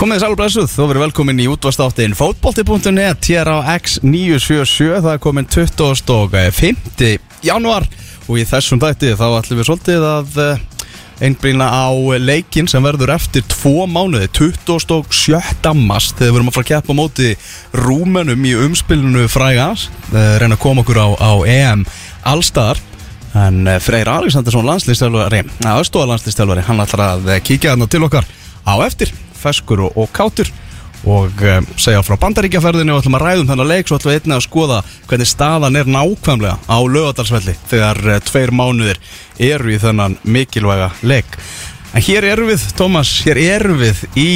[0.00, 5.48] Komið þið sælblessuð, þú verið velkomin í útvastáttin fótbolti.net hér á X977, það er komin
[5.52, 7.10] 25.
[7.44, 7.84] januar
[8.24, 10.64] og í þessum dætti þá ætlum við svolítið að eh,
[11.28, 15.76] einblýna á leikin sem verður eftir tvo mánuði, 27.
[15.76, 17.36] mars þegar við verum að fara að keppa móti
[17.76, 21.84] rúmenum í umspilinu frægans, eh, reyna að koma okkur á, á EM
[22.24, 22.80] allstaðar
[23.36, 28.38] en eh, Freyr Alexandersson landslýstjálfari, aðstóða landslýstjálfari hann ætlar að eh, kíkja þarna til okkar
[28.64, 30.50] á eftir, feskur og, og kátur.
[31.08, 34.36] Og um, segja frá bandaríkjaferðinu og ætlum að ræðum þennan leik svo ætlum við einnig
[34.36, 39.00] að skoða hvernig staðan er nákvæmlega á lögadalsvelli þegar uh, tveir mánuðir
[39.40, 41.40] eru í þennan mikilvæga leik.
[41.96, 44.30] En hér erum við, Tómas, hér erum við í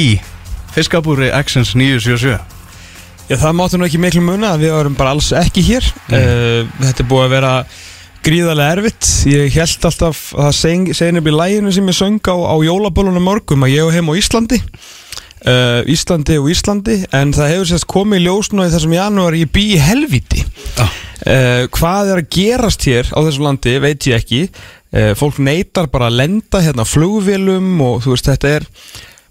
[0.73, 2.55] fiskabúri Accents 977
[3.25, 5.85] Já, það máttu nú ekki miklu muna við varum bara alls ekki hér.
[6.11, 6.67] Mm.
[6.77, 7.53] Þetta er búið að vera
[8.25, 9.07] gríðarlega erfitt.
[9.29, 10.55] Ég held alltaf að það
[10.97, 14.09] segir nefnilega í læginu sem ég söng á, á jólabölunum morgum að ég og heim
[14.09, 14.61] á Íslandi.
[15.45, 19.35] Uh, Íslandi og Íslandi en það hefur sérst komið í ljós nú í þessum janúar
[19.37, 20.41] ég bý í helviti
[20.81, 20.89] ah.
[21.21, 24.39] uh, Hvað er að gerast hér á þessum landi veit ég ekki.
[24.89, 28.69] Uh, Fólk neytar bara að lenda hérna á flugvélum og þú veist þetta er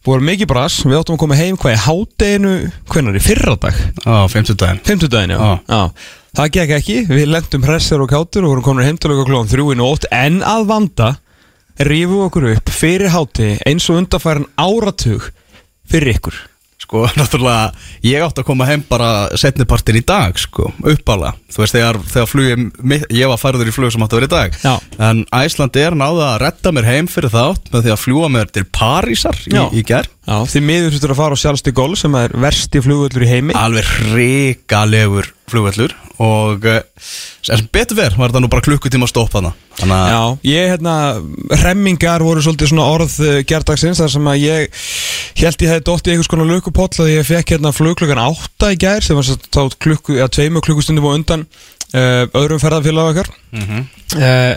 [0.04, 2.54] búið mikið bras, við áttum að koma heim hvað í hádeginu,
[2.92, 3.80] hvernig er í fyrradag?
[4.04, 5.40] Á 50 daginn 50 daginn, já.
[5.40, 5.54] Já.
[5.72, 9.28] já Það gekk ekki, við lendum hressar og kátur og vorum komin heim til okkur
[9.28, 11.10] klóðan þrjúin og ótt en að vanda
[11.86, 15.28] rífum okkur upp fyrir háti eins og undarfæran áratug
[15.86, 16.40] fyrir ykkur.
[16.82, 17.70] Sko, náttúrulega,
[18.02, 22.28] ég átti að koma heim bara setnipartin í dag, sko, uppála Þú veist, þegar, þegar
[22.32, 22.66] flugum,
[23.14, 24.58] ég var færður í flug sem átti að vera í dag.
[24.66, 24.74] Já.
[25.06, 28.50] En Æsland er náða að retta mér heim fyrir þátt með því að fljúa mér
[28.50, 31.92] til Parísar í, í ger Já, því miður þurftur að fara á sjálfst í gól
[32.00, 33.56] sem er versti flugvöllur í heimi.
[33.58, 36.62] Alveg hrikalegur flugvellur Og
[37.44, 40.68] sem betur verð var þetta nú bara klukkutíma að stoppa hana Þannig að, Já, ég,
[40.70, 40.94] hérna,
[41.64, 44.82] remmingar voru svolítið svona orð uh, gerdagsins þar sem að ég
[45.40, 48.78] held ég hefði dótt í einhvers konar lukupoll að ég fekk hérna flugklukkan 8 í
[48.84, 51.46] gær sem var þá klukku, ja, tveimu klukkustundum og undan
[51.90, 53.32] uh, öðrum ferðarfélag okkar.
[53.56, 54.54] Mm uh,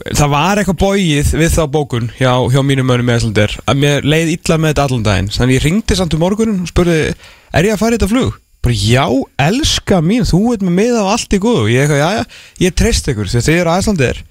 [0.00, 4.06] Það var eitthvað bóið við þá bókun hjá, hjá mínum mönnum með Æslandir að mér
[4.06, 5.28] leið illa með þetta allan daginn.
[5.34, 8.38] Þannig ég ringdi samt um morgunin og spurði er ég að fara í þetta flug?
[8.64, 9.04] Bara já,
[9.44, 11.66] elska mín, þú veit með mið á allt í góðu.
[11.72, 12.22] Ég eitthvað, já, já,
[12.64, 14.22] ég treyst ykkur því að þið eru Æslandir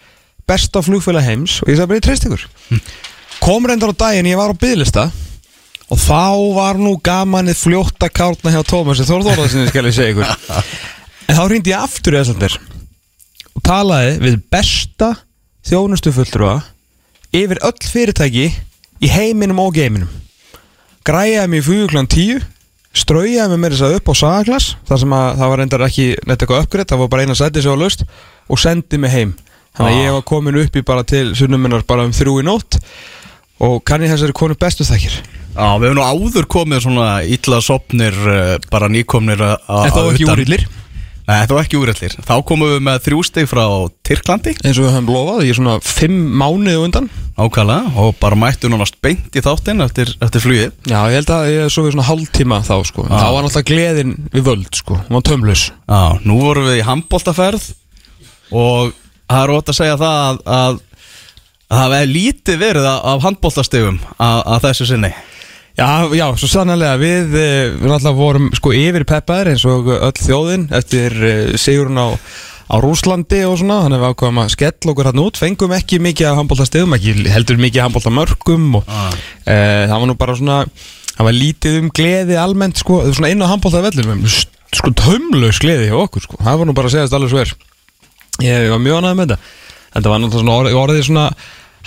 [0.49, 2.47] besta flugfélag heims og ég sagði bara ég treyst ykkur.
[3.43, 5.05] Kom reyndar á daginn, ég var á bygglista
[5.89, 10.17] og þá var nú gamanið fljótt að kárna hjá Tómasi Þór Þórðarsinni skal ég segja
[10.17, 10.29] ykkur.
[11.29, 12.57] En þá ég
[13.59, 15.13] og talaði við besta
[15.67, 16.59] þjónustu fulltrúa
[17.35, 18.47] yfir öll fyrirtæki
[19.03, 20.09] í heiminum og geiminum
[21.07, 22.41] græjaði mig í fuguglan 10
[22.99, 26.07] straujaði mig með þess að upp á sagaglas þar sem að það var reyndar ekki
[26.25, 28.05] neitt eitthvað uppgreitt það var bara eina sæti sem var löst
[28.49, 29.35] og sendi mig heim
[29.77, 30.03] þannig að Ah.
[30.07, 32.79] ég var komin upp í bara til sunnuminnar bara um þrjú í nótt
[33.61, 35.19] og kann ég þessari konu bestu þakkir
[35.59, 39.55] Já, við hefum nú áður komið svona illa sopnir uh, bara nýkomnir að
[39.85, 40.37] en þá að ekki utan.
[41.29, 43.63] Nei, þetta var ekki úrillir Þá komum við með þrjú stig frá
[44.07, 44.55] Tyrklandi.
[44.63, 47.09] Eins og við höfum lofað ég er svona fimm mánuði á undan.
[47.37, 50.73] Ákala og bara mættu nánast beint í þáttinn eftir, eftir flugið.
[50.89, 53.05] Já ég held að ég svo við svona hálftíma þá sko.
[53.05, 53.21] Ah.
[53.21, 54.97] þá var náttúrulega gleðin við völd sko.
[55.05, 57.69] Hún var tömlaus Já, nú vorum við í handbóltaferð
[58.49, 58.93] og
[59.29, 60.79] það er ótt að segja það að, að,
[61.69, 65.13] að það er lítið verið af handbóltastegum að, að þessu sinni
[65.79, 70.17] Já, já, svo sannlega við, eh, við náttúrulega vorum sko yfir peppaðir eins og öll
[70.19, 72.19] þjóðin eftir uh, sigurinn á,
[72.67, 76.01] á Rúslandi og svona, þannig að við ákvæðum að skella okkur hann út, fengum ekki
[76.03, 79.13] mikið af handbóltastegum, ekki heldur mikið af handbóltamörkum og Ah.
[79.47, 80.59] uh, það var nú bara svona,
[81.15, 85.97] það var lítið um gleði almennt sko, svona inn á handbóltavellum sko tömlaus gleði hjá
[86.03, 87.55] okkur sko, það var nú bara að segja þetta alveg svo er
[88.43, 89.55] ég var mjög ánægð með þetta.
[89.89, 91.23] Þetta var náttúrulega svona orðið svona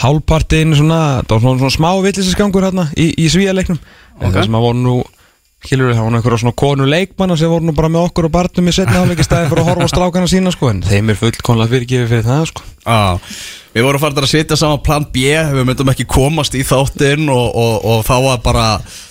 [0.01, 4.29] hálfpartin svona, það var svona, svona smá villisisgangur hérna í, í svíjaleiknum Ok.
[4.29, 4.37] okay.
[4.37, 5.01] það sem að voru nú
[5.63, 8.33] Kilur, það var nú einhverja svona konu leikmanna sem voru nú bara með okkur og
[8.35, 11.19] barnum í setna áleiki stæði fyrir að horfa á strákana sína sko en þeim er
[11.21, 13.21] fullkonlega fyrirgefið fyrir það sko Já,
[13.73, 17.47] við vorum farin að setja saman plan B við myndum ekki komast í þáttinn og,
[17.57, 18.67] og, og þá var bara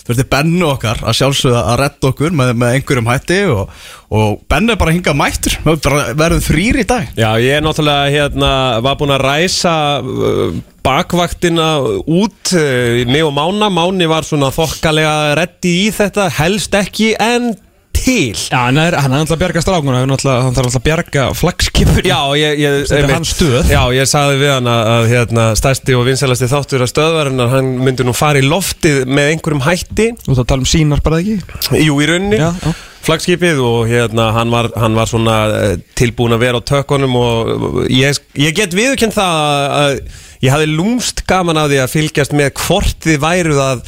[0.08, 3.72] veist, bennu okkar að sjálfsögða að retta okkur með, með einhverjum hætti og,
[4.14, 5.58] og bennu er bara hingað mættur.
[5.66, 7.10] Verðum þrýr í dag.
[7.18, 8.52] Já, ég er náttúrulega hérna,
[8.86, 11.72] var búinn að ræsa uh, bakvaktina
[12.06, 17.54] út uh, mig og Mána, Máni var svona þokkalega reddi í þetta, helst ekki en
[18.02, 18.36] til.
[18.36, 22.62] Já, hann er, alltaf að bjarga strákuna hann, þarf alltaf að bjarga flagskipur Já, ég,
[22.62, 23.72] ég, einmitt-.
[23.72, 27.74] Já, ég sagði við hann að, að hérna, stærsti og vinsalasti þáttur að stöðvarinnar hann
[27.82, 30.08] myndi nú fara í loftið með einhverjum hætti.
[30.26, 31.38] Þú að tala um sínar bara ekki?
[31.82, 32.42] Jú, í rauninni.
[32.42, 32.74] Já.
[33.02, 37.80] Flagskipið og hérna hann var, hann var svona eh, tilbúin að vera á tökkunum og
[37.90, 39.96] ég, ég get viðurkennt það að
[40.42, 43.84] ég hafði lúmst gaman af því að fylgjast með hvort þið væruð að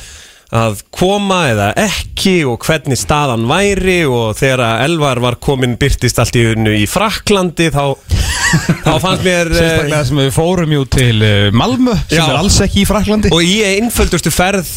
[0.54, 6.22] að koma eða ekki og hvernig staðan væri og þegar að Elvar var komin byrtist
[6.22, 7.96] allt í unnu í Fraklandi þá,
[8.86, 12.28] þá fannst mér eh, Sérstaklega sem við fórum jú til uh, Malmö sem Já.
[12.28, 14.72] er alls ekki í Fraklandi og í einföldustu ferð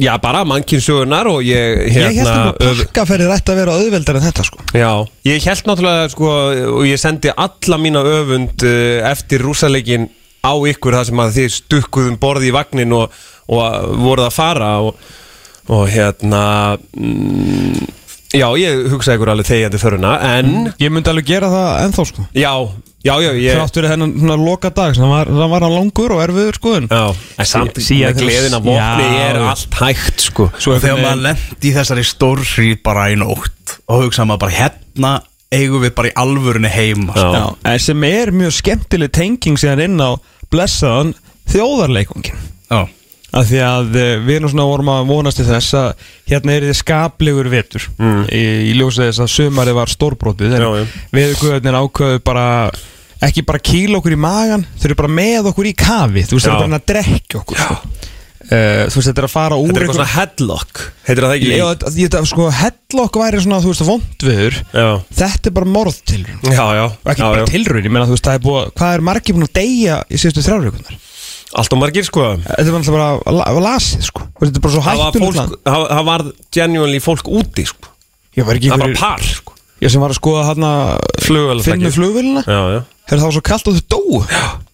[0.00, 4.24] já bara mannkynnsugunar og ég Ég held hérna að pakkaferðir ætti að vera auðveldar en
[4.26, 4.92] þetta sko Já,
[5.28, 6.30] ég held náttúrulega sko
[6.78, 10.08] og ég sendi alla mína öfund uh, eftir rúsaleikin
[10.40, 13.12] á ykkur þar sem að þið stukkuðum borði í vagnin og,
[13.50, 15.00] og voruð að fara og,
[15.70, 16.42] og hérna
[16.96, 17.88] mm,
[18.36, 22.26] já, ég hugsaði ykkur alveg þegjandi föruna en Ég myndi alveg gera það ennþá sko
[22.36, 22.52] já,
[23.02, 26.14] já, já, ég Þrátt fyrir hennan svona loka dag sem var, það var hann langur
[26.16, 27.02] og erfiður sko en Já,
[27.42, 29.24] en samt Sí- síðan gleðin af vopni Já.
[29.30, 33.76] er allt hægt sko Svo Og þegar maður lendi í þessari stórhrýt bara í nótt
[33.90, 35.12] og hugsa maður bara hérna
[35.50, 37.26] eigum við bara í alvörunni heima sko.
[37.34, 37.40] Já.
[37.42, 40.14] Já, en sem er mjög skemmtileg tenging síðan inn á
[40.50, 41.10] blessaðan
[41.50, 42.38] þjóðarleikungin
[42.70, 42.84] Já.
[43.30, 45.90] Af því að eh, við erum svona vorum að vonast til þess að
[46.32, 48.22] hérna er þið skaplegur vetur Mm.
[48.32, 50.56] í, í ljósið þess að sömari var stórbrótið
[51.14, 52.46] við guðarnir ákveðu bara
[53.20, 56.48] ekki bara kýla okkur í magan þau eru bara með okkur í kafi þú veist
[56.48, 57.76] það er bara að drekja okkur sko.
[57.76, 60.80] uh, þú veist þetta er að fara úr Þetta er eitthvað svona headlock
[61.10, 61.50] Heitir það ekki?
[61.52, 61.66] Já,
[62.00, 64.88] þetta, sko, hellokk væri svona, þú veist, vondviður Já,
[65.20, 66.40] Þetta er bara morðtilrun
[67.12, 67.50] ekki já, bara já.
[67.52, 70.20] tilraun, ég meina þú veist, það er búið Hvað er margir búin að deyja í
[70.24, 70.98] síðustu þrjárvíkunar?
[71.58, 72.26] Allt og margir sko.
[72.46, 74.26] Þetta er bara, bara la- lasið, sko.
[74.38, 76.24] Þetta er bara svo var, hættunum það, var
[76.54, 77.90] genuinely fólk úti sko.
[78.38, 79.56] Var Það var ykkur par sko.
[79.80, 80.70] Ég sem var að skoða hérna
[81.64, 81.90] Finnu
[82.70, 84.20] já, Herra það var svo kallt og þau dóu.
[84.30, 84.69] Já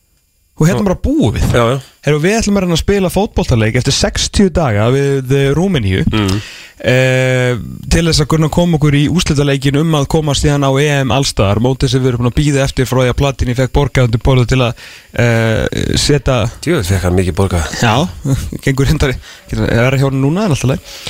[0.57, 1.49] Og hérna bara búið við.
[1.53, 1.81] Já, já.
[2.07, 6.05] Herra við ætlum að að spila fótboltaleik Eftir 60 daga við eh, Rúmeníu.
[6.09, 6.39] Mm.
[6.77, 7.57] Eh,
[7.89, 11.63] til þess að kunna koma okkur í úslitaleikin um að komast síðan á EM allstaðar
[11.65, 14.45] mótið sem við erum búin að býða eftir frá því að Platini fekk borgaðundir borðu
[14.51, 14.83] til að
[15.25, 15.63] uh,
[15.97, 16.37] setja
[16.67, 17.95] Djöðu fekk hann mikið borga já,
[18.67, 19.17] gengur hindari
[19.57, 21.01] er að hjóna núna en alltaf leið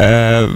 [0.00, 0.48] uh,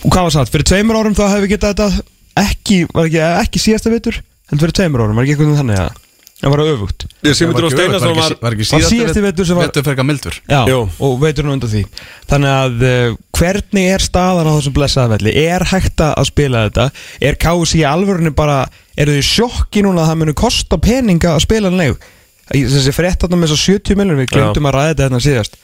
[0.00, 0.54] og hvað var satt?
[0.56, 4.64] Fyrir tveimur árum þá hefði við getað þetta ekki, var ekki, ekki síðasta vitur en
[4.64, 6.03] fyrir tveimur árum, var ekki eitthvað þannig að
[6.42, 7.04] það var öfugt.
[7.24, 10.38] Myndur á Steinarsson var, var ekki Var síðasti vetur sem var- Vetur frekar mildur.
[10.50, 10.80] Já, Jú.
[11.06, 11.84] og veitur nú undan því.
[12.30, 15.34] Þannig að uh, hvernig er staðan á þessum blessaða velli?
[15.44, 16.88] Er hægt að spila þetta?
[17.20, 18.64] Er KSI í alvörunni bara
[18.96, 22.10] eru þið sjokki núna að það muni kosta peninga að spila en leik?
[22.52, 25.56] Þessi frétt þarna með svo 70 miljonum við glemdum að ræða þetta hérna síðast.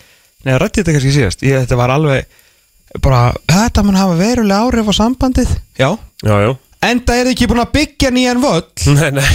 [0.47, 1.43] Nei, rætti þetta kannski síðast.
[1.45, 2.25] Ég, Þetta var alveg
[3.05, 5.53] bara, þetta mun hafa verulega áhrif á sambandið.
[5.77, 5.91] Já.
[6.25, 8.63] Já, já Enda er þið ekki búin að byggja nýjan völl?
[8.97, 9.27] Nei, nei.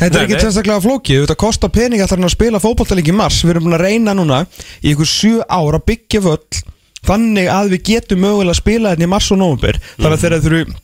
[0.00, 0.42] Þetta er Nei, ekki nei.
[0.42, 3.38] sérstaklega flókið, þetta kostar pening alltaf að spila fótballtaleik í mars?
[3.44, 4.40] Við erum búin að reyna núna
[4.82, 6.62] í ykkur sjö ár að byggja völl
[7.06, 9.78] Þannig að við getum mögulega að spila þetta í mars og nóvember.
[9.96, 10.74] Þannig að þegar þurfum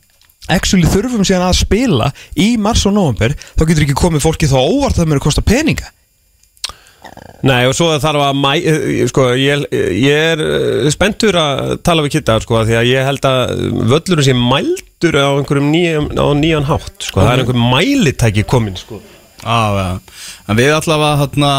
[0.56, 2.08] Actually þurfum síðan að spila
[2.38, 5.42] í mars og nóvember Þá getur ekki komið fólki þá óvart að það mér kosta
[5.44, 5.90] peninga
[7.46, 12.04] Nei, og svo þarf að mæ, eh, sko, ég, ég er eh, spenntur að tala
[12.04, 13.52] við Kitta sko, því að ég held að
[13.92, 17.22] völlurinn sé mældur á einhverjum nýjan, á nýjan hátt sko.
[17.22, 19.00] það er einhver mælitæki komin sko.
[19.40, 19.88] Já, já
[20.50, 21.52] En við allavega hérna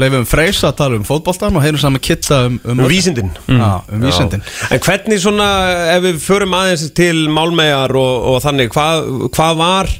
[0.00, 4.04] leifum Freysa að tala um fótboltan og heyrum saman Kitta um, um vísindin Já, um
[4.04, 4.44] vísindin.
[4.72, 5.48] En hvernig svona,
[5.92, 9.92] ef við förum aðeins til málmegar og, og þannig, hvað, hvað var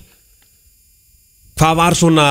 [1.60, 2.28] hvað var svona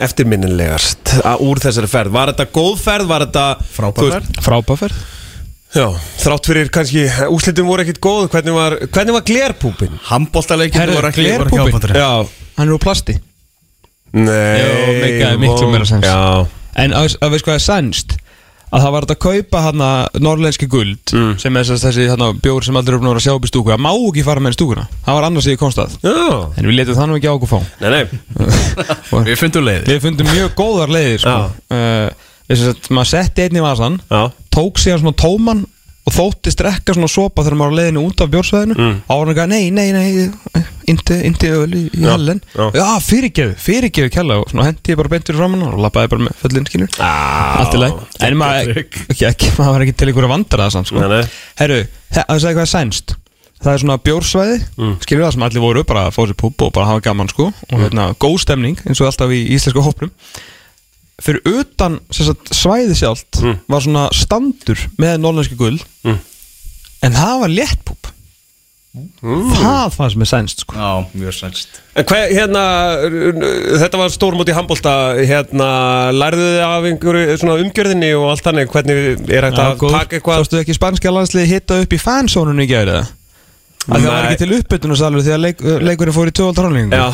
[0.00, 2.14] eftirminnilegast úr þessari ferð?
[2.14, 3.10] Var þetta góð ferð?
[3.10, 4.46] Var þetta Frábær þú veist, ferð.
[4.46, 5.02] Frábæferð
[5.72, 5.86] Já,
[6.20, 7.02] þrátt fyrir kannski
[7.32, 9.94] úslitum voru ekkit góð hvernig var, hvernig var glerpúpin?
[10.10, 12.10] Handboltaleikin Herðu, voru ekki, Já,
[12.58, 13.16] Hann er úr plasti
[14.12, 16.04] nei meikaði miklu meira sens.
[16.04, 16.44] Já,
[16.82, 18.14] En að, að veist hvað er sænst
[18.72, 19.88] að það var að kaupa hana
[20.24, 21.34] norrlenski guld Mm.
[21.38, 23.70] sem er þess- þessi hana, bjór sem eru búin að að sjá upp í stúku.
[23.72, 25.90] Það má ekki fara með í stúkuna, það var annars í konstað.
[26.02, 26.52] Já.
[26.56, 27.60] En við letum það nú ekki á okkur fá.
[27.80, 28.04] Nei, nei,
[29.28, 31.36] Við fundum leiði við fundum mjög góðar leiðir sko.
[31.70, 34.22] uh, sagt, maður setti einn í vasan já.
[34.50, 35.62] tók síðan svona tóman
[36.02, 38.74] og þóttist drekka svona sopa þegar maður var leiðinu út af bjórsvæðinu.
[38.76, 38.96] Mm.
[39.06, 42.66] á hann eitthvað, nei, nei, nei indi, indi öl í, í Já, já.
[42.74, 46.36] já, fyrirgefu, fyrirgefu kjalla og hendi ég bara beintur fram hann og lappaði bara með
[46.42, 46.88] föllin skilur.
[46.98, 47.98] Allt í leið
[48.28, 48.84] en maður
[49.72, 51.00] var ekki til einhverja vandara það samt sko.
[51.00, 51.24] Nei, nei.
[51.62, 51.80] herru,
[52.12, 53.14] þa- það er hvað er sænst?
[53.62, 54.94] Það er svona bjórsvæði Mm.
[55.04, 57.52] skilur það sem allir voru, bara að fá sér púb og bara hafa gaman sko.
[57.72, 60.10] Og hérna, góð stemning eins og alltaf í íslensku hópnum.
[61.22, 63.60] Fyrir utan sagt, svæði sjálft Mm.
[63.68, 66.18] var svona standur með norlenski gull Mm.
[67.02, 67.48] en það var
[68.92, 70.76] léttpúb það fannst mér sænst sko.
[70.76, 71.78] Já, mjög sænst.
[71.96, 72.62] Hérna,
[73.80, 75.68] þetta var stórmót í handbólta, hérna,
[76.12, 79.00] lærðu þið af einhverju umgjörðinni og allt þannig, hvernig
[79.32, 80.42] er hægt að taka eitthvað?
[80.42, 83.12] Sástu ekki spanska landslið hitta upp í fansónunni í gæri það?
[83.82, 87.06] Að það var ekki til uppbytunasalur því að leik, leikurinn fór í tjóðaldrálingu Já,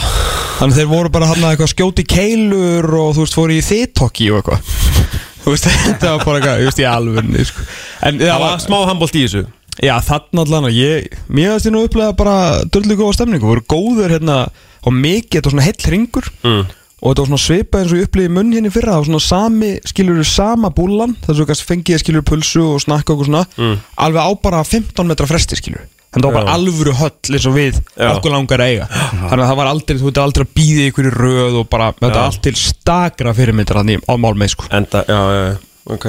[0.59, 4.27] Þannig þeir voru bara hann að eitthvað skjóti keilur og þú veist fóru í þitokki
[4.35, 4.75] og eitthvað.
[5.45, 7.65] Þú veist, þetta var bara eitthvað, þú veist, í alvörni sko.
[8.05, 9.45] En Það það var var, smá handbólt í þessu
[9.83, 13.65] já, þannig allan að ég Mér veist ég nú upplega bara dörlu góða stemningu voru
[13.69, 14.39] góður hérna
[14.87, 16.65] og mikið, þetta var svona heill ringur mm.
[17.03, 18.95] og þetta var svona svipað eins og ég upplýði munn hérna fyrra.
[18.95, 23.27] Það var svona sami, skilur sama búlan þess að fengið skilur pulsu og snakka og
[23.29, 23.79] svona, Mm.
[24.07, 27.53] alveg á bara 15 metra fresti skilur þannig það var bara alvöru höll eins og
[27.59, 28.15] við Já.
[28.15, 28.87] okkur langar að eiga.
[28.89, 31.91] Þannig að það var aldrei, þú veit aldrei að býða ykkur í röð og bara,
[32.01, 34.71] þetta allt til stakra fyrirmyndar hann á málmeð sko.
[34.73, 35.59] Enda, já, já, já,
[35.93, 36.09] ok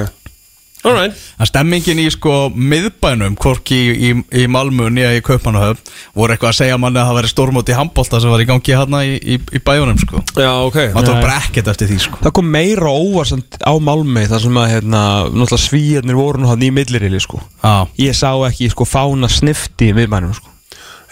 [0.80, 4.10] Alright að stemmingin í sko miðbænum hvorki í, í,
[4.42, 7.76] í Malmö nýja í Kaupmannahöfn voru eitthvað að segja manni að það væri stórmót í
[7.76, 10.22] handbólta sem var í gangi hérna í, í, í bæjunum sko.
[10.40, 10.78] Já, ok.
[10.94, 12.20] Það tók bara ekkert eftir því sko.
[12.24, 16.64] Það kom meira óvarsand á málmeð þar sem að, hérna, náttúrulega svíjarnir voru nú hann
[16.64, 17.42] í millirili sko.
[17.60, 20.54] Já, ég sá ekki sko fána snifti í miðbænum sko.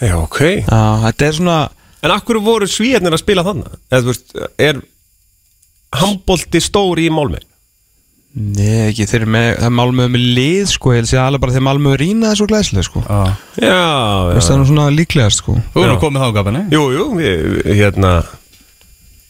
[0.00, 0.40] Já, ok.
[0.64, 1.58] Já, þetta er svona
[1.98, 3.72] En akkur voru svíjarnir að spila þannig?
[3.90, 4.76] Eða, þú veist, er
[5.98, 7.40] handbólti stóri í málmi?
[8.38, 11.42] Nei, ekki, þeir eru með, það er Malmö með lið sko, ég held sér alveg
[11.42, 13.02] bara þegar Malmö rýna þessu glæslega sko.
[13.02, 13.20] Já.
[13.58, 13.78] Já,
[14.38, 15.56] það er nú svona líklegast sko.
[15.74, 18.12] Þú erum komið þá gafinni Jú, jú, við, hérna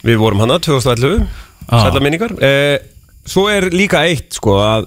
[0.04, 1.78] Við vorum hana 2011 Já.
[1.86, 2.34] Sætla minningar.
[2.44, 2.78] Eh,
[3.28, 4.86] Svo er líka eitt sko að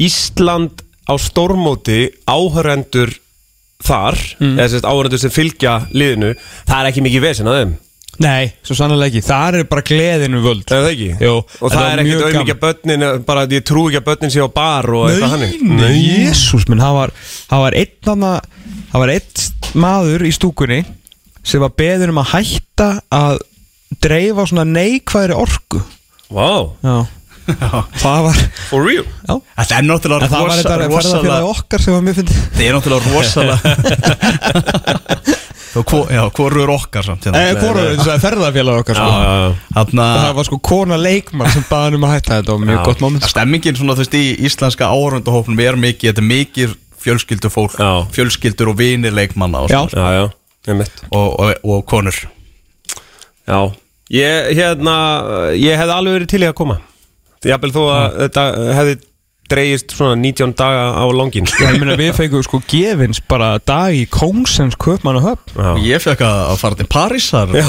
[0.00, 3.12] Ísland á stórmóti áhörendur
[3.84, 4.54] þar Mm.
[4.58, 6.34] eða sérst áhörendur sem fylgja liðinu
[6.66, 7.74] það er ekki mikið vesen að þeim
[8.22, 10.64] Nei, svo sannlega ekki, það er bara gleðinu völd.
[10.70, 11.08] Er það ekki?
[11.26, 14.44] Jú, Og það er ekkert auðvitað börnin bara að ég trú ekki að börnin sé
[14.44, 17.12] á bar og eitthvað hannig Nei, jésús minn, það var,
[17.66, 17.76] var
[19.04, 19.44] var einn
[19.76, 20.80] maður í stúkunni
[21.46, 23.42] sem var beður um að hætta að
[24.02, 25.82] dreifa svona neikvæðri orku.
[26.32, 26.96] Vá, Já,
[27.46, 28.36] það var
[28.70, 29.04] for real?
[29.26, 32.38] Já, Það er náttúrulega en það var þetta ferðarfélagi okkar sem var mjög fyndið.
[32.56, 33.58] Það er náttúrulega rosalega
[35.76, 37.36] Þú, hvor- Já, hvoru er okkar samt hérna?
[37.42, 39.08] Eh, þetta ferðarfélagi okkar sko.
[39.12, 39.50] Já, já, já.
[39.76, 42.60] Þarna Og það var sko kona leikmann sem baði hann um að hætta þetta og
[42.64, 42.84] mjög Já.
[42.88, 46.68] gott moment Stemmingin svona þú veist í íslenska áhörundahófnum er mikið, þetta er mikið
[47.06, 47.90] fjölskyldu fólk, Já.
[48.16, 49.68] fjölskyldur og vinir leikmanna og,
[51.12, 52.16] og, og, og konur.
[53.46, 53.60] Já,
[54.10, 54.94] ég, hérna,
[55.54, 56.80] ég hefði alveg verið til í að koma
[57.44, 58.46] Jafnvel þó að þetta
[58.78, 58.96] hefði
[59.46, 63.94] dreigist svona 19 daga á langin Já, ég meina við fengum sko gefins bara dag
[63.94, 67.52] í Kóngsens köpmann og höfn ég fekk að að fara til Parísar.
[67.54, 67.68] Já,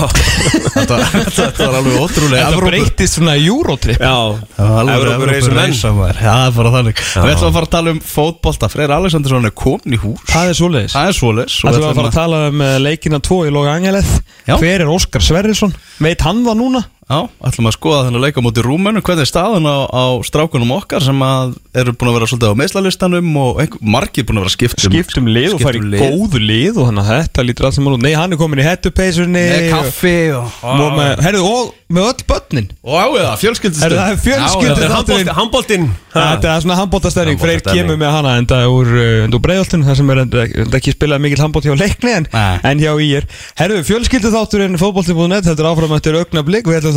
[0.74, 0.98] þetta,
[1.38, 4.02] þetta var alveg ótrúlega Þetta breytist svona Eurotrip.
[4.02, 4.18] Já.
[4.58, 5.72] Það var alveg Evrópu reisum menn.
[5.76, 7.04] reisa maður Já, það er bara þannig.
[7.06, 8.72] Við ætlum að fara að tala um fótbolta.
[8.74, 10.26] Freyr Alexandersson er komin í hús.
[10.32, 10.98] Það er svoleiðis.
[10.98, 13.78] Það er svoleiðis Það er að fara að tala um eh, leikina 2 í Loga
[13.78, 14.14] Angeleth
[14.48, 14.56] Já.
[14.58, 15.74] Hver er Óskar Sverrisson?
[16.04, 16.84] Veit hann það núna?
[17.08, 21.00] Já, ætlum að skoða þennan leika mútið Rúmenu Hvernig er staðan á, á strákunum okkar
[21.06, 24.56] sem að eru búin að vera svolítið á meðslalistanum og einhver, margir búin að vera
[24.58, 26.04] skiptum Skiptum lið og í lið.
[26.04, 28.66] góðu lið og þannig að þetta lítur allt sem hann Nei, hann er komin í
[28.68, 32.66] hettupeysunni Með kaffi og, og með, herðu, og með öll börnin.
[32.84, 35.30] Og á eða, fjölskyldustöð Herðu, það er fjölskyldu- Þetta er þátturinn.
[35.38, 35.86] handbóltinn
[36.18, 39.96] Þetta er svona handbóltastæring Freyr kemur með hana enda úr, uh, enda úr breiðoltun Það
[40.02, 42.58] sem er enda, enda ekki spilað mikil handbólt hjá leikni en, Nei.
[42.68, 43.28] en hjá í er
[43.62, 45.96] Herðu, fjölskyldu þátturinn fótbolti.net Þetta er áfram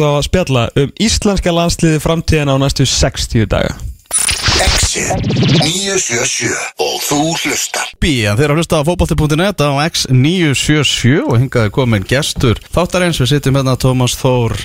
[0.01, 3.77] þá að spjalla um íslenska landsliði framtíðina á næstu 60 daga.
[4.61, 5.29] Exit
[5.61, 6.51] 977
[6.83, 7.93] og þú hlustar.
[8.03, 13.21] B, en þeir eru að hlusta á fótbolti.net á X977 og hingaði komin gestur þáttarins,
[13.23, 14.57] við sittum hérna Tómas Þór,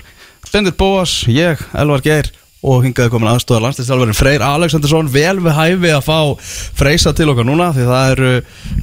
[0.49, 2.31] Bendit Bóas, ég, Elvar Geir
[2.65, 5.11] og hingaði komin aðstóðar landslýstjálfarinn Freyr Alexandersson.
[5.13, 6.19] Vel við hæfi að fá
[6.79, 8.31] Freysa til okkar núna því það eru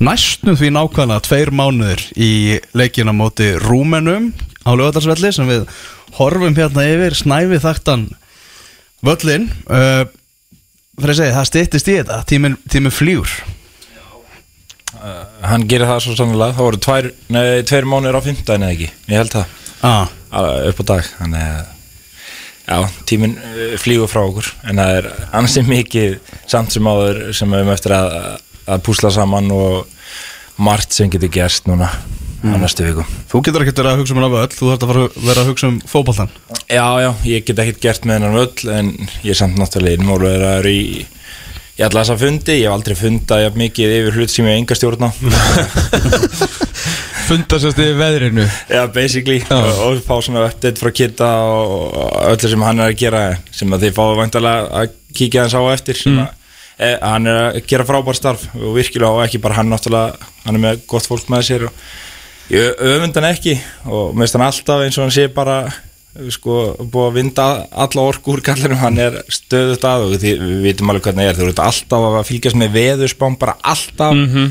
[0.07, 2.33] næstum því nákvæmlega tveir mánuður í
[2.79, 4.31] leikina móti Rúmenum
[4.63, 5.67] á lögadagsvelli sem við
[6.19, 8.09] horfum hérna yfir snæfi þaktan
[9.05, 10.05] völlin uh,
[11.03, 12.19] Freyr segi, það styttist í þetta.
[12.29, 13.31] Tíminn tímin flýur
[15.43, 18.91] Hann gerir það svo sannlega Það voru tvær, nei, tveir mánuður á fimmtæðin eða ekki?
[19.09, 19.55] Ég held það,
[19.89, 20.13] ah.
[20.69, 21.09] upp á dag.
[22.73, 24.53] Að tíminn uh, flýgur frá okkur.
[24.71, 25.09] En það er
[25.41, 28.19] ansið mikið Samt sem áður sem við höfum eftir að,
[28.69, 29.89] að púsla saman Og
[30.63, 31.89] margt sem getur gerst núna
[32.43, 35.01] Á næstu viku Þú getur ekkert verið að hugsa um hana völl, þú þarf að
[35.03, 36.33] að vera að hugsa um fótboltan
[36.67, 40.47] Já, já, ég get ekkert gert með hennan völl En ég er samt náttúrulega innmóluður
[40.49, 40.87] að eru í
[41.73, 44.59] Ég ætla þess að fundi, ég hef aldrei fundað jafn mikið yfir hlut sem ég
[44.61, 45.11] enga stjórn á.
[47.31, 48.45] Fundast yfir veðrinu.
[48.69, 49.39] Já, basically.
[49.49, 51.97] Og, og fá svona update frá Kitta og,
[52.29, 53.23] öllu sem hann er að gera
[53.57, 56.29] sem að þið fáðu vantarlega að kíkja hans á eftir að
[56.77, 60.59] e, hann er að gera frábær starf og virkilega og ekki bara hann náttúrulega hann
[60.59, 61.83] er með gott fólk með sér og
[62.51, 63.57] ég öfund hann ekki
[63.87, 65.65] og meðst hann alltaf eins og hann sé bara
[66.33, 66.57] sko
[66.93, 70.93] búið að vinda alla orku úr kallinum, hann er stöðut að og því, við vitum
[70.93, 71.39] alveg hvernig það er.
[71.39, 74.51] Þú ert alltaf að fylgjast með veðurspám bara alltaf mm -hmm.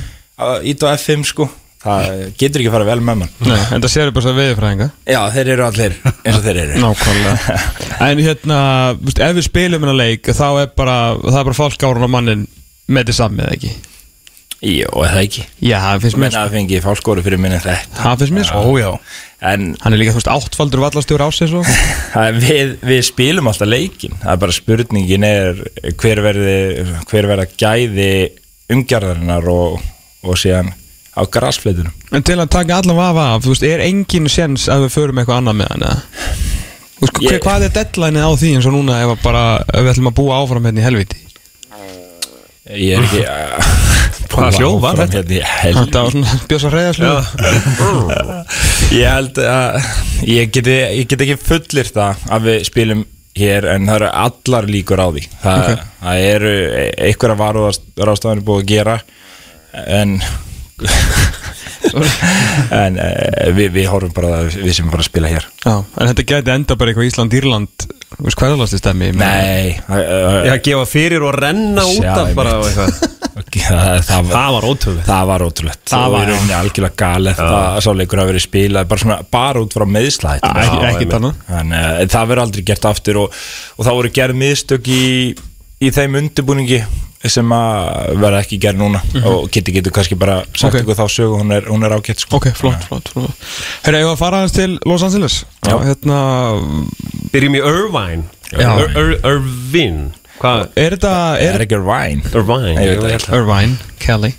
[0.72, 1.50] ít á F5 sko.
[1.82, 3.30] Það getur ekki að fara vel með mann.
[3.42, 5.94] Nei, en það séu bara svo viðfræðinga Já, þeir eru allir
[6.26, 6.82] eins og þeir eru.
[6.82, 7.62] Nákvæmlega.
[8.10, 8.58] En hérna,
[9.02, 12.48] veist, ef við spilum hennar leik þá er bara, það er bara fálkárun á mannin
[12.88, 13.72] með þið sammið ekki
[14.62, 15.41] Jó, eða ekki?
[15.65, 18.60] Já, það finnst mér Menna að fengi fálskóru fyrir minni þetta Það finnst mér svo
[18.70, 18.89] Ójá
[19.51, 21.63] En Hann er líka, þú veist, áttfaldur vallastjóri ásins svo
[22.13, 25.63] það er- við, við spilum alltaf leikin Það er bara spurningin er
[26.03, 26.53] hver verði
[27.10, 28.12] hver verða gæði
[28.75, 29.82] umgjörðarinnar og,
[30.30, 30.70] og síðan
[31.18, 34.86] á grasfleitunum En til að taka allan vafa af, þú veist, er engin sens að
[34.86, 35.98] við förum eitthvað annað með hann eða?
[37.01, 39.44] Þú veist, Ég- hver, hvað er deadline á því eins og núna ef, að bara,
[39.74, 41.20] ef við ætlum að búa áfram hérna í helviti
[42.77, 43.72] Ég er ekki að
[44.42, 45.22] Hvaða hljóð var þetta?
[45.22, 45.86] hérna helvíti.
[45.86, 47.12] Þetta var svona bjösa reyðarslu
[48.98, 49.68] Ég held að
[50.28, 53.02] ég geti, ég geti ekki fullir það að við spilum
[53.38, 55.24] hér en það eru allar líkur á því.
[55.44, 55.62] Það,
[56.02, 56.52] það eru
[57.08, 58.96] einhverja varuðarástafanir búið að gera
[60.02, 60.10] en
[62.82, 65.46] en uh, við, við horfum bara að við sem bara að spila hér.
[65.64, 67.76] Já, en þetta gæti enda bara eitthvað Ísland-Írland
[68.12, 69.10] Þú veist, er það stemmi?
[69.15, 70.01] Nei það,
[70.46, 73.01] Ég að gefa fyrir og renna út af bara og eitthvað.
[73.51, 75.82] Það, það, var, Það var ótrúlega það var ótrúlegt.
[75.89, 79.86] Það var- í algjörlega galið að sáleikur hafa verið spilað bara, svona, bara út frá
[82.06, 83.39] að það verður aldrei gert aftur og,
[83.77, 85.01] og það voru gerð miðstök í,
[85.82, 86.82] í þeim undirbúningi
[87.30, 90.82] sem að verða ekki gerð núna og Kitty getur kannski bara sagt Mhm.
[90.82, 90.82] Ok.
[90.82, 92.38] ykkur þá sögu, hún er, hún er ágætt sko.
[92.38, 93.32] Ok, flott, flott, flott.
[93.84, 95.46] Herra, ég var að fara aðeins til Los Angeles?
[95.66, 95.78] Já.
[95.86, 96.18] Hérna,
[97.32, 98.24] Byrjum í Irvine.
[98.51, 98.80] Já.
[98.80, 100.12] Ir- Ir- Irvine.
[100.42, 100.70] Hvað?
[100.75, 102.78] er þetta er, er Ryan Irvine?
[102.82, 104.34] Að- Irvine, Kelly.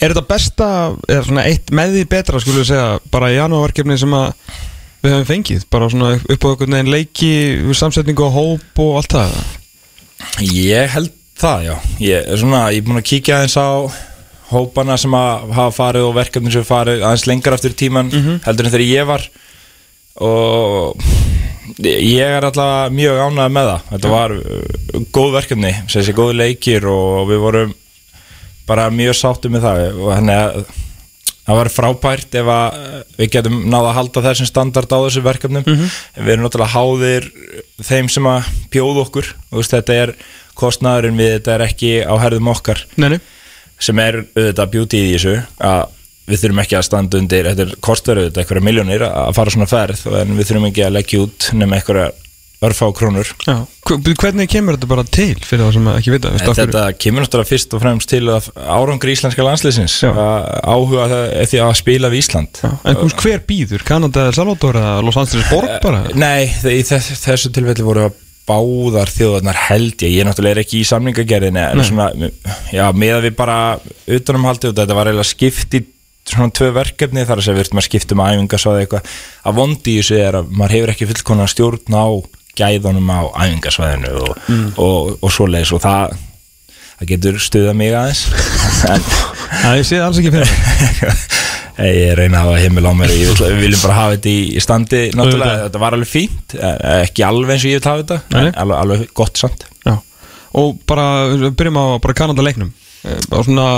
[0.00, 4.10] Er þetta besta, er svona eitt með því betra skulum við segja, bara janúarverkefni sem
[4.10, 4.32] að
[5.02, 5.64] við höfum fengið?
[5.70, 7.30] Bara svona upp á einhvern veginn leiki
[7.62, 9.38] við samsetningu og hóp og allt það?
[10.42, 11.10] Ég held
[11.40, 11.74] það, já.
[12.02, 13.68] Ég er svona, ég er búin að kíkja aðeins á
[14.48, 18.08] hópana sem að hafa farið og verkefni sem farið aðeins lengar eftir tíman
[18.46, 19.26] heldur en þegar ég var.
[20.24, 20.96] Og
[21.84, 23.86] ég er alltaf mjög ánægð með það.
[23.92, 27.74] Þetta var uh, góð verkefni þessi góð leikir og við vorum
[28.68, 29.82] bara mjög sáttum með það.
[29.98, 30.72] Og þannig að
[31.48, 35.24] það var frábært ef að uh, við getum náða að halda þessum standard á þessu
[35.28, 35.68] verkefnum.
[36.16, 37.30] En við erum náttúrulega háðir
[37.84, 39.32] þeim sem að bjóða okkur.
[39.52, 40.16] Veist, þetta er
[40.60, 42.84] kostnaðurinn við þetta er ekki á herðum okkar.
[42.96, 43.20] Nei, nei.
[43.78, 45.84] Sem er auðvitað beauty í þessu að
[46.28, 49.68] við þurfum ekki að standa undir þetta er kostar auðvitað einhverja miljónir að fara svona
[49.70, 52.10] ferð en við þurfum ekki að leggja út nema einhverja
[52.58, 53.28] örfá krónur.
[53.46, 53.54] Já,
[53.86, 56.32] Hv- hvernig kemur þetta bara til fyrir það sem ekki vita?
[56.58, 59.44] Þetta kemur náttúrulega fyrst og fremst til að árangur íslenska
[60.10, 62.58] að áhuga það því að spila við Ísland.
[62.64, 63.84] Já, En hver býður?
[63.86, 66.02] Kanada, Salvador eða Los Angeles Borg bara?
[66.18, 70.80] Nei, í þess, þessu tilfelli voru að báðar þjóðarnar held ég, ég náttúrulega er ekki
[70.80, 72.08] í samningagerðinni en svona,
[72.72, 73.58] já, með að við bara
[74.18, 75.82] utanumhaldið og þetta var eiginlega skipt í
[76.28, 79.12] svona tvö verkefni þar að segja við ertum að skipta um æfingasvæði eitthvað.
[79.48, 82.06] Að vondi í þessu er að maður hefur ekki fullkonar stjórn á
[82.58, 84.32] gæðunum á æfingasvæðinu og,
[84.76, 86.16] og, og, svoleiðis og það
[86.98, 88.26] það getur stuðað mig aðeins.
[88.88, 89.02] En
[89.48, 91.22] Já, ég sé það alls ekki fyrir.
[91.86, 93.12] ég reyna að hafa heimil á mér.
[93.14, 97.54] Við viljum bara hafa þetta í, standi náttúrulega, þetta var alveg fínt eh, ekki alveg
[97.54, 99.66] eins og ég vil hafa þetta alveg, alveg gott samt.
[99.86, 99.94] Já,
[100.58, 102.74] og bara við byrjum á bara Kanada leiknum.
[103.06, 103.68] Og svona,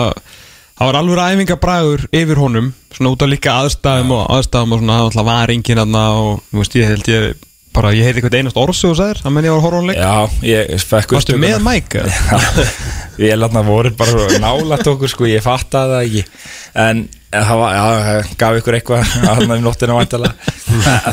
[0.78, 4.98] það var alveg æfingabræður yfir honum, svona út af líka aðstæðum og aðstæðum og svona,
[5.18, 8.82] það var enginn aðna og, veist, ég held ég bara, ég heiti eitthvað einast orðs
[8.88, 10.00] og sæðir, það menn ég var að horfa á hann leik.
[10.00, 12.02] Já, ég fekk Varstu með Mike?
[12.02, 12.66] eða?
[13.28, 16.24] ég látna voru bara nálætt okkur sko, ég fattaði það ekki.
[16.88, 20.56] En það var, já, gaf ykkur eitthvað að hann um nóttina væntalega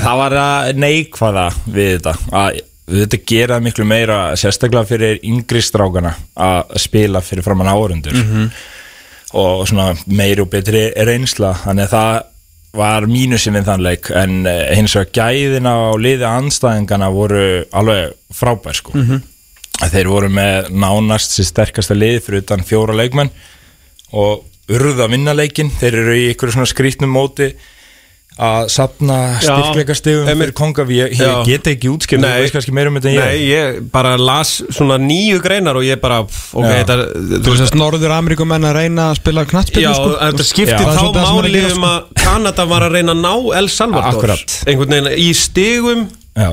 [0.06, 6.14] það var að neikvæða við þetta að þetta gera miklu meira sérstaklega fyrir yngri strákana
[6.40, 8.16] að spila fyrir framann árundur
[9.36, 11.54] og svona meiri og betri reynsla.
[11.66, 12.20] Þannig að það
[12.78, 14.12] var mínusinn við þann leik.
[14.16, 18.96] En eh, hins vegar gæðina á liði anstæðingana voru alveg frábær sko.
[19.84, 23.34] Að þeir voru með nánast sér sterkasta lið fyrir utan fjóra leikmenn.
[24.16, 27.54] Og urða að vinna leikin þeir eru í ykkur svona skrítnum móti
[28.38, 33.00] að sapna styrkleikastegum fyrir kongaví ég, ég get ekki útskjöld þú veist kannski meira um
[33.00, 36.84] þetta en ég Nei, ég bara las svona nýju greinar og ég bara, ok, Já.
[36.84, 40.12] þetta Þú veist að Norður Ameríkumenn að reyna að spila knattspilnu Já, sko?
[40.22, 41.90] þetta skipti þá máli um sko.
[41.90, 44.56] að Kanada var að reyna að ná El Salvador Akkurat.
[44.70, 46.06] einhvern veginn í stigum
[46.38, 46.52] Já.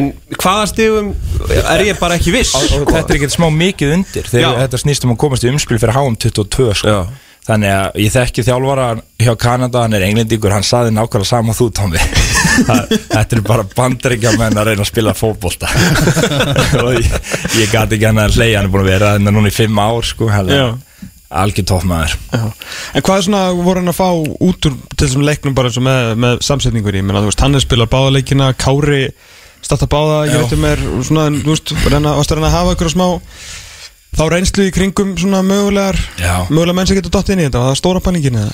[0.00, 1.12] en hvaða stigum
[1.52, 4.64] er ég bara ekki viss og, og þetta er ekkert smá mikið undir þegar Já.
[4.64, 6.98] þetta snýst um að komast í umspil fyrir HM22 sko.
[7.46, 8.86] Þannig að ég þekki þjálfara
[9.22, 12.00] hjá Kanada, hann er englendingur hann saði nákvæmlega sama þú Tómi
[13.12, 15.70] þetta er bara bandaríkja menn að reyna að spila fótbolta.
[16.82, 17.12] Og ég,
[17.60, 19.78] ég gati ekki hann að hleyja hann er búin að vera þannig núna í fimm
[19.78, 20.30] ár sko,
[21.68, 22.16] toppmaður.
[22.32, 22.42] Já.
[22.96, 24.08] En hvað er svona voru hann að fá
[24.48, 27.02] út úr til þessum leiknum bara eins og með, með samsetningur í?
[27.04, 29.02] Menna, þú veist, hann er spilað báðaleikina Kári
[29.66, 33.06] starta báða, ég veit um er svona, þú veist, reyna, varstu að hafa ykkur smá
[34.16, 36.34] þá reynslu í kringum svona mögulegar, Já.
[36.48, 38.52] mögulega menn sem getur dott inn í þetta, var það stóra pælingin eða?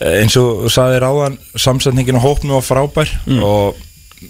[0.00, 3.10] Eh, eins og þú sagði ráðan samsetningin og hópnum var frábær
[3.44, 3.80] og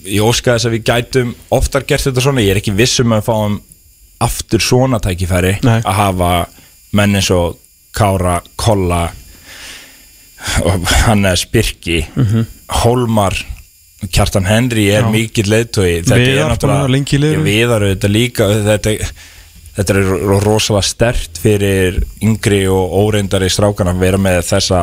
[0.06, 3.14] ég óskaði þess að við gætum oftar gert þetta svona, ég er ekki viss um
[3.16, 3.60] að fáum
[4.20, 5.78] aftur svona tækifæri Nei.
[5.80, 6.32] að hafa
[6.92, 7.58] menn eins og
[7.96, 9.08] Kára, Kolla
[11.04, 12.04] Hannes Birki
[12.80, 13.34] Hólmar
[14.08, 15.10] Kjartan Henry er Já.
[16.06, 17.44] Viðar búinn að vera lengi í liðinu.
[17.44, 18.94] Viðar þetta líka þetta,
[19.76, 24.80] þetta er ro- rosalega stert fyrir yngri og óreindari strákan að vera með þessa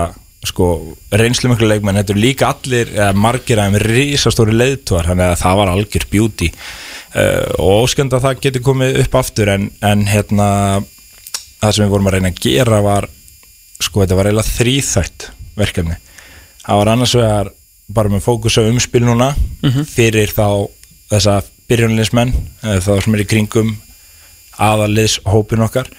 [0.47, 0.67] sko,
[1.11, 1.97] reynslu miklu leikmenn.
[1.99, 6.51] Þetta eru líka allir, eða margir þeim risastóri leiðtóar, þannig að það var algjör beauty.
[7.17, 10.47] Uh, og óskend að það geti komið upp aftur en, en hérna
[11.57, 13.07] það sem við vorum að reyna að gera var
[13.81, 15.97] sko þetta var eiginlega þrýþætt verkefni.
[16.67, 17.49] Það var annars vegar
[17.97, 19.31] bara með fókus á umspil núna
[19.87, 20.67] fyrir þá
[21.09, 21.37] þessa
[21.71, 23.73] byrjunliðsmenn eh, þá sem er í kringum
[24.57, 25.89] aðaliðshópin okkar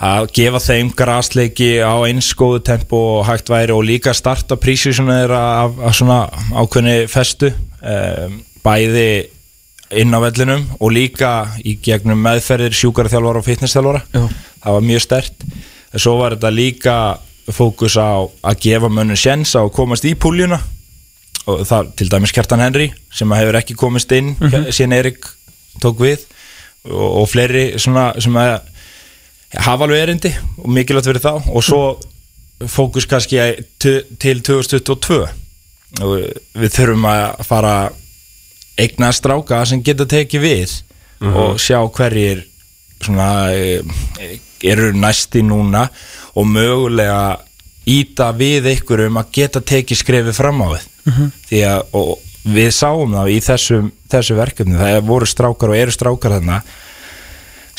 [0.00, 5.18] að gefa þeim grasleiki á eins góðu tempo og hægt væri og líka starta prísísuna
[5.18, 6.20] þeirra af, af svona
[6.56, 9.10] ákveðni festu um, bæði
[10.00, 14.02] inn á vellinum og líka í gegnum meðferðir sjúkaraþjálfara og fitnessþjálfara.
[14.14, 14.24] Já.
[14.62, 15.44] það var mjög stert
[15.98, 16.96] svo var þetta líka
[17.50, 20.60] fókus á að gefa mönnum sjens á að komast í púljuna.
[21.50, 24.36] Og það til dæmis Kjartan Henry sem hefur ekki komist inn
[24.70, 25.24] síðan Erik
[25.82, 26.26] tók við
[26.88, 28.58] og, og fleiri svona sem að
[29.60, 31.32] hafa alveg erindi og mikilvægt verið þá.
[31.50, 31.82] Og svo
[32.70, 33.40] fókus kannski
[33.80, 35.20] til 2022
[36.00, 36.12] og
[36.54, 37.74] við þurfum að fara
[38.80, 40.76] eigna stráka sem geta tekið við
[41.34, 42.44] og sjá hverjir
[43.00, 43.80] svona e,
[44.64, 45.86] eru næsti núna
[46.36, 47.40] og mögulega
[47.90, 50.86] íta við ykkur um að geta tekið skrefið fram á við.
[51.48, 52.10] Því að og
[52.44, 54.78] við sáum það í þessum, þessu verkefni.
[54.80, 56.60] Það voru strákar og eru strákar þarna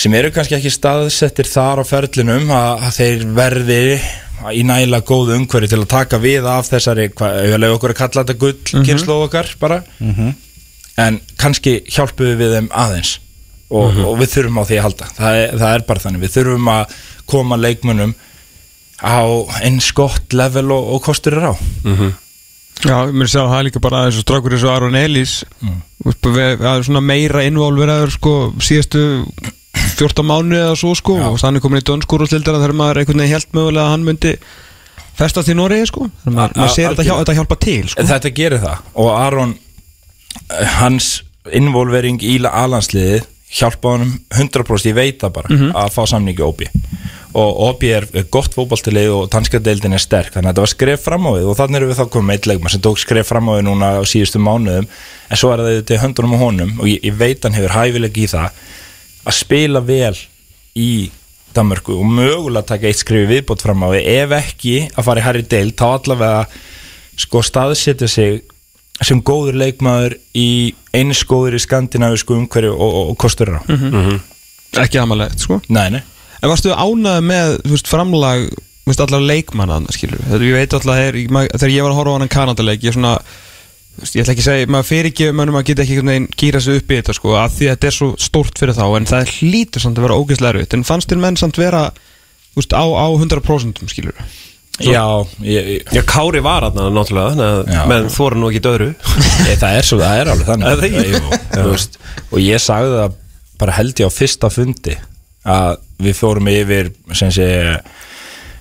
[0.02, 3.82] sem eru kannski ekki staðsettir þar á ferlinum að, að þeir verði
[4.58, 8.24] í nægilega góðu umhverju til að taka við af þessari, hvað, auðvitað okkur að kalla
[8.24, 9.82] þetta gull kynnslóð okkar bara.
[11.02, 13.12] En kannski hjálpum við þeim aðeins
[13.70, 15.12] og, og við þurfum á því að halda.
[15.20, 16.96] Það er, það er bara þannig, við þurfum að
[17.32, 18.16] koma leikmunum
[19.02, 19.22] á
[19.62, 21.56] eins gott level og, og kostur er á
[22.82, 24.98] Já, ég myndi segja að það er líka bara eins og strákur eins og Aron
[24.98, 25.80] Elís mm.
[26.66, 29.04] að svona meira involveraður sko síðastu
[30.00, 33.22] 14 mánu eða svo sko og þannig komin í dönskúr og slildara þegar maður einhvern
[33.22, 34.34] veginn held mögulega að hann myndi
[35.20, 37.20] festast í Noregi sko þannig að maður, sér þetta, hjá, algjörlega.
[37.22, 39.54] þetta hjálpa til sko Þetta gerir það og Aron
[40.80, 41.12] hans
[41.58, 46.70] involvering í alansliðið hjálpa honum 100% ég veit það bara að fá samningi Óbi
[47.38, 51.28] og Óbi er gott fótballtilið og tanskadeildin er sterk þannig að þetta var skref fram
[51.28, 53.48] á við og þannig erum við þá komið með eitt leikmann sem tók skref fram
[53.48, 56.92] á við núna á síðustu mánuðum en svo er það til höndunum á honum og
[56.92, 58.62] ég, ég veit hann hefur hæfileg í það
[59.28, 60.16] að spila vel
[60.80, 60.92] í
[61.52, 65.26] Danmörku og mögulega taka eitt skrifi viðbót fram á við ef ekki að fara í
[65.26, 66.46] Harry Dale þá allavega
[67.20, 68.40] sko staðsetja sig
[69.08, 73.62] sem góður leikmaður í eins góður í skandinavisku umhverju og, og, og kostur á.
[74.82, 75.60] Ekki amalegt sko.
[75.74, 76.02] Nei, nei.
[76.42, 78.48] En varstu ánægð með veist, framlag
[78.88, 81.18] veist, allar leikmanna skilur Þetta ég veit alltaf er,
[81.54, 84.46] þegar ég var að horfa á hann Kanadaleik ég svona þú veist, ég ætla ekki
[84.46, 86.98] að segja, maður fyrir ekki mönnum að geta ekki einhvern veginn gýra sig upp í
[86.98, 90.00] þetta sko af því að þetta er svo stórt fyrir þá en það hlýtur samt
[90.00, 90.78] að vera ógeðslega erfitt.
[90.78, 91.84] En fannst þér menn samt vera
[92.58, 94.18] veist, á, á 100% skilur
[94.86, 95.04] Já,
[95.46, 98.90] ég, ég, Já, Kári var aðna náttúrulega menn þóra nú ekki döðru.
[99.48, 100.68] Ég, það er svo, það er alveg þannig.
[101.52, 101.98] Það þú veist,
[102.32, 103.18] og ég sagði það
[103.62, 104.96] bara held ég á fyrsta fundi
[105.52, 107.48] að við fórum yfir sem sé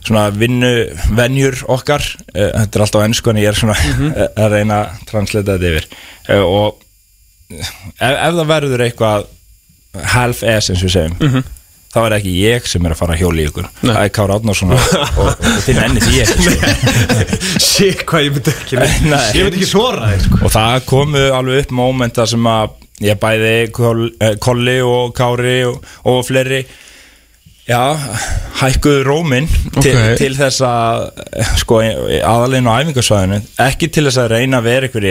[0.05, 0.73] svona vinnu
[1.17, 2.05] venjur okkar.
[2.35, 3.77] Eh, þetta er alltaf ennsku en ég er svona
[4.45, 5.89] að reyna að translita þetta yfir.
[6.29, 6.81] Eh, og
[7.51, 9.31] ef, ef það verður eitthvað
[10.15, 11.60] half S eins og segjum þá er
[11.95, 14.93] það ekki ég sem er að fara að hjóli ykkur það er Kára Átnarsson og,
[15.01, 16.69] og, og þið nenni því ekki sko.
[17.71, 18.79] Shit, hvað ég myndi ekki
[19.11, 19.25] Nei.
[19.35, 22.77] Ég myndi ekki svara þér sko og það komu alveg upp mómenta sem að
[23.09, 26.63] ég bæði eh, Kolli og Kári og, og fleiri
[27.71, 27.83] já,
[28.61, 29.51] hækkuðu róminn
[29.81, 30.17] til, Ok.
[30.21, 34.91] til þess að eh, sko, aðalegin á æfingarsvæðinu ekki til þess að reyna að vera
[34.91, 35.07] ykkur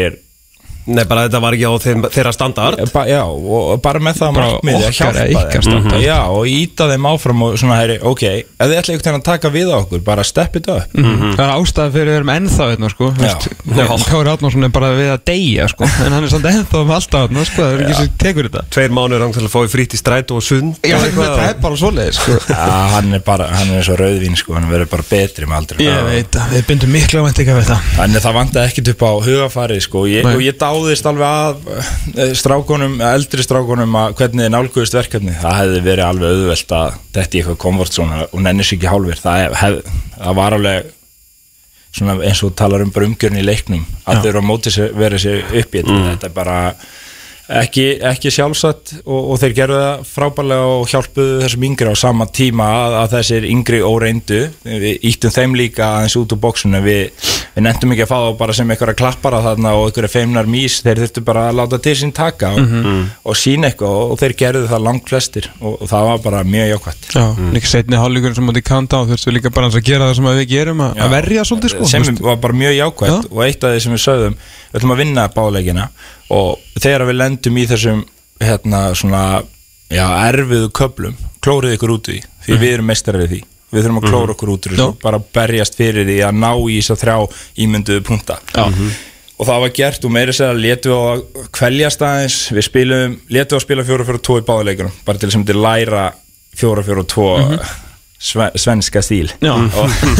[0.89, 2.81] Nei, bara þetta var ekki á þeim, þeirra standard.
[2.93, 5.65] Ba, Já, og bara með það Bara markmiði að eða hjálpa þeim.
[5.67, 6.03] standard.
[6.03, 9.51] Já, og íta þeim áfram og svona, heyri, ok Ef þið ætla veginn að taka
[9.53, 10.89] við á okkur, bara step it up.
[10.93, 13.05] Það er ástæða fyrir við erum ennþá hérna sko.
[14.09, 15.83] Kári Átnársson er bara við að deyja sko.
[16.09, 18.61] En hann er samt ennþá með alltaf hérna sko Það er ekki sem tekur þetta.
[18.73, 21.37] Tveir mánuður hann til að fá í frýtt í strætó og sund Já, eitthvað.
[21.45, 22.31] er bara svoleiðis sko.
[22.49, 25.57] Já, hann er bara, hann er eins og rauðvín sko, hann verður bara betri með
[25.59, 27.79] aldrei Ég veit að við bindum miklu að það
[30.59, 31.65] það á dáðist alveg að
[32.15, 36.95] eh, strákunum, eldri strákunum að hvernig þið nálguðist verkefni það hefði verið alveg auðvelt að
[37.17, 39.19] þetta í eitthvað komfort svona og nennis ekki hálfur.
[39.19, 39.77] Það, hef,
[40.15, 40.95] það var alveg
[41.99, 43.85] eins og talar um bara umgjörn í leiknum.
[44.05, 45.99] Að þau eru að móti verið sér upp í þetta.
[46.09, 46.57] Þetta er bara
[47.49, 52.27] ekki, ekki sjálfsagt og, og þeir gerðu það frábærlega og hjálpuðu þessum yngri á sama
[52.29, 57.09] tíma að, að þessir yngri óreyndu við íttum þeim líka aðeins út úr bóksunum við,
[57.55, 60.79] við nefndum ekki að fá þá bara sem einhverja klappara þarna og einhverja feimnar mís.
[60.85, 62.77] Þeir þurftu bara að láta til sín taka og,
[63.25, 66.43] og sína eitthvað og, og þeir gerðu það langt flestir og, og það var bara
[66.45, 70.09] mjög jákvæmt Já, líka setni hálfleikurinn sem mútið kanta á þurftu líka bara að gera
[70.09, 73.33] það sem við gerum að, að verja svolítið sko sem var bara mjög jákvæmt Já.
[73.33, 74.39] og eitt af því sem við sögðum
[74.71, 75.89] við ætlum að vinna báleikina
[76.35, 78.03] og þegar við lendum í þessum
[78.39, 79.23] hérna svona
[79.89, 82.61] já, erfiðu köplum, klórið ykkur út í því Mhm.
[82.61, 83.39] við erum meistarið því.
[83.69, 86.77] Við þurfum að klóra okkur út úr þessu bara berjast fyrir því að ná í
[86.79, 87.17] þess að þrjá
[87.65, 88.37] ímynduðu punta.
[88.55, 88.63] Já.
[89.39, 91.21] og það var gert og meira sér að letu á að
[91.55, 92.37] kveljast aðeins.
[92.51, 96.01] Við spilum, letu á að spila 4-4-2 í báðleikunum bara til þess að læra
[96.59, 97.59] 4-4-2
[98.19, 99.29] sve, svenska stíl.
[99.47, 99.77] Og,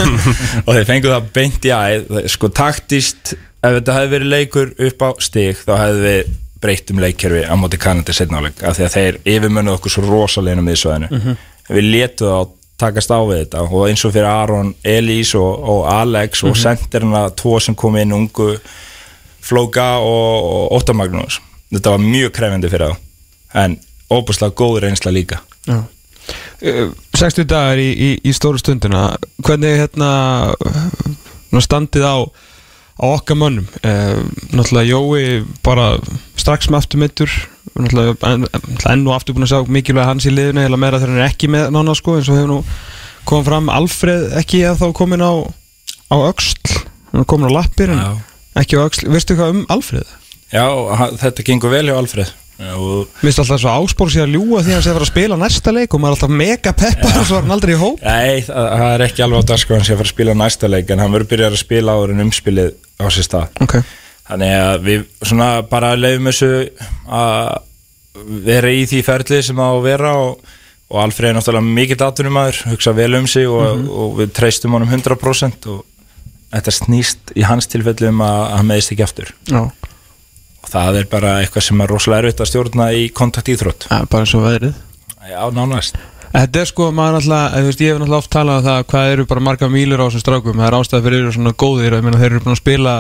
[0.66, 5.04] og þeir fengu það beint í æð sko taktist ef þetta hefði verið leikur upp
[5.04, 8.96] á stig þá hefði við breytt um leikkerfi á móti Kanadi setnáleik af því að
[8.96, 11.36] þeir yfirmönnu okkur svo rosalegin um miðsvæðinu.
[11.70, 15.86] Við letu þá takast á við þetta og eins og fyrir Aron Elís og, og
[15.92, 18.54] Alex og sendirna tvo sem kom inn ungu
[19.50, 21.40] Flóka og, og Óttar Magnús.
[21.72, 23.80] Þetta var mjög krefindi fyrir þá en
[24.12, 25.40] óbúslega góð reynsla líka.
[25.66, 25.84] Já.
[26.62, 29.14] Eh, 60 dagar í, í, í stóru stundina
[29.46, 30.10] hvernig hérna
[30.54, 32.18] uh, standið á,
[33.00, 33.68] á okkar mönnum.
[33.80, 35.94] Uh, náttúrulega Jói bara
[36.40, 37.32] strax með afturmittur
[37.80, 38.48] en,
[38.90, 41.32] enn og aftur búin að sjá mikilvæg hans í liðinu eða meira þegar hann er
[41.32, 42.60] ekki með nána sko eins og hefur nú
[43.30, 43.72] komið fram.
[43.72, 45.34] Alfreð ekki að þá komin á
[46.10, 46.76] á öxl,
[47.12, 47.96] hann er komin á lappir
[48.60, 50.10] ekki á öxl, veistu hvað um Alfreð?
[50.50, 50.66] Já,
[51.22, 54.74] þetta gengur vel hjá Alfreð og Mér finnst alltaf svo áspór sér að ljúga því
[54.74, 57.20] að hann sé að fara að spila næsta leik og maður er alltaf mega peppar
[57.22, 58.04] og svo er hann aldrei í hóp.
[58.04, 60.92] Nei, það, það er ekki alveg á dagskráðan sem að fara að spila næsta leik
[60.92, 63.64] en hann verður byrjað að spila áður en umspilið á sér stað.
[63.64, 63.78] Ok,
[64.30, 66.50] Þannig að við svona bara leifum þessu
[67.10, 67.48] að
[68.46, 70.52] vera í því ferli sem það á að vera og,
[70.92, 74.92] og Alfreð er náttúrulega mikill atvinnumæður, hugsa vel um sig og, og við treystum honum
[74.92, 75.82] 100% og
[76.54, 79.34] þetta snýst í hans tilfelli um að hann meðist ekki aftur.
[79.50, 79.64] Já,
[80.72, 84.26] það er bara eitthvað sem er rosalega erfitt að stjórna í kontakt íþrótt ja, bara
[84.26, 84.78] eins og veðrið.
[85.30, 85.98] Já, nánast.
[86.30, 89.14] Þetta er sko, maður alltaf, þú veist, ég hef náttúrulega oft talað um það hvað
[89.16, 90.62] eru bara marga mýlur á þessum strákum?
[90.62, 92.94] Það er ástæða fyrir eru svona góðir þeir eru búin að spila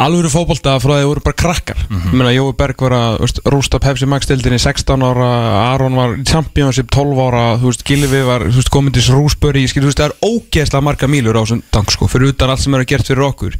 [0.00, 1.82] alvöru fótbolta frá þeir voru bara krakkar.
[1.92, 5.28] Ég meina Jói Berg var að veist, rústa Pepsi Max dildinni 16 ára
[5.74, 10.16] Aron var í championship 12 ára þú veist, Gilvi var komið til Rúsböri það er
[10.24, 13.28] ógeðslega marga mýlur á þessum tank sko, fyrir utan allt sem er að gert fyrir
[13.28, 13.58] okkur.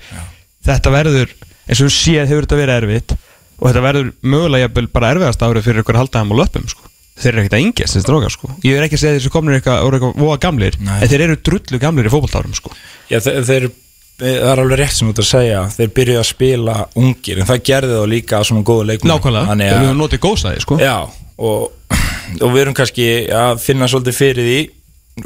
[0.65, 1.35] Þetta verður,
[1.73, 3.15] eins og við séð hefur þetta verið erfitt
[3.59, 6.91] og þetta verður mögulega bara erfiðast árið fyrir ykkur að halda þeim á löpum sko.
[7.23, 8.51] þeir eru ekkert að yngjast þessi drókar sko.
[8.67, 10.99] ég er ekki að segja þessi komnir eitthvað, voru eitthvað voða gamlir Nei.
[10.99, 12.73] en þeir eru drullu gamlir í fótboltárum sko.
[13.11, 13.69] Já, þeir, þeir,
[14.19, 17.51] það er alveg rétt sem þú ert að segja þeir byrjuðu að spila ungir en
[17.53, 20.79] það gerði þá líka svona góðu leikmenn nákvæmlega, þeir eru notið góðsæði sko.
[20.83, 20.97] Já,
[21.39, 21.99] og,
[22.41, 24.63] og við erum kannski að finna svolítið fyrir því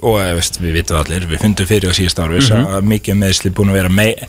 [0.02, 3.18] og eh, veist, við vitum allir, við fundum fyrir á síðast ári mm að mikið
[3.20, 4.26] meðsli búin að vera mei, e,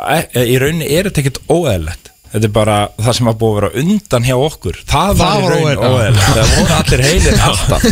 [0.00, 3.82] í rauninni er þetta ekkert óeðlegt þetta er bara það sem var búið að vera
[3.82, 4.78] undan hjá okkur.
[4.86, 7.88] Það, Það var í rauninni óeðlegt það voru allir heilir alltaf.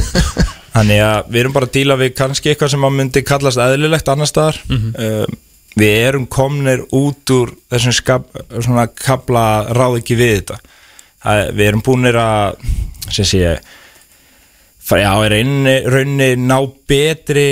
[0.79, 4.13] Þannig að við erum bara að díla við kannski eitthvað sem að myndi kallast eðlilegt
[4.13, 4.61] annar staðar.
[4.71, 5.39] Um,
[5.79, 9.45] við erum komnir út úr þessum skap, svona kabla
[9.75, 10.61] ráð ekki við þetta.
[11.25, 12.63] Það, við erum búinir að
[13.11, 16.57] sem sé já, er einni raunni ná
[16.89, 17.49] betri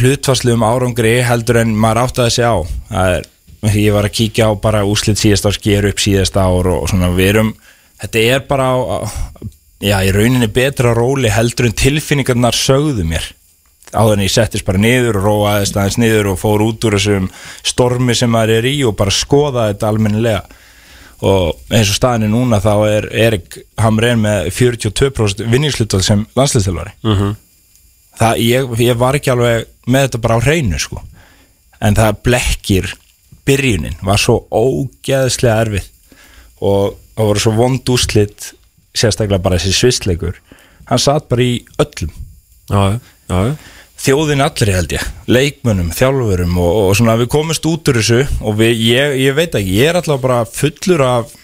[0.00, 2.58] hlutfarslu um árangri heldur en maður átti að segja á.
[2.90, 3.28] Það er,
[3.62, 6.88] ég var að kíkja á bara úslit síðast ár sker upp síðast ár og, og
[6.90, 7.54] svona við erum,
[8.02, 8.98] þetta er bara á, á,
[9.80, 13.24] já, í rauninni betra róli heldur en tilfinningarnar sögðu mér.
[13.94, 17.28] Áður en ég settist bara niður og róaðist aðeins niður og fór út úr þessum
[17.64, 20.42] stormi sem maður er í og bara skoða þetta almennilega.
[21.24, 27.30] Og eins og staðinu núna þá er Erik Hamren með 42% vinningslutal sem landslýstilvari Mhm.
[28.18, 31.00] það, ég, ég var ekki alveg með þetta bara á hreinu sko.
[31.80, 32.92] En það blekkir
[33.46, 35.90] byrjunin var svo ógeðslega erfið
[36.66, 38.52] og það voru svo vond úslit
[38.96, 40.40] sérstaklega bara þessi svissleikur
[40.90, 42.12] hann satt bara í öllum.
[42.70, 42.98] Já,
[43.30, 43.40] já,
[44.02, 48.58] þjóðin allri held ég, leikmönnum, þjálfurum og, og svona við komumst út úr þessu og
[48.60, 51.34] við, ég, ég veit ekki, ég er alltaf bara fullur af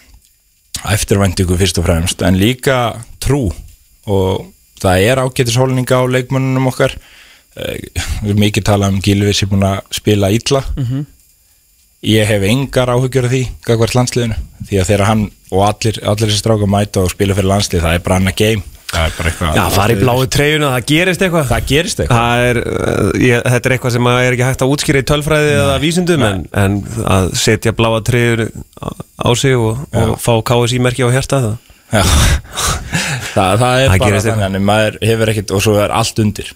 [0.93, 2.79] eftirvæntingu fyrst og fremst en líka
[3.23, 3.47] trú.
[4.03, 4.49] Og
[4.83, 6.95] það er ágætishólninga á leikmönnunum okkar.
[7.55, 7.87] Eh,
[8.23, 10.63] við erum mikið talað um Gilvi sem búin að spila illa
[12.03, 14.37] ég hef engar áhugjur af því gagvart landsliðinu
[14.67, 17.97] því að þegar hann og allir, allir þessi stráka mæta og spila fyrir landslið það
[17.97, 18.69] er bara annað game.
[18.93, 21.45] Það er bara eitthvað Já, fara í bláu treyjuna, það gerist eitthvað.
[21.49, 22.19] Það gerist eitthvað.
[22.19, 25.07] Það er, uh, ég, þetta er eitthvað sem að er ekki hægt að útskýra í
[25.09, 26.75] tölfræði eða vísindum en, en
[27.15, 28.43] að setja bláa treyjur
[28.77, 31.71] á, sig og, og fá KSI-merki á hérsta það.
[31.93, 32.03] Já.
[33.33, 36.53] það, það er Það bara þannig maður hefur ekkert og svo er allt undir.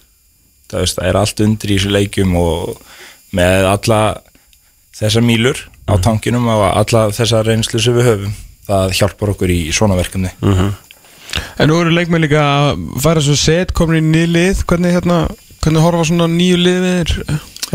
[0.68, 2.86] Það, veist, það er allt undir í þessu leikjum og
[3.34, 4.02] með alla
[4.98, 8.36] þessar mílur á tankinum og alla þessar reynslu sem við höfum.
[8.68, 10.32] Það hjálpar okkur í svona verkefni.
[11.58, 14.64] En nú eru leikmenn líka að færa svo set komin í nýju lið.
[14.68, 15.20] Hvernig hérna,
[15.62, 17.14] hvernig horfa svona nýju liðir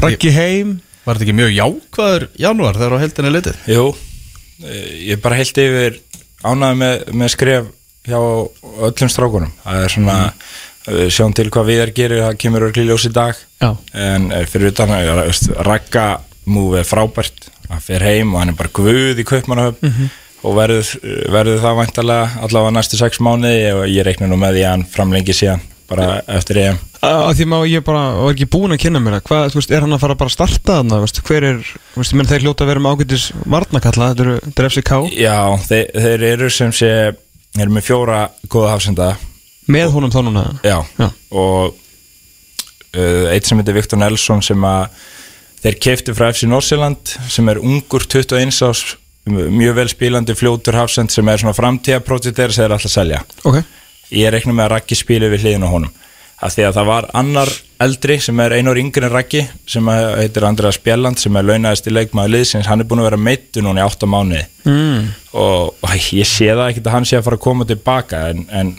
[0.02, 0.78] Raggi heim?
[1.04, 3.64] Var þetta ekki mjög jákvæður janúar þegar á heldinni litið?
[3.70, 3.88] Jú,
[4.64, 5.98] eh, ég er bara heilt yfir
[6.44, 7.72] ánæði með, með skref
[8.08, 9.52] hjá öllum strákunum.
[9.64, 11.12] Það er svona mm.
[11.16, 13.44] sjáum til hvað við er gerir það kemur örgli ljós í dag.
[13.64, 13.70] Já.
[13.94, 15.52] en eh, fyrir utan að veist,
[16.50, 20.10] Múið er frábært hann fer heim og hann er bara guð í kaupmannahöfn
[20.44, 20.90] og verður,
[21.32, 24.90] verður það væntalega allavega næstu sex mánuði og ég reikna nú með því að hann
[24.92, 26.80] framlengi síðan bara eftir EM.
[27.04, 29.84] Að því má ég bara, var ekki búin að kynna mér hvað, þú veist, er
[29.84, 31.60] hann að fara bara að starta þarna hver er,
[31.94, 34.94] þú veist, menn þeir hljóta að vera með ágætis varnakalla, þetta eru, þetta er FCK
[35.20, 36.92] Já, þeir, þeir eru sem sé
[37.60, 39.10] eru með fjóra góða hafsenda.
[39.74, 40.46] Með honum þá núna?
[40.66, 41.10] Já, Já.
[41.36, 41.76] og
[42.96, 45.04] uh, eitt sem heitir Viktor Nelson sem að
[45.64, 48.84] þeir keftu frá FC Norsjöland sem er ungur 21 ás
[49.26, 53.22] mjög vel spílandi fljótur hafsend sem er svona framtíðaprótið þeirra sem þeir að selja.
[53.48, 53.62] Ok,
[54.12, 55.94] ég reiknum með að Raggi spili við hliðin á honum.
[56.44, 57.50] Af því að það var annar
[57.86, 61.88] eldri sem er einur yngri en Raggi sem að- heitir Andreas Bjelland sem er launaðist
[61.88, 62.68] í leikmaður liðsins.
[62.68, 64.44] Hann er búin að vera meittu núna í 8 mánuði.
[64.68, 65.14] Mm.
[65.34, 68.44] og æ, ég sé það ekkert að hann sé að fara að koma tilbaka en,
[68.52, 68.76] en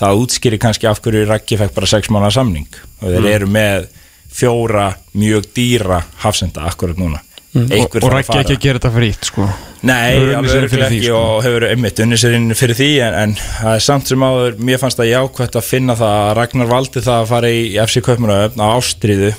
[0.00, 2.66] það útskýri kannski af hverju Raggi fekk bara 6 mánuða samning.
[3.02, 3.86] Og þeir eru með
[4.34, 7.20] fjóra mjög dýra hafsenda akkurat núna
[7.54, 8.42] og, Einhver og Raggi fara.
[8.42, 9.46] ekki að gera þetta frýtt sko.
[9.84, 11.18] Nei, alveg fyrir ekki sko.
[11.20, 13.34] og hefur einmitt unnið sér inn fyrir því en,
[13.70, 17.20] en samt sem áður, mér fannst það jákvæmt að finna það að Ragnar valdi það
[17.20, 19.34] að fara í FC Kaupmannöfn á ástriðu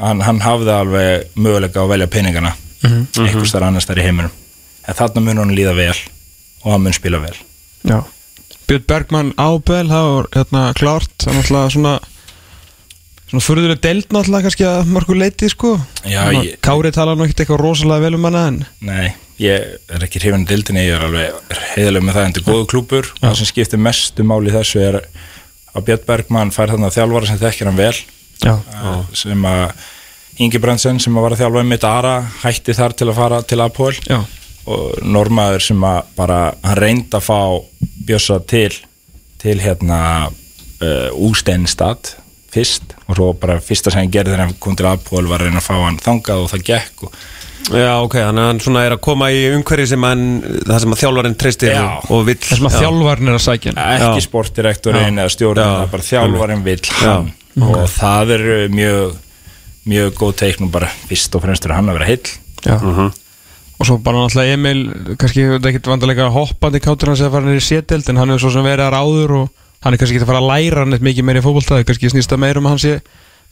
[0.00, 2.88] hann, hann hafði alveg möguleika að velja peningana mm.
[2.90, 3.26] -hmm.
[3.26, 4.32] einhvers þar annars þar í heiminum
[4.86, 5.98] en þarna mun hann líða vel
[6.64, 7.36] og hann mun spila vel
[7.86, 8.02] Já.
[8.68, 11.94] Björn Bergmann Ábel það var hérna klárt það er náttúrulega svona
[13.30, 15.76] svona furðuleg deild náttúrulega kannski að mörgu leiti sko.
[16.04, 19.78] Já, Svona, ég- Kári talar nú ekkert eitthvað rosalega vel um hana en Nei, ég
[19.88, 23.10] er ekki hrifin dildinni, ég er alveg heiðileg með það en þetta er góðu klúpur
[23.14, 25.00] og það sem skiptir mestu máli þessu er
[25.74, 27.94] að Björn Bergmann fær þarna þjálfara sem þekkir hann vel.
[28.42, 28.54] Já.
[28.58, 29.72] uh, sem að
[30.40, 33.60] Ingi Brandsen sem að var að þjálfa mitt Ara hætti þar til að fara til
[33.60, 33.92] Apol.
[34.08, 34.24] Já.
[34.70, 37.38] og normaður sem að bara hann reyndi að fá
[38.06, 38.72] Bjössa til
[39.40, 42.14] til hérna uh, Ústeinstad
[42.54, 45.50] fyrst og svo bara fyrsta sem hann gerði þegar hann kom til Apol var að
[45.50, 47.20] reyna að fá hann þangað og það gekk og
[47.70, 50.22] Já, ok, þannig að hann svona er að koma í umhverju sem hann,
[50.64, 52.80] það sem að þjálfarinn treystir og, vill það sem að Já.
[52.80, 54.04] þjálfarinn er að sækja hann.
[54.08, 57.12] ekki sportdirektorinn eða er bara þjálfarinn vill Já.
[57.12, 59.18] hann og það er mjög
[59.90, 62.32] mjög góð teiknum bara fyrst og fremst fyrir hann að vera heill
[62.64, 62.76] Já.
[62.80, 63.12] Mhm.
[63.80, 64.82] og svo bara náttúrulega Emil
[65.16, 68.32] kannski þetta er ekkert vandalega hoppandi kátur hans að fara niður í sételd en hann
[68.34, 69.48] hefur svo sem verið að ráður og
[69.80, 72.32] hann er kannski ekki að fara að læra neitt mikið meira í fótboltaði kannski snýst
[72.32, 72.94] það meira um að hann sé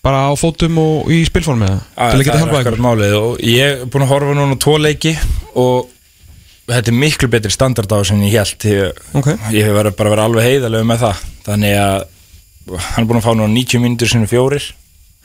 [0.05, 1.79] bara á fótum og í spilformi eða?
[1.97, 4.37] Til að geta það er hjálpað akkurat ykkur málið og ég er búin að horfa
[4.39, 5.15] núna tvo leiki
[5.59, 5.89] og
[6.69, 9.31] þetta er miklu betri standard á sem ég held ég, Ok.
[9.57, 12.07] ég hef verið bara vera alveg heiðalegu með það þannig að
[12.93, 14.69] hann er búin að fá núna 90 mínútur sinni fjórir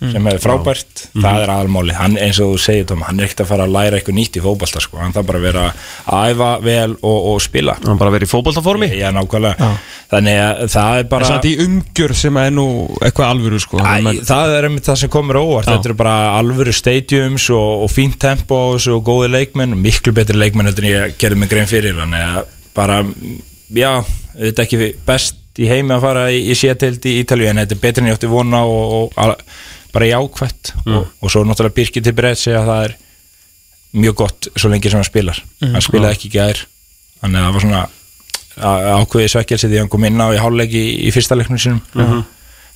[0.02, 3.44] sem er frábært, það er aðalmáli hann eins og þú segir Tom, hann er ekkert
[3.46, 6.32] að fara að læra eitthvað nýtt í fótballta sko, hann þarf bara að vera að
[6.34, 7.76] æfa vel og, og spila.
[7.86, 8.90] Hann bara verið í fótboltaformi?
[9.00, 9.70] Já, nákvæmlega.
[9.70, 9.94] Já.
[10.14, 12.66] Þannig að það er bara samt í umgjör sem er nú
[13.00, 13.80] eitthvað alvöru sko.
[13.80, 15.70] Æ, menn, það er einmitt það sem komur óvart.
[15.70, 15.76] Já.
[15.78, 19.78] Þetta eru bara alvöru stadiums og, og fínt tempo og, svo góði leikmenn.
[19.80, 21.96] Miklu betri leikmenn heldur en ég gerði mig grein fyrir.
[22.02, 23.00] Þannig að bara,
[23.74, 23.92] já,
[24.36, 27.76] þetta er ekki best í heimi að fara í, í sétild í Ítalíu En þetta
[27.76, 29.36] er betri en ég átti vona og, og al,
[29.94, 32.96] bara jákvætt og, og svo náttúrulega Birkir til breytt segja að það er
[34.04, 35.42] mjög gott svo lengi sem hann spilar.
[35.62, 36.64] Hann spilaði ekki gær.
[37.22, 37.82] Þannig að það var svona
[38.58, 41.62] á- ákveðið svekkelsi því að hann kom inn á í hálfleiki í, í fyrsta leiknum
[41.62, 41.84] sínum.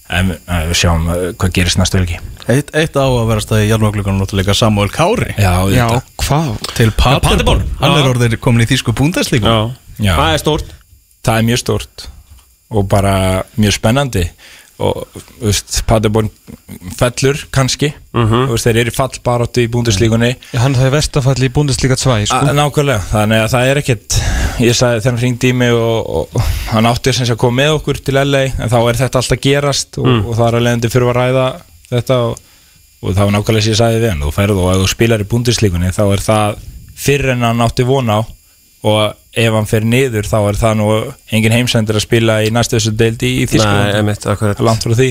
[0.07, 2.19] En uh, við sjáum uh, hvað gerist næstu helgi.
[2.47, 5.33] Eitt, eitt á að vera staði í jarnvaglugunum náttúrulega Samuel Kári.
[5.35, 5.87] Já, já,
[6.21, 6.53] hvað?
[6.77, 8.69] Til Paderborn Hann er orðin komin í
[9.43, 9.57] Já,
[9.99, 10.13] Já.
[10.15, 10.71] Það er stórt.
[11.27, 12.05] Það er mjög stórt
[12.67, 13.13] og bara
[13.59, 14.23] mjög spennandi
[14.77, 15.07] og
[15.89, 16.27] Paderborn
[16.99, 17.89] fellur kannski.
[18.13, 22.15] Þú veist, þeir eru fallbaróttu í búndislíkunni Já, hann það er vestafalli í Bundesliga 2
[22.29, 22.39] sko.
[22.57, 24.17] nákvæmlega, þannig að það er ekkert
[24.63, 27.61] ég sagði þegar hann hringdi í mig og, og, og hann átti sé að koma
[27.61, 30.65] með okkur til LA en þá er þetta alltaf gerast og, og það er að
[30.67, 31.45] leiðandi fyrir að ræða
[31.91, 32.39] þetta og,
[33.01, 35.25] og það var nákvæmlega sem ég sagði við hann þú ferð og ef þú spilar
[35.25, 36.65] í búndislíkunni þá er það
[36.97, 38.21] fyrr en hann átti vona á
[38.85, 40.87] og ef hann fer niður þá er það nú
[41.33, 44.61] engin heimsendur að spila í næstu þessu deildi í Þísklandi emitt, akkurat.
[44.65, 45.09] Langt frá því.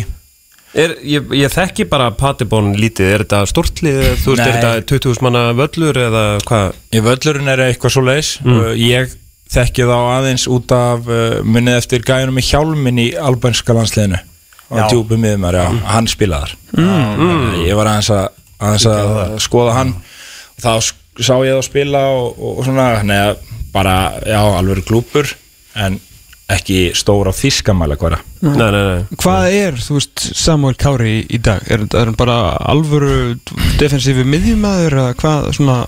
[0.76, 3.12] Er, ég, ég þekki bara Patibón lítið.
[3.14, 6.74] Er þetta stórtlið, þú veist, er þetta 20.000 manna völlur eða hvað?
[6.92, 8.32] Í völlurinn er eitthvað svo leis
[8.76, 9.14] Ég
[9.54, 14.18] þekki þá aðeins út af uh, munnið eftir gæjunum í hjálmin í albanska landsliðinu.
[14.66, 14.86] Og Já.
[14.90, 17.60] djúpi miðumar, já, hann spilaðar mm.
[17.68, 18.24] Ég var aðeins að,
[18.58, 19.92] aðeins að skoða hann.
[20.56, 23.36] Og þá sk- sá ég þá spila og, og, og svona, neða,
[23.74, 23.96] bara,
[24.26, 25.30] já, alveg glúpur
[25.76, 25.98] en
[26.52, 31.40] ekki stór á þýskamæla hverja Nei, nei, nei Hvað er, þú veist, Samuel Kári í,
[31.42, 31.64] dag?
[31.66, 32.36] Er, er hann bara
[32.70, 33.34] alvöru
[33.80, 35.78] defensífi miðjumæður eða hvað svona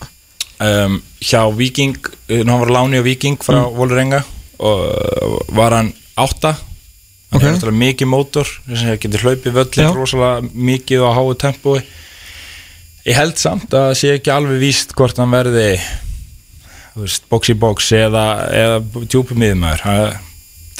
[0.58, 3.76] um, hjá Viking uh, hann var láni á Viking frá mm.
[3.78, 4.24] Volrenga
[4.58, 7.44] og var hann átta hann Ok.
[7.44, 9.56] er náttúrulega mikið mótor þess að getur hlaupið Já.
[9.60, 11.80] völlin rosalega mikið og á háu tempói
[13.08, 15.78] ég held samt að sé ekki alveg víst hvort hann verði
[17.30, 20.08] box í box eða, eða djúpum miðumæður það,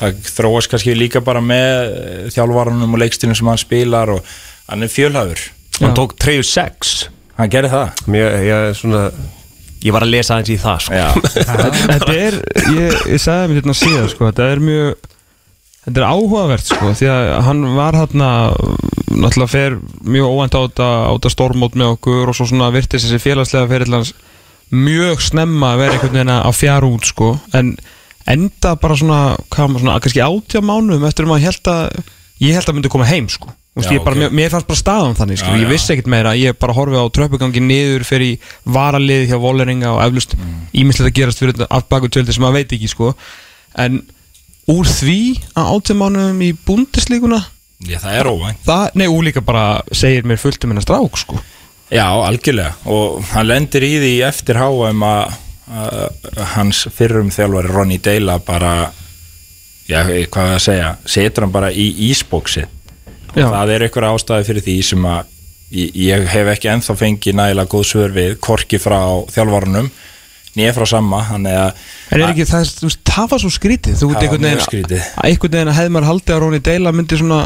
[0.01, 1.95] það þróast kannski líka bara með
[2.35, 4.35] þjálfvarunum og leikstilum sem hann spilar og
[4.69, 5.47] hann er fjölhafur
[5.79, 7.09] Hann tók 3-6
[7.39, 8.01] hann gerir það.
[8.11, 9.09] Mér, ég er svona
[9.79, 11.27] Ég var að lesa aðeins í það sko.
[11.93, 12.37] Þetta er,
[12.75, 14.89] ég, ég sagði mér hérna síðan sko, þetta er mjög
[15.85, 18.31] þetta er áhugavert sko, því að hann var hérna
[19.19, 23.71] náttúrulega fer mjög óvænt á þetta, stormót með okkur og svo svona virtist þessi félagslega
[23.71, 24.15] ferillans
[24.71, 27.77] mjög snemma að vera einhvern veginn að fjara út sko, en
[28.29, 32.03] enda bara svona, hvað svona, kannski átjá mánuðum eftir um að ég held að
[32.45, 34.19] ég held að myndi koma heim sko Úst, Já, bara, ok.
[34.25, 35.53] mér, mér fannst bara staðan þannig sko.
[35.55, 39.93] Já, ég vissi ekkert meira, ég bara horfið á tröppugangi niður fyrir varalið hjá Volleringa
[39.95, 40.65] og eflust Mm.
[40.75, 43.13] ímislegt að gerast fyrir þetta af baku tjöldi sem maður veit ekki sko.
[43.79, 44.01] en
[44.67, 47.39] úr því að átjámanuðum í búndislíkuna
[47.87, 48.63] Já, það er óvænt.
[48.67, 51.39] Það, nei, úr líka bara segir mér fullt um hennar strák sko.
[51.95, 52.75] Já, algjörlega.
[52.91, 55.37] Og hann lendir í því eftir HM að
[56.55, 58.89] hans fyrrum þjálfari Ronny Deila bara
[59.89, 62.65] já, hvað er að segja setur hann bara í ísbóksi
[63.35, 63.45] Já.
[63.45, 65.35] það er einhver ástæði fyrir því sem að
[65.77, 68.99] ég, hef ekki ennþá fengið nægilega góð svör við, korki frá
[69.35, 69.91] þjálfarunum
[70.57, 73.99] nýja frá sama að en er ekki það, þú veist, það var svo skrítið.
[74.01, 77.43] Þú að einhvern veginn að hefði maður haldið að Róni Deila myndi svona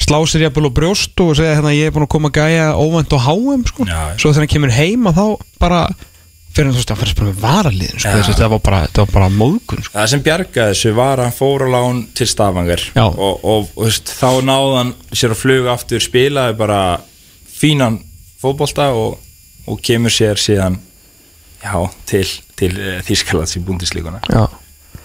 [0.00, 2.66] slá sér jafnvel og brjóst og segja hérna ég er búin að koma að gæja
[2.74, 3.86] óvænt á HM sko.
[3.86, 4.02] Já.
[4.18, 5.26] svo þegar hann kemur heim að þá
[5.62, 5.80] bara
[6.54, 8.08] fyrir hann þú veist að fyrir bara með varaliðin sko.
[8.10, 8.16] Já.
[8.18, 9.94] Þessi, þetta var bara, þetta var bara móðgun sko.
[9.98, 13.04] Það sem bjargaði þessu var að hann fór á lán til Stafangar Já.
[13.06, 16.80] og, og, og veist, þá náði hann sér að fluga aftur spilaði bara
[17.54, 18.00] fínan
[18.42, 19.16] fótbolta og,
[19.70, 20.76] og kemur sér síðan
[21.64, 21.74] já,
[22.10, 22.26] til,
[22.58, 24.44] til uh, Þískalands í búndislíkuna Já.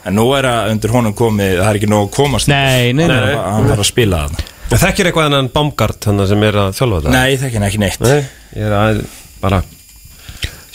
[0.09, 3.05] en nú er að undir honum komið það er ekki nóg að komast Nei, nei,
[3.07, 3.15] nei.
[3.15, 6.75] Hann að- hann þarf að spila það Þekkir eitthvað hennan Baumgart hann sem er að
[6.77, 7.13] þjálfa þetta?
[7.15, 8.19] Nei, það ekki ekki neitt Nei,
[8.53, 9.01] ég er að
[9.41, 9.63] bara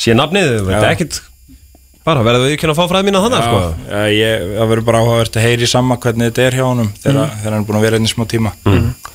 [0.01, 0.95] sé nafnið, þetta er Já.
[0.97, 1.21] ekkit
[2.05, 3.61] bara verður við ekki að fá fræði mín að þannig sko.
[3.89, 7.31] Já, ég, það verður bara áhugavert að heyri sama hvernig þetta er hjá honum þegar,
[7.39, 8.53] þegar hann er búin að vera einnig smá tíma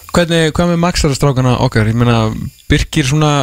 [0.09, 1.91] Hvernig, hvað með Maxarastrákana okkar?
[1.91, 2.15] Ég meina,
[2.71, 3.34] Birkir svona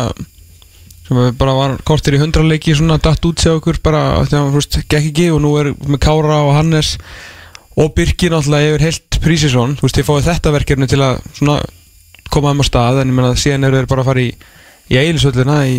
[1.07, 4.81] sem bara var kortir í hundraleiki svona datt út sér okkur bara hann, þú veist,
[4.91, 6.97] gekk ekki og nú er með Kára og Hannes
[7.77, 11.61] og Birkir náttúrulega yfir heilt Prísisson, þú veist, ég fáið þetta verkefni til að svona
[12.33, 14.31] koma þeim á stað en ég meina, síðan eru þeir bara að fara í
[14.91, 15.79] í eilisvöllina í,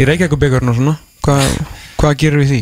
[0.00, 0.96] í Reykjavíkubikarinn og svona.
[1.24, 1.56] Hvað,
[2.00, 2.60] hvað gerir við því?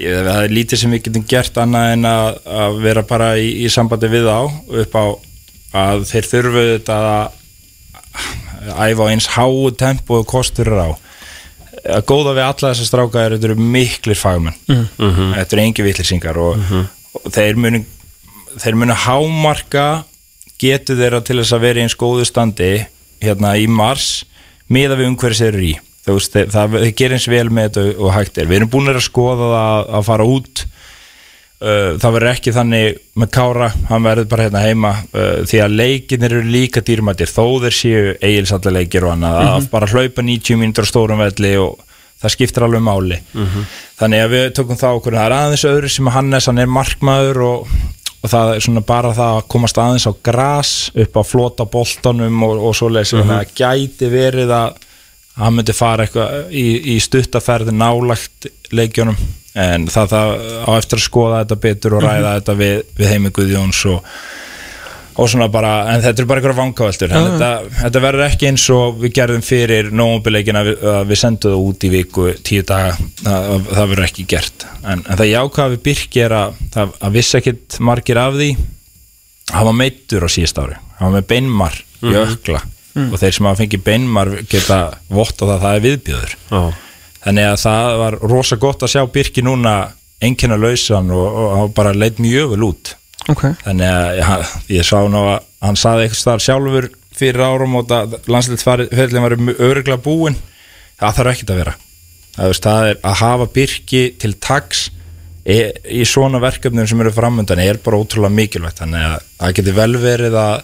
[0.00, 3.50] Ég, það er lítið sem við getum gert annað en að, að vera bara í,
[3.60, 5.04] í sambandi við á upp á
[5.82, 10.90] að þeir þurfu þetta að æfa á eins háu tempo og kostur er á.
[11.82, 14.56] Að góða við alla þessar stráka er þetta eru miklir fagmenn.
[14.96, 16.90] Þetta eru engi vitlýsingar og, og
[17.32, 17.84] þeir munu
[18.60, 19.86] þeir munu hámarka
[20.62, 22.74] getu þeirra til þess að vera í eins góðu standi
[23.22, 24.26] hérna í mars
[24.72, 25.72] miða við umhverfis eru í.
[26.02, 28.70] Þú veist, þeir, það, þeir gerir eins vel með þetta og hægt er, við erum
[28.72, 30.62] búin að skoða það að, að fara út.
[31.62, 35.76] Uh, það verður ekki þannig með Kára hann verður bara hérna heima uh, því að
[35.78, 40.82] leikinir eru líka dýrmættir þó þeir séu eigilsallaleikir og annað að bara hlaupa 90 mínútur
[40.82, 41.78] á stórum velli og
[42.22, 43.18] það skiptir alveg máli.
[43.98, 46.70] Þannig að við tökum það okkur það er aðeins öðru sem að Hannes hann er
[46.70, 47.74] markmaður og,
[48.22, 52.42] og það er svona bara það að komast aðeins á gras upp á flota boltanum
[52.46, 54.80] og, og svoleiðis þannig að gæti verið að
[55.40, 59.16] hann myndi fara eitthvað í, í stuttaferði nálagt leikjunum.
[59.52, 60.30] En það, það
[60.64, 64.06] á eftir að skoða þetta betur og ræða þetta við, við heimi Guðjóns og,
[65.16, 67.12] og svona bara, en þetta er bara einhverja vangaveltur.
[67.12, 67.48] En þetta,
[67.82, 71.86] þetta verður ekki eins og við gerðum fyrir nómubileikin að, við- við sendum það út
[71.88, 74.66] í viku tíu daga, það, það verður ekki gert.
[74.82, 78.50] En, en það jákvæða við Birki er að það að vissi ekkit margir af því.
[79.52, 80.78] Hann var meittur á síðast ári.
[81.00, 82.62] Var með beinmar í ökla.
[83.08, 86.62] Og þeir sem hafa fengið beinmar geta votta það að það er viðbjöður Já.
[87.24, 89.72] þannig að það var rosa gott að sjá Birki núna
[90.22, 92.92] einkenna lausan og, og hann bara leitt mjög vel út
[93.30, 93.44] Ok.
[93.62, 94.38] Þannig að ja,
[94.78, 97.92] ég sá nú að hann saði eitthvað starf sjálfur fyrir árum og
[98.30, 100.38] landsliðsferðin var öruglega búin
[100.98, 101.76] það þarf ekkert að vera.
[102.32, 104.86] Það, veist, það er að hafa Birki til tags
[105.44, 105.58] í,
[106.00, 108.80] í svona verkefnum sem eru framöndan er bara ótrúlega mikilvægt.
[108.80, 110.56] Þannig að það getur vel verið að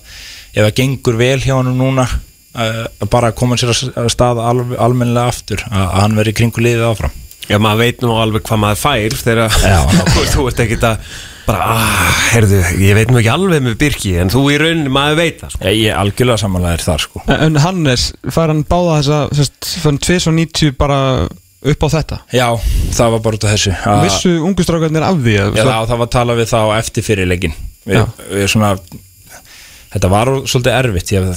[0.49, 2.09] ef það gengur vel hjá hann núna
[3.13, 6.87] bara að koma sér að stað al, almennilega aftur að, að hann veri kringu liðið
[6.89, 7.17] áfram.
[7.49, 11.13] Já, maður veit nú alveg hvað maður fær þegar þú, þú ert ekkert að
[11.49, 15.19] bara, ah, heyrðu, ég veit nú ekki alveg með Birki en þú í rauninni maður
[15.23, 15.65] veit það sko.
[15.67, 17.23] ég, ég algjörlega samanlega er þar sko.
[17.39, 21.01] En Hannes, fær hann báða þessa sérst, fær hann 290 bara
[21.73, 22.21] upp á þetta?
[22.37, 22.47] Já,
[22.95, 23.75] það var bara út af þessu.
[23.83, 27.07] Að- Vissu ungustrákarnir af því að, Já, það, það var að tala við þá eftir
[27.09, 27.57] fyrirleikin
[27.89, 28.75] við, við svona
[29.93, 31.29] þetta var svolítið erfitt ég,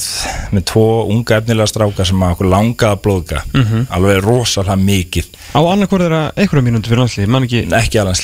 [0.51, 3.85] með tvo unga efnilega stráka sem að okkur langaða blóðga Mhm.
[3.95, 5.29] alveg rosalega mikið.
[5.55, 8.17] Á annarkvörð er að einhverja mínúti fyrir Man ekki ekki alveg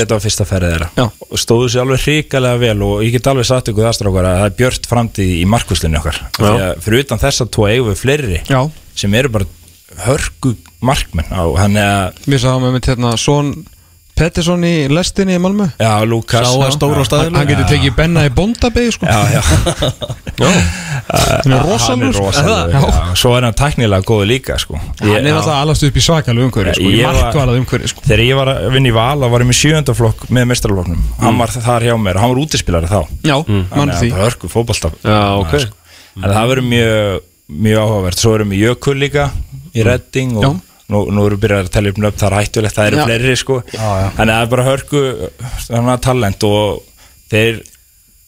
[0.00, 1.10] þetta var fyrsta ferðið þeirra.
[1.30, 4.40] Og stóðu sér alveg hrikalega vel og ég get alveg sagt ykkur það strákar að
[4.40, 6.20] það er björt framtíð í markvistlinni okkar.
[6.40, 9.44] Að fyrir utan þessa tvo eigum við fleiri Já, sem eru bara
[10.06, 13.52] hörgu markmenn á hann að við sáum með hérna Són
[14.16, 15.66] Pettersson í lestinni í Malmö?
[15.76, 19.04] Já, Lukas Sá að stóra á Hann, staðinu hann getur tekið Benna í bóndabegi sko.
[19.04, 19.42] Já, já.
[20.36, 22.24] Hann er Hann rosalur er sko.
[22.30, 22.80] rosalur, Já.
[22.80, 23.12] já.
[23.20, 24.78] Svo er hann tæknilega góð líka sko.
[25.00, 28.04] Hann er alltaf alast upp í svakalu umhverju sko, Í var- markvarað umhverju sko.
[28.08, 31.38] Þegar ég var að vinna í val og var ég með sjöndaflokk með mestraloknum Hann
[31.40, 32.98] var þar hjá mér, hann var útispilari þá.
[33.22, 34.08] Já, mann Þannig því.
[34.10, 35.54] að bara hörku fótbolta Já, ok.
[36.16, 37.20] En það verður mjög,
[37.68, 38.18] mjög áhugavert.
[38.24, 39.28] Svo erum við Jökul líka
[39.76, 40.60] í Redding og.
[40.92, 43.06] Nú, nú erum við byrjað að tella upp nöfn Það er hættulegt, það eru Já.
[43.08, 43.56] fleiri sko.
[43.72, 45.02] Þannig að það er bara hörku
[45.80, 46.84] að talent og
[47.32, 47.64] þeir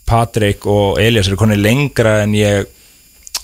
[0.09, 2.67] Patrik og Elias eru konið lengra en ég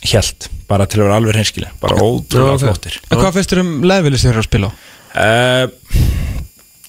[0.05, 2.99] held bara til að vera alveg hinskili bara ótrúlega Já, flottir.
[3.09, 4.73] En hvað finnst þér um leðvilis þeir eru að spila á?
[5.15, 5.67] Uh,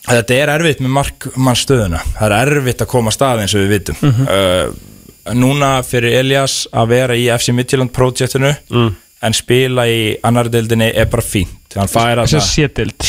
[0.10, 3.74] þetta er erfitt með markmannstöðuna það er erfitt að koma að stað eins og við
[3.76, 4.00] vitum.
[4.26, 8.54] Uh, núna fyrir Elias að vera í FC Midtjylland projektinu
[9.26, 12.42] en spila í annar deildinni er bara fínt hann fær að Þessi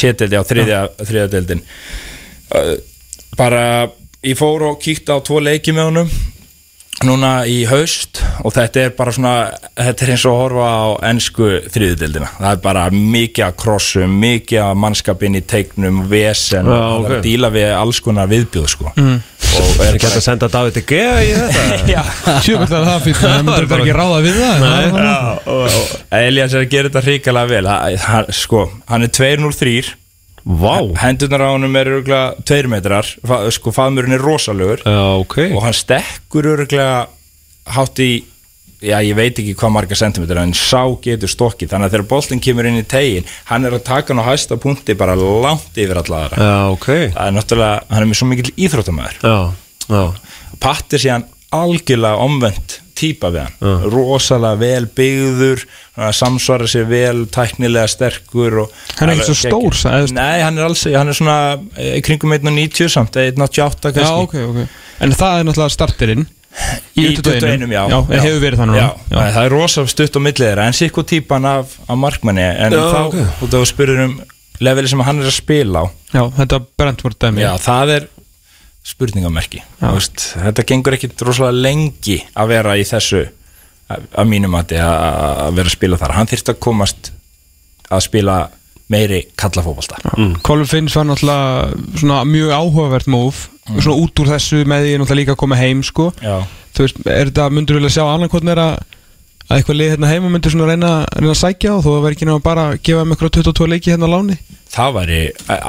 [0.00, 0.80] sétild já, þriðja,
[2.56, 2.72] uh,
[3.38, 3.62] bara
[4.26, 6.10] ég fór og kíkti á tvo leiki með honum
[7.04, 9.32] núna í haust og þetta er bara svona
[9.76, 14.14] þetta er eins og að horfa á ennsku þriðudeldina, það er bara mikið að krossum,
[14.22, 17.16] mikið að mannskapin í teiknum, vesen og það er ok.
[17.18, 19.18] að díla við alls konar viðbjóð sko Mm.
[19.60, 21.60] og er Geta að senda David Gea í þetta
[22.00, 24.88] er það fyrir það myndir þetta ekki ráða við það Nei.
[24.96, 25.12] Nei.
[25.52, 29.94] og, og Elias er að gera þetta hrikalega vel hann, hann, sko, hann er 203
[30.46, 30.76] Vá.
[31.02, 33.08] Hendurnar á honum er örgulega 2 metrar,
[33.50, 34.84] sko, faðmurinn er rosalegur.
[34.86, 35.36] Já, ok.
[35.50, 37.06] Og hann stekkur örgulega
[37.74, 38.10] hátt í
[38.86, 41.70] já ég veit ekki hvað marga sentimeter en sá getur stokkið.
[41.72, 44.58] Þannig að þegar boltin kemur inn í tegin hann er að taka hann á hæsta
[44.60, 46.88] punkti bara langt yfir allara Já, ok.
[47.16, 50.02] Það er náttúrulega, hann er með svo mikill íþróttamæður já
[50.60, 51.26] Patti sé hann
[51.56, 55.64] algjörlega omvend típa við hann, rosalega vel byggður,
[56.16, 60.68] samsvara sér vel, tæknilega sterkur og Hann er ekki svo stór, eða- Nei, hann er
[60.68, 61.36] alls, hann er svona
[61.76, 64.80] eh, kringum 1.90 samt, 1.88 kannski Já, ok, ok.
[65.04, 66.26] En það er náttúrulega starterinn
[66.96, 67.82] Í Í 21, 21, já.
[67.92, 68.76] Já, en hefur verið núna.
[68.80, 69.16] Já, Já.
[69.20, 72.40] Nei, það er rosa stutt á millið þeirra En sikku típan af, af markmanni.
[72.40, 73.50] En Já, þá, ok.
[73.52, 74.14] þú spurður um
[74.64, 75.86] Leveli sem hann er að spila á.
[76.16, 77.42] Já, þetta Brentford dæmi.
[77.44, 78.06] Já, það er
[78.86, 79.62] spurningamerki.
[79.80, 83.24] Þú veist, Þetta gengur ekkit rosalega lengi Að vera í þessu
[83.90, 84.94] Að að mínu mati að
[85.46, 86.14] að vera að spila þar.
[86.18, 87.10] Hann þyrst að komast
[87.90, 88.36] Að spila
[88.90, 89.98] meiri kallafóbalta
[90.46, 93.48] Colin Finns var náttúrulega svona mjög áhugavert move.
[93.82, 96.04] Svona út úr þessu með því náttúrulega líka að koma heim sko.
[96.22, 96.36] Já.
[96.76, 98.76] Þú veist, er þetta, myndur vilja sjá annarkotn er að
[99.46, 102.26] að eitthvað lið hérna heima myndir svona reyna, reyna að sækja þó að vera ekki
[102.26, 104.38] náttúrulega bara að gefa um eitthvað 22 leiki hérna á láni?
[104.74, 105.20] Það væri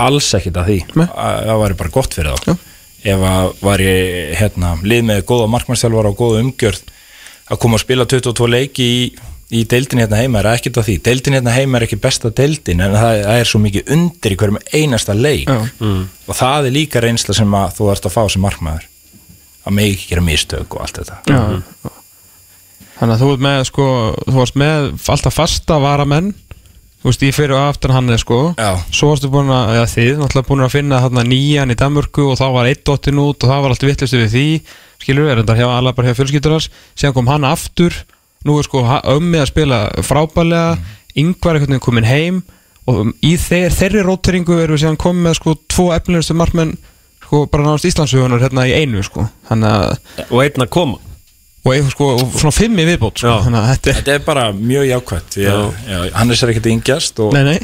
[0.08, 0.78] alls ekkit að því.
[0.98, 1.06] Nei.
[1.08, 2.50] Að- það væri bara gott fyrir þá.
[2.54, 2.58] Já.
[3.08, 3.96] Ef að væri
[4.38, 6.94] hérna, lið með góða markmannstjálfara og góða umgjörð
[7.48, 9.02] að koma að spila 22 leiki í,
[9.56, 10.96] í deildin hérna heima er ekkit að því.
[11.06, 14.40] Deildin hérna heima er ekki besta deildin en það, það er svo mikið undir í
[14.42, 15.48] hverjum einasta leik.
[15.48, 15.94] Já.
[16.28, 18.90] og það er líka reynsla sem að þú ert að fá sem markmaður.
[19.68, 21.22] Að mig ekki gera mistök og allt þetta.
[21.28, 21.94] Já.
[22.98, 23.88] þannig að þú ert með sko,
[24.26, 26.34] þú varst með alltaf fasta varamenn
[26.98, 28.38] Þú veist, ég fyrir á aftan hann eða sko.
[28.58, 28.72] Já.
[28.92, 32.40] Svo varstu búin að, eða þið, náttúrulega búin að finna þarna nýjan í Danmörku og
[32.40, 34.46] þá var eitt dottin út og það var allt vittlistu við því.
[35.04, 37.94] Skilur, er þetta hjá alla bara hjá fjölskyldurars Síðan kom hann aftur.
[38.48, 40.78] Nú er sko ha- ömmi að spila frábælega
[41.18, 42.42] Yngvar einhvern veginn komin heim.
[42.90, 46.78] Og um, í þeir, þeirri róteringu erum við síðan komið með sko tvo efnilegustu markmenn
[47.28, 49.26] Sko bara náðast Íslandsögunar hérna í einu sko.
[49.50, 51.02] Þannig að Og einn að koma
[51.68, 53.28] Og, eitthvað, sko, og svona fimm í viðbót sko.
[53.34, 53.42] Já.
[53.48, 57.20] Þannig að þetta er Þetta er bara mjög jákvæmt ég, já, Hannes er ekkert yngjast
[57.26, 57.60] og, Nei, nei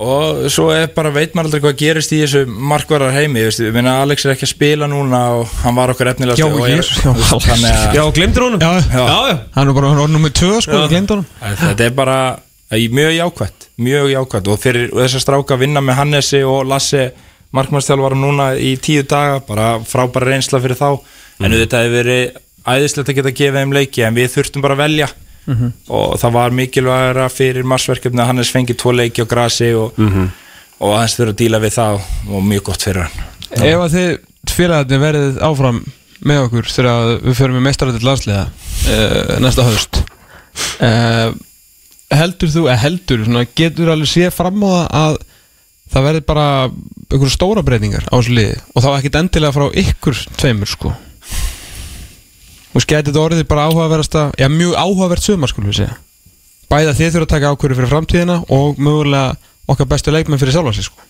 [0.00, 3.72] og svo er bara veit maður aldrei hvað gerist í þessu markvarar heimi veist, ég
[3.74, 6.76] meina Alex er ekki að spila núna og hann var okkur efnilegast Já, og er-
[6.78, 7.48] já, veist, Alex.
[7.48, 8.62] þannig að Já, glemdur honum?
[8.62, 9.34] Já, já, já.
[9.56, 10.84] Hann er bara hann er nummið tvö sko, Já.
[10.86, 11.26] ég glemd honum
[11.64, 12.18] Þetta er bara
[12.70, 17.08] mjög jákvæmt Mjög jákvæmt og fyrir þess að stráka að vinna með Hannesi og Lasse
[17.50, 20.88] markmannstjálfara núna í tíu daga bara frábæra reynsla fyrir þá
[21.42, 22.38] en þetta hefur verið
[22.68, 25.10] æðislegt að geta að gefa þeim leiki en við þurftum bara að velja.
[25.90, 29.96] Og það var mikilvægara fyrir marsverkefni að Hannes fengi tvo leiki á grasi og,
[30.78, 33.24] og aðeins þurfa að díla við það og mjög gott fyrir hann.
[33.50, 34.10] Ef að þið
[34.50, 35.80] félagarnir verið áfram
[36.26, 40.00] með okkur þegar við förum með meistaröldið landsliða uh, næsta haust
[40.84, 41.32] uh,
[42.12, 45.20] heldur þú, eða heldur svona, getur alveg séð fram á það að
[45.90, 46.46] það verði bara
[47.10, 50.92] einhverju stóra breytingar á þessu liði og þá ekkit endilega frá ykkur tveimur sko
[52.80, 55.98] og skæti þetta orðið bara áhugaverðasta já mjög áhugavert sumar skulum við segja.
[56.70, 59.36] Bæða þið þurfa að taka ákvörðu fyrir framtíðina og mögulega
[59.70, 61.06] okkar bestu leikmenn fyrir sjálfa sig sko.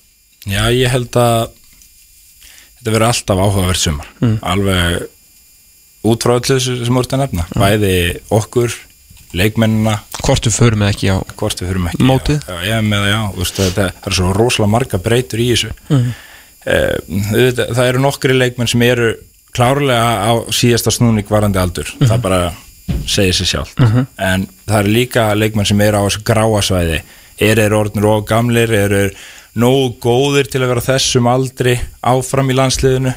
[0.49, 1.51] Já, ég held að
[2.81, 4.09] þetta verður alltaf áhugavert sumar.
[4.41, 5.03] Alveg
[6.11, 7.47] út frá öllu þessu sem voruð að nefna.
[7.61, 7.95] Bæði
[8.33, 8.77] okkur,
[9.37, 9.99] leikmennina.
[10.25, 12.41] Hvort við förum eða ekki á hvort við þurfum ekki Mótið?
[12.49, 15.75] já, já, með það, já, þetta, það er svo rosalega marga breytur í þessu.
[15.93, 16.11] Mm.
[17.77, 19.13] það eru nokkri leikmenn sem eru
[19.57, 21.89] klárlega á síðasta snúning varandi aldur.
[22.01, 22.41] Það bara
[23.07, 23.75] segir sér sjálf
[24.19, 27.01] en það eru líka leikmenn sem eru á þessu gráasvæði
[27.41, 28.73] eru þeir orðnir og gamlir?
[28.75, 29.03] Eru
[29.61, 33.15] nógu góðir til að vera þessum aldri áfram í landsliðinu?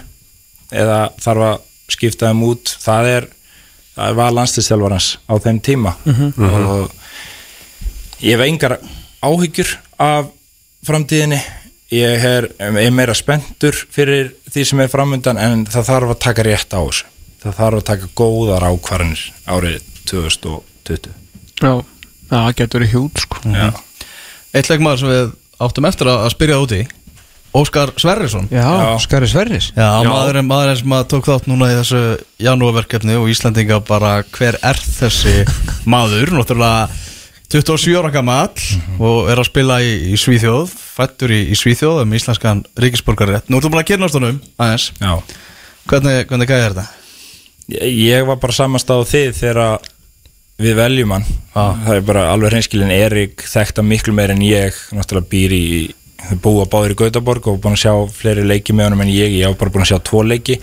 [0.74, 1.58] Eða þarf að
[1.94, 2.76] skipta þeim út?
[2.82, 3.28] Það er,
[3.98, 5.96] það var landsliðstjálfarans á þeim tíma.
[6.38, 6.92] Og
[8.24, 8.78] ég hef engar
[9.24, 10.32] áhyggjur af
[10.88, 11.42] framtíðinni
[11.94, 16.46] ég er, er meira spenntur fyrir því sem er framöndan en það þarf að taka
[16.48, 17.10] rétt á þessu.
[17.44, 19.80] Það þarf að taka góðar ákvarðanir árið
[20.10, 21.14] 2020
[21.64, 21.74] Já,
[22.32, 23.40] það getur verið hjút sko.
[23.52, 23.70] Já.
[24.54, 25.32] Eitt leikmaður sem við
[25.64, 26.82] áttum eftir að spyrja út í
[27.54, 28.48] Óskar Sverrisson.
[28.50, 28.98] Já, Já.
[29.04, 29.68] Skari Sverris.
[29.78, 32.00] Já, maðurinn, maðurinn sem að tók þátt núna í þessu
[32.42, 35.44] janúarverkefni og Íslandinga bara hver er þessi
[35.94, 36.88] maður, náttúrulega
[37.54, 38.50] 27 ára gamall
[38.98, 43.46] og er að spila í, í Svíþjóð, fættur í, í Svíþjóð um íslenskan ríkisborgarrétt.
[43.46, 45.12] Nú ertu búin að kynast honum aðeins, Já.
[45.92, 46.86] hvernig, hvernig gæði þetta?
[47.78, 49.62] Ég, var bara samanstað á þið þegar
[50.64, 51.28] við veljum hann.
[51.54, 54.82] Það er bara alveg hreinskilin Erik þekkta miklu meir en ég.
[54.98, 55.64] Náttúrulega býr í
[56.42, 59.38] búa báður í Gautaborg og búin að sjá fleiri leiki með honum en ég.
[59.38, 60.58] Ég var bara búin að sjá tvo leiki.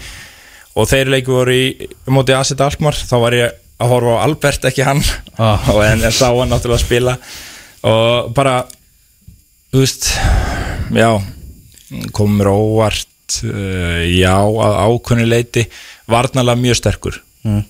[0.74, 2.98] Og þeir leiki voru í móti Asset Alkmaar.
[2.98, 5.00] Þá var ég að horfa á Albert ekki hann.
[5.40, 5.64] Ah.
[5.72, 7.16] og en ég sá hann náttúrulega spila.
[7.88, 8.58] Og bara
[9.72, 10.10] þú veist
[10.92, 11.10] já,
[12.16, 15.64] kom mér á óvart uh, já, að ákunni leiti
[16.10, 17.20] varnalega mjög sterkur.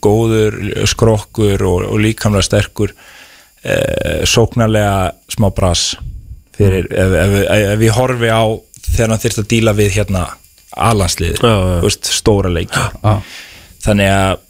[0.03, 0.57] Góður,
[0.91, 2.95] skrokkur og, og líkamlega sterkur.
[3.61, 5.93] Uh, sóknarlega smá bras
[6.57, 8.43] fyrir, ef, ef, ef, ef ég horfi á
[8.91, 10.23] þegar hann þyrst að díla við hérna
[10.81, 11.77] alansliði, Já, já.
[11.83, 12.83] þú veist, stóra leiki.
[13.05, 13.15] Já.
[13.85, 14.41] þannig að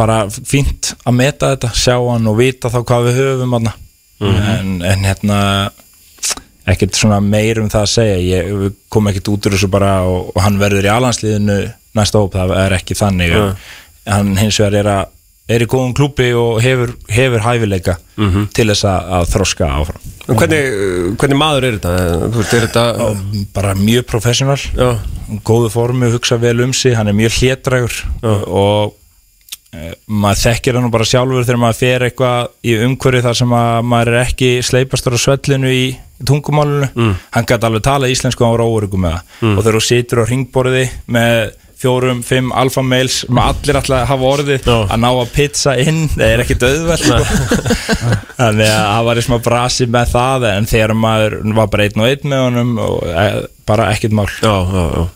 [0.00, 3.70] bara fínt að meta þetta, sjá hann og vita þá hvað við höfum hann
[4.20, 5.38] en, en hérna
[6.70, 8.18] ekkert svona meir um það að segja.
[8.24, 11.62] Ég við komum ekkert út úr þessu bara og, og hann verður í alansliðinu
[11.98, 12.36] næsta hóp.
[12.36, 13.64] Það er ekki þannig Nei.
[14.10, 15.08] hann hins vegar er,
[15.50, 17.96] er í góðum klúbi og hefur, hefur hæfileika
[18.54, 20.06] til þess að, að þroska áfram.
[20.30, 20.66] En Hvernig,
[21.18, 21.94] hvernig maður er þetta?
[22.44, 23.24] Er þetta og
[23.56, 24.60] bara mjög professional.
[25.46, 26.94] Góðu formu, hugsa vel um sig.
[26.98, 28.02] Hann er mjög hlétrægur
[28.46, 28.96] og
[30.10, 34.12] maður þekkir hann bara sjálfur þegar maður fer eitthvað í umhverju þar sem að maður
[34.12, 35.84] er ekki sleipastur á svellinu í,
[36.26, 36.88] tungumálunu
[37.30, 39.50] hann gæti alveg tala íslensku á róurugum með það.
[39.54, 41.36] Og þegar þú situr á ringborði með
[41.80, 44.74] fjórum, fimm alfa mails sem allir alltaf hafa orðið Já.
[44.84, 47.20] að ná að pizza inn, það er ekki döðveld sko.
[48.40, 52.02] þannig að það var í smá brasi með það en þegar maður var bara einn
[52.02, 53.24] og einn með honum og e,
[53.70, 54.28] bara ekkert mál.
[54.42, 55.06] Já, já, já.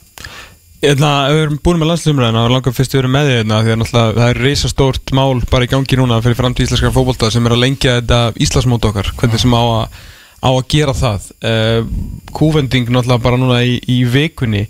[0.85, 3.75] Hérna, við erum búin með landslumræðina og langar fyrst að vera með því hérna því
[3.75, 7.55] að það er reisastórt mál bara í gangi núna fyrir framtíð íslenskar fótbolta sem er
[7.55, 9.09] að lengja þetta Íslandsmót okkar.
[9.17, 9.97] Hvernig sem á að,
[10.45, 11.31] á að gera það.
[11.41, 11.89] Uh,
[12.37, 14.67] kúvending náttúrulega bara núna í, í vikunni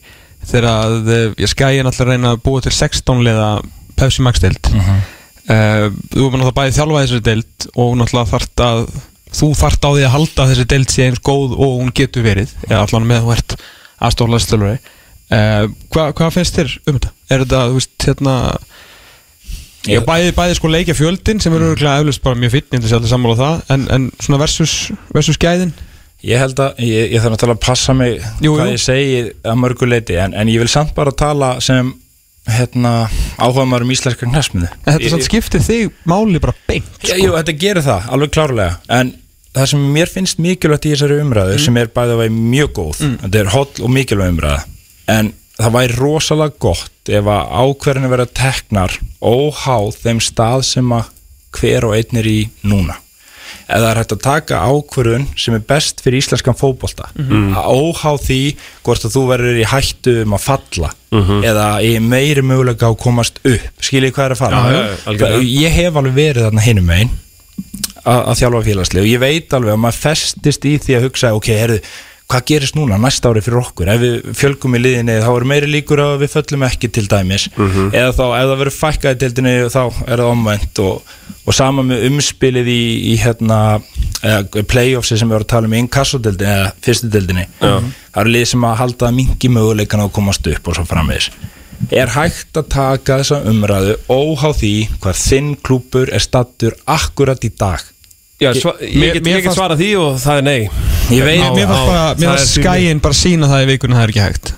[0.47, 1.13] þegar að
[1.51, 3.51] skæði náttúrulega að reyna að búa til 16 liða
[3.99, 4.71] Pepsi Max deild.
[4.71, 8.85] Uh, þú erum náttúrulega bæði þjálfa þessu deild og náttúrulega þarft að
[9.35, 12.55] þú þart á því að halda þessi deild sé eins góð og hún getur verið
[12.69, 13.63] eða allan með þú ert
[14.05, 14.94] aðstoflaðstölveri
[15.35, 17.13] uh, hvað, hvað finnst þér um þetta?
[17.29, 18.37] Er þetta, þú veist, hérna
[19.85, 22.95] Já, bæði, bæði sko leikja fjöldin sem eru örgulega eflust bara mjög ég held að
[22.99, 24.77] allir sammála það en, en svona versus,
[25.13, 25.75] versus gæðin?
[26.25, 28.77] Ég held að, ég, ég þarf náttúrulega að passa mig Jú, hvað jú.
[28.79, 31.91] ég segi að mörgu leiti en, en ég vil samt bara tala sem
[32.49, 32.95] hérna,
[33.37, 37.85] áhuga maður um íslenska knæsmiðu þetta skiptir þig máli bara beint Já, jú, þetta gerir
[37.85, 39.13] það, alveg klárlega En
[39.55, 43.03] það sem mér finnst mikilvægt í þessari umræðu sem er bæðið að vera mjög góð
[43.05, 44.63] þetta er holl og mikilvæg umræða
[45.11, 51.11] en það væri rosalega gott ef að ákverðinu verða teknar óháð þeim stað sem að
[51.55, 52.97] hver og einn er í núna.
[53.71, 58.39] Eða er hægt að taka ákvörðun sem er best fyrir íslenskan fótbolta að óháð því
[58.85, 60.91] hvort að þú verður í hættu um að falla
[61.47, 63.69] eða í meiri möguleika á að komast upp.
[63.81, 64.63] Skiljið hvað er að fara?
[64.75, 65.45] Já, algjörlega.
[65.63, 67.15] ég hef alveg verið þarna hinum megin
[68.05, 71.49] að þjálfa félagslega og ég veit alveg að maður festist í því að hugsa ok,
[71.57, 71.79] herðu,
[72.31, 73.91] hvað gerist núna næsta ári fyrir okkur?
[73.93, 77.49] Ef við fjölgum í liðinni þá er meiri líkur að við föllum ekki til dæmis.
[77.93, 81.15] Eða þá ef það verður fækkað í deildinni þá er það omvænt og,
[81.45, 83.59] og sama með umspilið í, í hérna,
[84.23, 87.49] eða, playoffsi sem við vorum að tala um í inkassodeildinni eða fyrstu deildinni.
[87.61, 91.31] Það eru lið sem að halda mingi möguleikan að komast upp og svo framvegis.
[91.93, 97.51] Er hægt að taka þessa umræðu óháð því hvað þinn klúpur er stattur akkurat í
[97.53, 97.83] dag
[98.45, 100.61] Já, sva, ég Mér- get, mér ég get svarað því og það er nei.
[101.11, 103.73] Ég veit Mér mér fannst á, bara, mér fannst er skæin bara sína það í
[103.75, 104.55] vikunum það er ekki hægt.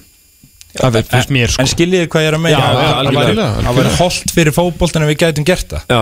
[0.76, 1.62] Það finnst mér sko.
[1.62, 3.47] En skiljiði hvað ég er að meina?
[3.64, 5.87] Það væri holdt fyrir fótboltan ef við gætum gert það.
[5.89, 6.01] Já,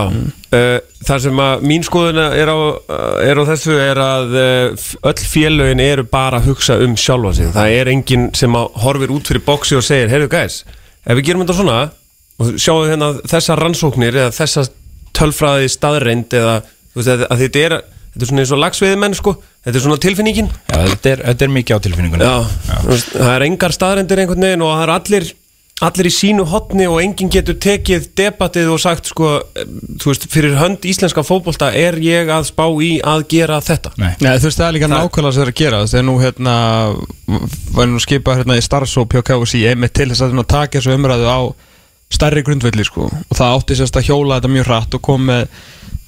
[0.59, 4.87] uh, það sem að mín skoðun er á, uh, er á þessu er að uh,
[5.11, 7.51] öll félögin eru bara að hugsa um sjálfa sig.
[7.55, 10.59] Það er enginn sem að horfir út fyrir boxi og segir Heyrðu gæs,
[11.05, 11.79] ef við gerum þetta svona
[12.35, 14.65] og sjáum hérna þessar rannsóknir eða þessa
[15.15, 16.57] tölfræði staðreind eða
[16.99, 17.77] veist, að, að þetta er
[18.15, 19.37] þetta er svona eins og lagsveiði menn sko.
[19.65, 20.51] Þetta er svona tilfinningin.
[20.69, 22.27] Já, þetta er, þetta er mikið á tilfinningunni.
[22.29, 25.33] Já, þú veist, það er engar staðrendir einhvern veginn og það er allir
[25.83, 29.31] allir í sínu hotni og enginn getur tekið debatið og sagt sko,
[29.99, 33.91] þú veist, fyrir hönd íslenska fótbolta er ég að spá í að gera þetta.
[33.99, 34.13] Nei.
[34.23, 35.81] Nei, þú veist það er líka nákvæmlega sem það er að gera.
[35.91, 36.55] Þegar nú hérna
[37.75, 40.95] var nú skipað hérna í starfsóp hjá KFC einmitt til þess að hérna, taka þessu
[40.95, 41.39] umræðu á
[42.15, 43.09] stærri grundvelli sko.
[43.11, 45.49] Og það átti sérst að hjóla þetta mjög hratt og kom með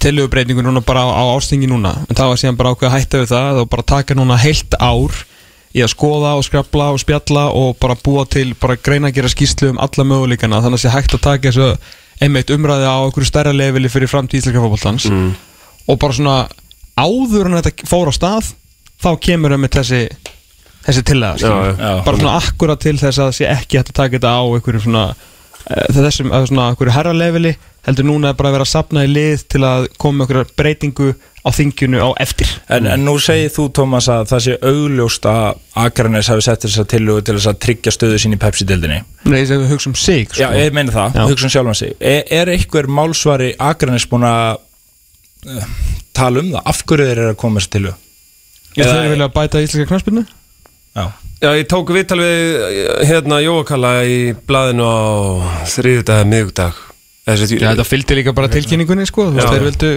[0.04, 1.96] tillögubreitingu núna bara á, á ástingi núna.
[2.10, 4.78] En það var síðan bara ákveð að hætta við það og bara taka núna heilt
[4.80, 5.18] ár
[5.78, 9.34] í að skoða og skrapla og spjalla og bara búa til, bara greina að gera
[9.34, 10.62] skýslu um alla möguleikana.
[10.64, 11.70] Þannig að sé hægt að taka þessu
[12.24, 15.10] einmitt umræði á einhverju stærra leveli fyrir framtíð íslenska fótboltans.
[15.88, 16.38] Og bara svona
[16.98, 18.54] áður en þetta fór á stað
[19.04, 20.02] þá kemur við með þessi
[20.88, 21.52] þessi tillega
[22.06, 24.84] bara svona akkurat til þess að það sé ekki hægt að taka þetta á einhverju
[24.86, 27.54] svona eh, þessum, svona einhverju herra leveli
[27.88, 31.10] heldur núna er bara að vera að sapna í lið til að koma einhverju breytingu
[31.48, 35.62] á þingjunu á eftir En, en nú segir þú, Tómas, að það sé augljóst að
[35.86, 39.38] Akranes hafi sett þess að tillögu til þess að tryggja stöðu sín í Pepsi-dildinni Nei,
[39.40, 40.42] þess að við hugsa um sig sko.
[40.42, 41.24] Já, ég meina það, Já.
[41.32, 44.60] hugsa um sjálfan sig Er, er einhver málsvari Akranes búin að
[45.48, 45.70] uh,
[46.18, 46.68] tala um það?
[46.74, 48.04] Af hverju þeir eru að koma þessu tillögu?
[48.78, 50.26] Ég þeir vilja bæta íslenska knarspinnu
[50.98, 51.08] Já,
[51.38, 54.20] Já, ég tók viðtal við hérna Jóakalla í
[54.50, 54.98] blaðinu á
[56.26, 56.87] miðugdag
[57.28, 59.28] Þessi, Já, þetta fylgdi líka bara tilkynningunni sko.
[59.30, 59.94] Þú veist, þeir vildu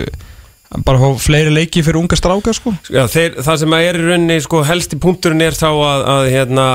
[0.86, 2.72] bara fá fleiri leiki fyrir unga stráka sko.
[2.90, 6.66] Já, þeir, það sem er í rauninni sko, helsti punkturinn er þá að, að hérna,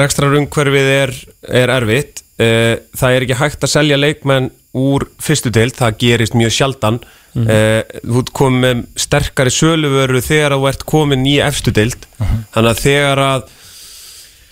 [0.00, 1.14] rekstrarumhverfið er,
[1.62, 2.24] er erfitt.
[2.40, 4.50] Eh, það er ekki hægt að selja leikmenn
[4.80, 7.00] úr fyrstu deild, það gerist mjög sjaldan.
[7.30, 12.06] Eh, þú ert komin með sterkari söluvöru þegar þú ert komin í efstu deild.
[12.18, 13.44] Þannig að þegar að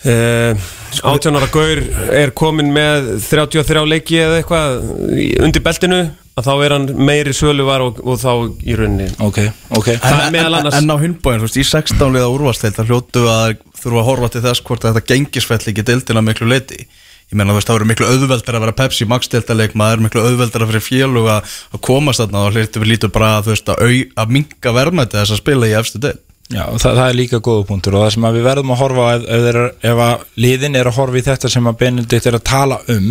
[0.06, 0.68] uh,
[1.08, 1.80] átjónara gaur
[2.14, 6.00] er komin með 33 leiki eða eitthvað undir beltinu
[6.38, 8.30] að þá er hann meiri söluvar og, og þá
[8.62, 9.08] í rauninni.
[9.24, 9.40] Ok,
[9.74, 9.88] ok.
[10.04, 13.24] Það er meðal annars- En á hundbóin, þú veist, í 16 liða úrvasteild það hljótu
[13.32, 16.86] að þurfa að horfa til þess hvort að þetta gengisfell ekki deildina miklu leiti
[17.28, 20.04] Ég meina, þú veist, það verður miklu auðveldar að vera Pepsi Max deildaleik, maður er
[20.06, 23.50] miklu auðveldar að fyrir félug að, að komast þarna og hlýttu við lítur bara að,
[23.52, 27.38] að, að minga verðmæti þess að spila í efstu deild Já, það, það er líka
[27.44, 29.58] góða punktur og það sem við verðum að horfa ef, ef, þeir,
[29.90, 33.10] ef að liðin er að horfa í þetta sem að Benedikt er að tala um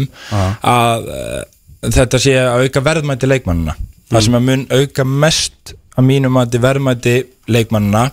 [0.65, 1.43] að uh,
[1.93, 3.75] þetta sé að auka verðmæti leikmannina
[4.09, 7.15] það sem að mun auka mest að mínum að verðmæti
[7.53, 8.07] leikmannina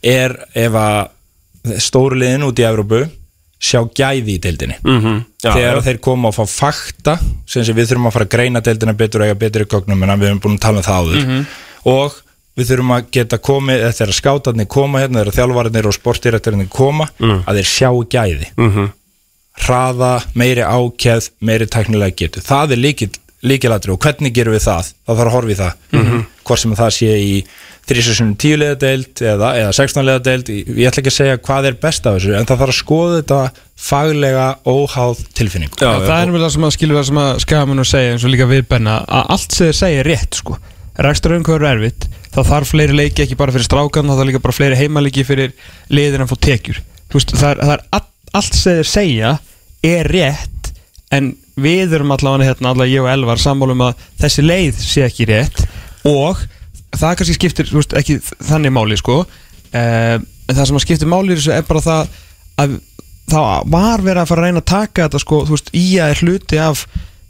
[0.00, 3.02] er ef að stóru liðin út í Evrópu
[3.60, 5.18] sjá gæði í deildinni Mhm.
[5.44, 5.82] Já, þegar já.
[5.90, 7.18] þeir koma og fá fakta
[7.48, 10.30] sem við þurfum að fara að greina deildina betur og eiga betri gögnum en við
[10.30, 11.46] höfum búin að tala um það áður Mhm.
[11.92, 12.16] og
[12.60, 17.08] við þurfum að geta komið eða þegar skátarnir koma hérna, þegar þjálfvarnir og sportdirektorinn koma
[17.20, 17.42] Mm.
[17.46, 18.50] að þeir sjá gæði.
[18.56, 18.90] Mhm.
[19.60, 23.10] hraða, meiri ákjæð meiri tæknilega getu, það er líkil
[23.44, 24.88] líkilatri og hvernig gerum við það?
[25.08, 26.24] Þá þarf að horfa í það.
[26.44, 27.34] Hvort sem það sé í
[27.88, 31.78] þrísasunum tíulega deild eða, eða 16 lega deild ég ætla ekki að segja hvað er
[31.80, 33.40] best af þessu en það þarf að skoða þetta
[33.80, 35.80] faglega óháð tilfinningu.
[35.80, 38.24] Já, það er vel það sem að skilur það sem að skamun og segja eins
[38.28, 40.58] og líka við benna að allt sem þið segja er rétt sko.
[41.00, 44.42] Rekstur umhverju er erfitt þá þarf fleiri leiki ekki bara fyrir strákan þá þarf líka
[44.44, 45.54] bara fleiri heimaleiki fyrir
[45.92, 46.80] liðin að fá tekjur.
[47.10, 48.06] Veist, það er, það er all,
[48.40, 49.34] allt sem þið segja
[49.90, 50.72] er rétt
[51.10, 55.26] en við erum allavega hérna allavega ég og Elvar sammálum að þessi leið sé ekki
[55.30, 55.64] rétt.
[56.08, 56.38] Og
[56.96, 59.24] það kannski skiptir veist, ekki þannig máli sko.
[59.74, 62.14] Eh, en það sem að skiptir máli í er bara það
[62.60, 62.78] að
[63.30, 66.22] það var verið að fara að reyna að taka þetta sko, þú veist, IA er
[66.24, 66.84] hluti af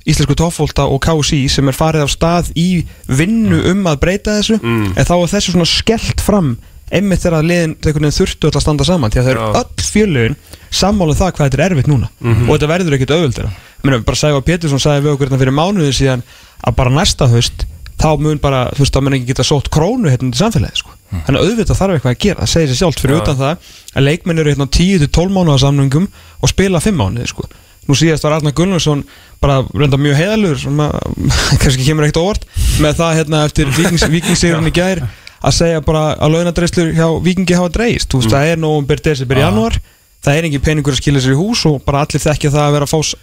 [0.08, 4.60] íslensku toffólta og KSI sem er farið af stað í vinnu um að breyta þessu.
[4.96, 6.54] En þá er þessu svona skellt fram
[6.90, 7.76] einmitt þegar að liðin
[8.16, 10.38] þurftu öll að standa saman því að það eru öll fjölugin
[10.74, 12.08] sammála um það hvað þetta er erfitt núna.
[12.48, 15.92] Og þetta verður ekkit auðvöldina Menni, bara Sæfa Pétursson sagði við okkur hérna fyrir mánuði
[15.96, 16.24] síðan
[16.66, 17.64] að bara næsta haust
[18.00, 20.92] þá mun bara, þú veist, þá mun ekki geta sótt krónu hérna til samfélagi, sko.
[21.10, 24.06] Þannig að auðvitað þarf eitthvað að gera, það segir sér sjálft fyrir utan það að
[24.06, 26.06] leikmenn eru hérna 10-12 mánuða samningum
[26.40, 27.48] og spila 5 mánuði, sko
[27.90, 29.02] nú síðast var Arnar Gunnarsson
[29.42, 30.80] bara reynda mjög heiðalur sem
[31.62, 32.46] kannski kemur ekkert óvart
[32.80, 35.02] með það hérna eftir vikings, vikingsýrun í gær
[35.40, 39.40] að segja bara að launadreislur hjá vikingi hafa dreist, þú veist, það er nóvumber, desember,
[39.40, 39.78] janúar
[40.20, 42.74] það er engin peningur að skilja sér í hús og bara allir þekkja það að
[42.76, 43.14] vera að fá s-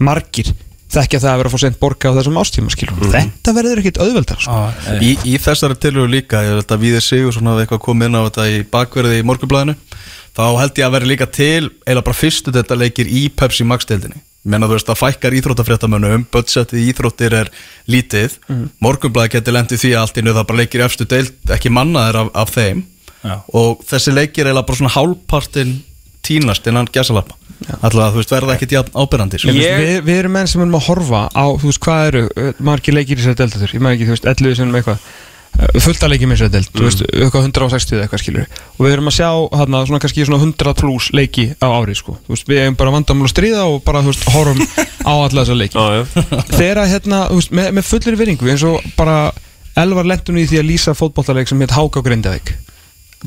[0.00, 0.48] margir
[0.96, 4.00] þekkja það að vera að fá sent borga á þessum ástíma skilur þetta verður ekkit
[4.00, 4.56] auðveldar sko.
[5.04, 8.22] í, í þessari tilhöru líka ég held að við sigur svona eitthvað komið inn á
[8.30, 9.74] þetta í bakverði í morgunblæðinu
[10.36, 13.88] þá held ég að vera líka til eða bara fyrstu þetta leikir í Pepsi Max
[13.88, 14.20] deildinni.
[14.46, 17.48] Menna þú veist að fækkar íþróttafréttamönnum budgetið íþróttir er
[17.90, 18.36] lítið.
[18.46, 18.68] Mm.
[18.84, 22.20] morgunblæði getur lendið því að allt innu það bara leikir í efstu deild ekki mannaðir
[22.20, 22.84] af, af þeim.
[23.26, 23.40] Já.
[23.58, 25.76] og þessi leikir er bara svona hálfpartin
[26.26, 27.36] tínast innan gæsalappa.
[27.80, 29.54] Alltaf þú veist verða ekkit jafn ábyrrandi sko.
[29.54, 29.78] Ég...
[29.80, 32.96] við, við erum menn sem erum að horfa á þú veist hvað eru uh, margir
[32.96, 35.06] leikir í þessari deltatur ég maður ekki, þú veist, 11 sem eitthvað
[35.56, 38.46] fullt að leikir með þessari delt, þú veist, eitthvað 160 eða eitthvað skilur
[38.76, 42.16] og við erum að sjá hérna svona kannski svona 100 plus leiki á ári sko,
[42.26, 44.60] þú veist, við erum bara vandamál að stríða og bara, þú veist, horfum
[45.08, 45.86] á alla þessa leiki.
[46.58, 49.16] Þegar að hérna, þú veist, með, með fullir vinningu eins og bara
[49.76, 52.54] Elvar lendun í því að lýsa fótbollaleik sem heit Háka og Grindavík.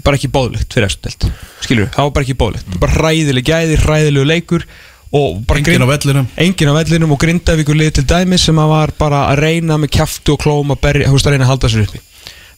[0.05, 1.27] Bara ekki bóðlegt fyrir þessu delt
[1.65, 4.65] skilur, það var bara ekki bóðlegt bara hræðileg gæði, hræðilegu leikur
[5.17, 6.27] og bara enginn á vellinum.
[6.41, 9.93] Enginn á vellinum og Grindavíkur lið til dæmis sem að var bara að reyna með
[9.97, 12.01] kjaftu og klóm að, berja, þú veist, að reyna að halda sér uppi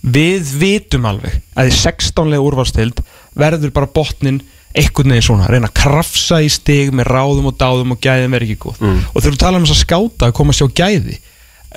[0.01, 3.03] við vitum alveg að í 16-lega úrvalstild
[3.37, 4.41] verður bara botnin
[4.71, 8.47] einhvern veginn svona, reyna að krafsa í stig með ráðum og dáðum og gæðin verður
[8.47, 8.79] ekki góð.
[9.11, 11.17] Og þegar við tala um þess að skáta að koma að sjá gæði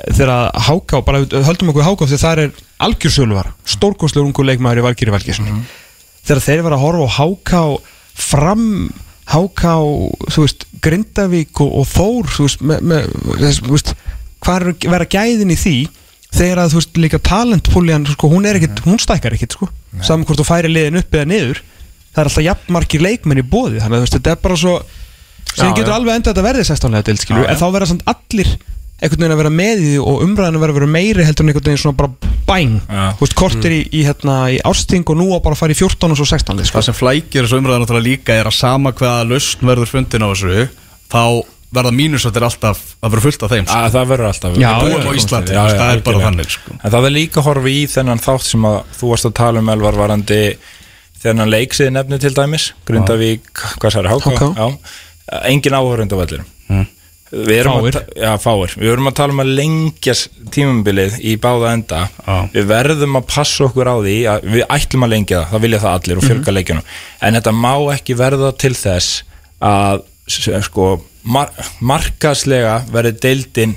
[0.05, 2.55] þegar að háká, bara höldum okkur háká þegar það er
[2.87, 5.53] algjörsöluvar stórkostlegur ungu leikmaður í Valgýri Valgýrssoni
[6.27, 7.61] þegar þeir vera að horfa á háká
[8.14, 8.64] fram
[9.31, 9.75] háká,
[10.35, 13.07] þú veist, Grindavík og, og Þór, þú veist, með, með,
[13.62, 13.95] þú veist
[14.45, 15.77] hvað er að vera gæðin í því
[16.35, 19.70] þegar að, þú veist, líka talentpúljan sko, hún er ekkit, hún stækkar ekkit, sko.
[20.03, 21.62] Saman hvort þú færi liðin upp eða niður
[22.14, 24.76] það er alltaf jafnmarkir leikmenn í bóði þannig að þetta er bara svo
[25.55, 25.97] sem Já, getur já.
[25.99, 27.51] alveg enda að þetta verði 16 til, skilju, Já, já.
[27.55, 28.51] en þá verða samt allir
[29.05, 31.51] einhvern veginn að vera með í því og umræðin að vera, vera meiri heldur en
[31.51, 32.76] einhvern veginn svona bara bæn.
[33.18, 36.14] Þú veist, kortir í, í, hérna, í ásting og nú að bara fara í 14
[36.14, 36.78] og svo 16 sko.
[36.78, 40.68] það sem flækir þessu náttúrulega líka er að sama hvaða lausn verður fundin á þessu
[41.11, 41.22] þá
[41.77, 43.79] verða mínusættir alltaf að vera fullt af þeim sko.
[43.81, 46.51] að það verður alltaf Já, búum á já, Íslandi, já, já, það er bara þannig
[46.55, 46.77] sko.
[46.81, 49.62] En það er líka að horfa í þennan þátt sem að þú varst að tala
[49.64, 50.41] um Elvar varandi
[51.25, 54.68] þennan leiksiði nefni til dæmis Grindavík, hvað særi, Háká
[55.49, 56.87] engin áhörund á vellirum Mm.
[57.35, 57.97] Við erum Fáir.
[58.16, 58.72] já, fáir.
[58.79, 60.14] Við erum að tala um að lengja
[60.55, 62.37] tímabilið í báða enda Já.
[62.55, 65.81] Við verðum að passa okkur á því að við ætlum að lengja það, það vilja
[65.83, 66.87] það allir og fjölga leikjunum
[67.20, 69.22] En þetta má ekki verða til þess
[69.61, 70.05] að
[70.68, 70.87] sko,
[71.25, 71.51] mar
[71.81, 73.77] markaslega verði deildin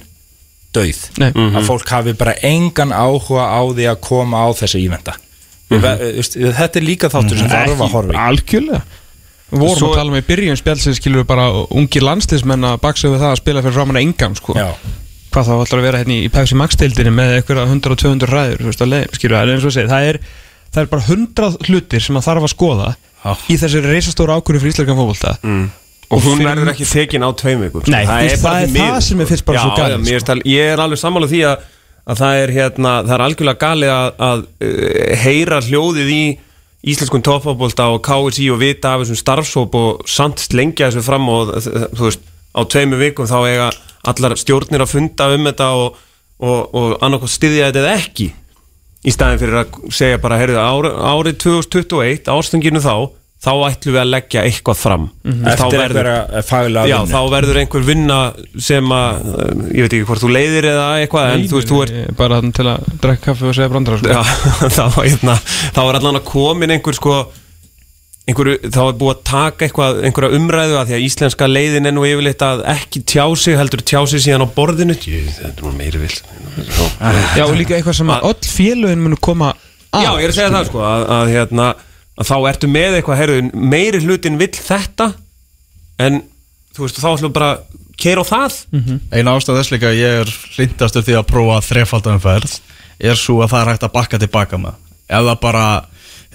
[0.75, 1.31] dauð Nei.
[1.31, 5.15] að fólk hafi bara engan áhuga á því að koma á þessi ívenda
[5.69, 6.53] mm -hmm.
[6.59, 8.81] þetta er líka þáttur sem þarf að horfa í algjörlega
[9.51, 12.81] við vorum Svo- að tala um í byrjun spjálsins skilur við bara ungir landslismenn að
[12.83, 14.53] baksa við það að spila fyrir framann engan sko.
[14.53, 14.75] Já.
[15.31, 18.65] hvað þá ætlar að vera hérna í Pepsi Max deildinni með eitthvað 100-200 ræður þú
[18.71, 20.19] veist, leið, og segið, það er
[20.73, 22.89] það er bara 100 hlutir sem að þarf að skoða
[23.23, 23.31] Já.
[23.49, 25.69] í þessari reisastóra ákvörðu fyrir íslenska fókvólta Mm.
[26.13, 27.91] Og hún verður ekki tekin á tveim vikum sko.
[27.91, 30.11] Nei, þú veist, það er það sem er fyrst bara já, svo galið, já, sko.
[30.13, 31.65] finnst það- Ég er alveg sammála því að,
[32.07, 36.21] að það er hérna, það er algjörlega galið að, að uh, heyra hljóðið í
[36.87, 41.51] íslenskun toppfótbolta og KSI og vita af þessum starfsóp og samt slengja þessu fram og
[41.57, 42.23] uh, þú veist,
[42.55, 43.69] á tveimu vikum þá eiga
[44.07, 45.97] allar stjórnir að funda um þetta og,
[46.39, 48.29] og, og annarkoð styðja þetta eða ekki
[49.07, 52.95] í staðin fyrir að segja bara, heyrðu, ári, árið 2021 ástunginu þá,
[53.37, 55.43] þá ætlum við að leggja eitthvað fram Mhm.
[55.45, 57.11] Þá Eftir verður- einhverja faglega Já, vinnu.
[57.13, 58.19] þá verður einhver vinna
[58.59, 61.81] sem að, uh, ég veit ekki hvort þú leiðir eða eitthvað, en þú veist, þú
[61.83, 64.07] er Bara þannig til að drekka kaffi og segja brandara sko.
[64.09, 64.23] Já,
[64.77, 65.35] þá, hérna,
[65.75, 67.17] þá er allan að komin einhver sko
[68.27, 71.93] einhverju, þá er búið að taka eitthvað, einhverja umræðu að því að íslenska leiðin er
[71.95, 75.63] nú yfirleitt að ekki tjá sig heldur tjá sig síðan á borðinu Jú, þetta er
[75.63, 76.17] nú meiri vill
[77.37, 79.53] Já, og líka eitthvað sem að öll félögin munu koma
[79.93, 81.67] að Já, ég er að segja það sko að, að, hérna,
[82.17, 85.11] að þá ertu með eitthvað herru, meiri hlutin vill þetta
[86.01, 86.21] en
[86.73, 87.51] þú veist, þá ætlum við bara
[87.97, 88.57] keira á það.
[89.11, 92.57] Eina ástæð þess líka að ég er hlindastur því að prófa þrefaldanferð
[92.99, 94.75] er svo að það er hægt að bakka tilbaka með.
[95.07, 95.65] Það bara,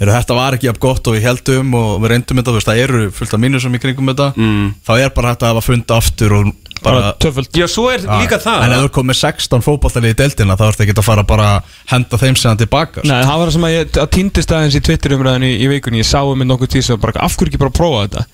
[0.01, 2.71] heru, þetta var ekki jafn gott og við heldum og við reyndum þetta þú veist,
[2.71, 4.67] það eru fullt af mínusum í kringum þetta mm.
[4.87, 8.39] þá er bara hægt að hafa funda aftur og bara, töföld Já, svo er líka
[8.43, 8.65] það.
[8.67, 11.79] En ef þú komið 16 fótballtalið í deildina þá ertu ekki að fara bara að
[11.93, 13.09] henda þeim séðan tilbaka sko.
[13.09, 15.71] Nei, það var það sem að ég að týndist aðeins í Twitter umræðinu í, í
[15.71, 16.03] vikunni.
[16.03, 18.27] Ég sá um mig nokkuð tíð sem bara af hverju ekki bara prófa þetta?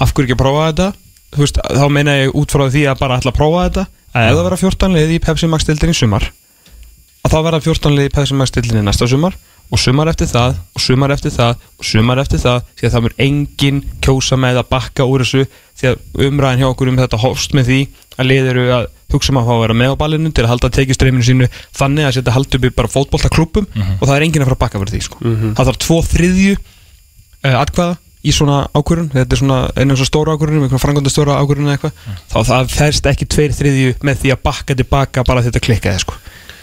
[0.00, 0.90] Af hverju ekki prófa þetta?
[1.34, 3.86] Þú veist, Þá meina ég út frá því að bara ætla að prófa þetta.
[4.10, 6.30] Að ef það vera 14 lið í Pepsi Max dildin í sumar
[7.20, 9.36] að þá verða 14 lið í Pepsi Max dildin í næsta sumar
[9.70, 13.04] og sumar eftir það og sumar eftir það og sumar eftir það því að það
[13.06, 15.44] mér engin kjósa með að bakka úr þessu
[15.80, 17.80] því að umræðin hjá okkur um þetta hófst með því
[18.20, 20.52] að lið eru að hugsa um að fá að vera með á ballinu til að
[20.52, 21.48] halda tekistreiminu sínu
[21.78, 23.66] þannig að setja halda upp í bara fótboltaklúpum
[24.00, 25.18] og það er engin að fara að bakka fyrir því sko.
[25.56, 30.34] það þarf tvo þriðju uh, atkvæða í svona ákvörun þetta er svona einu svona stóra
[30.36, 31.94] ákvörun einhverjum frangandi stóra ákvörun eða eitthvað.
[32.28, 36.18] Þá það ferst ekki tveir þriðju með því að bakka tilbaka bara þetta klikkaði sko.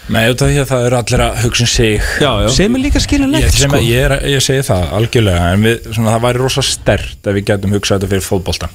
[0.07, 0.21] Nei,
[0.63, 1.97] að það eru allir að hugsa um sig.
[2.23, 2.49] Já, já.
[2.55, 3.81] Sem er líka Ég, skiljanlegt sem, sko.
[3.83, 7.47] ég, er, ég segi það algjörlega en við, svona, það væri rosa stert ef við
[7.51, 8.69] getum hugsað þetta fyrir fótbolta.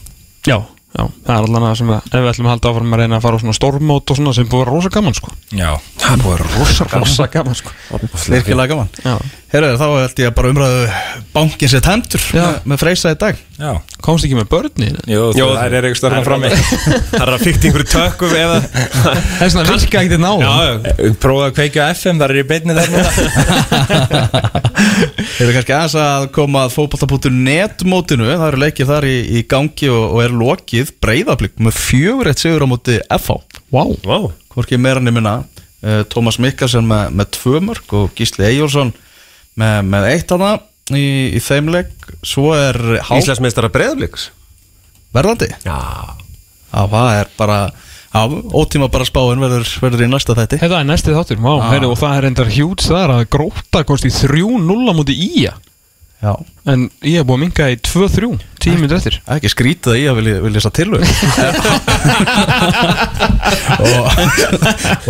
[0.49, 0.59] Já,
[0.93, 3.19] já, það er allan að sem við, ef við ætlum að halda áfram að reyna
[3.19, 5.37] að fara á svona stórmót og svona sem búið að vera rosa gaman sko.
[5.53, 5.71] Já,
[6.03, 7.71] Það búið að vera rosa rosa gaman sko.
[8.29, 8.93] virkilega gaman.
[9.05, 9.15] Já.
[9.53, 10.85] Herru, þá held ég að bara umræðu
[11.35, 13.41] bankin sér tendur með, með freysa í dag.
[13.61, 13.73] Já.
[14.03, 16.49] Komst ekki með börni Jó, það er eitthvað stærna frammi.
[17.13, 21.13] Það er að fykta einhverju tökum eða það er svona virka ekkert ná Já, já.
[21.23, 23.11] Prófaðu að kveikja á FM, það er í beinni þar núna.
[25.37, 29.45] Þeir eru kannski aðeins að koma að fótbolta.net mótinu, það eru leikið þar í, í
[29.53, 33.39] gangi og, og er lokið breyðablík með fjögur eitt sigur á móti FH
[33.75, 33.95] wow.
[34.05, 34.19] Vá.
[34.53, 38.93] Hvorki meira nefnina uh, Tómas Mikkelsen með, með tvö mörg og Gísli Eyjólfsson
[39.61, 40.51] með, með eitt hana
[40.93, 41.05] í,
[41.37, 41.93] í þeim leik.
[42.27, 44.31] Svo er há, Íslandsmeistara breyðabliks
[45.13, 45.51] verðandi?
[45.65, 45.79] Já.
[46.73, 47.59] Já, það er bara
[48.13, 48.21] já,
[48.57, 50.61] ótíma bara spáin verður, verður í næsta þætti.
[50.63, 51.85] Þetta er næsti þáttur, Vá, Ah.
[51.85, 55.53] og það er endar hjút þar að gróta komst í 3-0 á móti Ía
[56.23, 56.37] Já,
[56.71, 59.17] en Ía er búið að minga í 2-3 tíu minnur eftir.
[59.25, 61.03] Það er ekki skrítið að ég vilja, vilja að tilhör
[63.83, 64.05] og,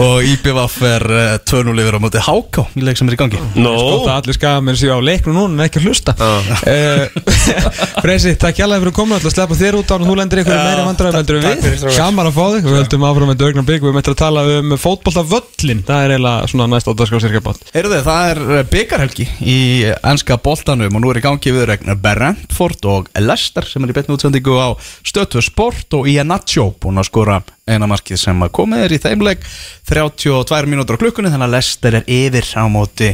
[0.01, 3.41] og IBVF er uh, 2-0 yfir á móti HK í leik sem er í gangi.
[3.59, 6.13] Nó Skóta allir skaga með sér á leiknum núna en ekki að hlusta.
[6.17, 7.05] Uh,
[8.05, 10.57] Freysi, takk hjálpa fyrir að koma að sleppa þér út á og þú lendir ykkur
[10.57, 11.99] meira vandræðum heldur en takk fyrir, við.
[11.99, 13.83] Gaman að fá þig, við höldum áfram með dögnar bygg.
[13.85, 18.23] Við möttum að tala um fótboltavöllin það er eiginlega næst á dagskrásirkabátt Heyrðu þið, það
[18.31, 19.59] er uh, byggarhelgi í
[20.13, 24.15] ennska boltanum nú er í gangi við regna Brentford og Leicester sem er í betni
[24.15, 24.71] útsendingu á
[25.03, 29.45] Stötu Sport og Iannaccio búin að skora eina markið sem að komið er í þeimleik
[29.91, 33.11] 32 mínútur á klukkunni þannig að Leicester er yfir á móti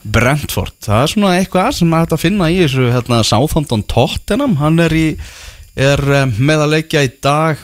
[0.00, 0.74] Brentford.
[0.82, 4.96] Það er svona eitthvað sem að þetta finna í þessu hérna, Southampton Tottenham, hann er
[4.96, 5.06] í
[5.76, 7.60] er um, með að leikja í dag.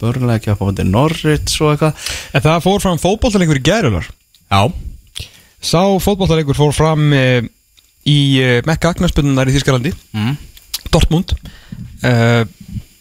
[0.00, 2.08] Börnleikja upp á móti Norwich og eitthvað.
[2.32, 4.08] En það fór fram fótboltaleikur í gærular
[4.50, 4.68] Já,
[5.66, 7.38] Sá fótboltaleikur fór fram uh,
[8.06, 10.36] í uh, Mekka Agnarsbyrnunar í Þískalandi mm.
[10.94, 12.44] Dortmund uh,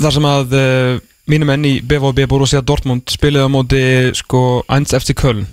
[0.01, 0.95] þar sem að uh,
[1.32, 3.84] mínum menn í BVB Borussia Dortmund spilaði á móti
[4.18, 5.45] sko 1 FC Köln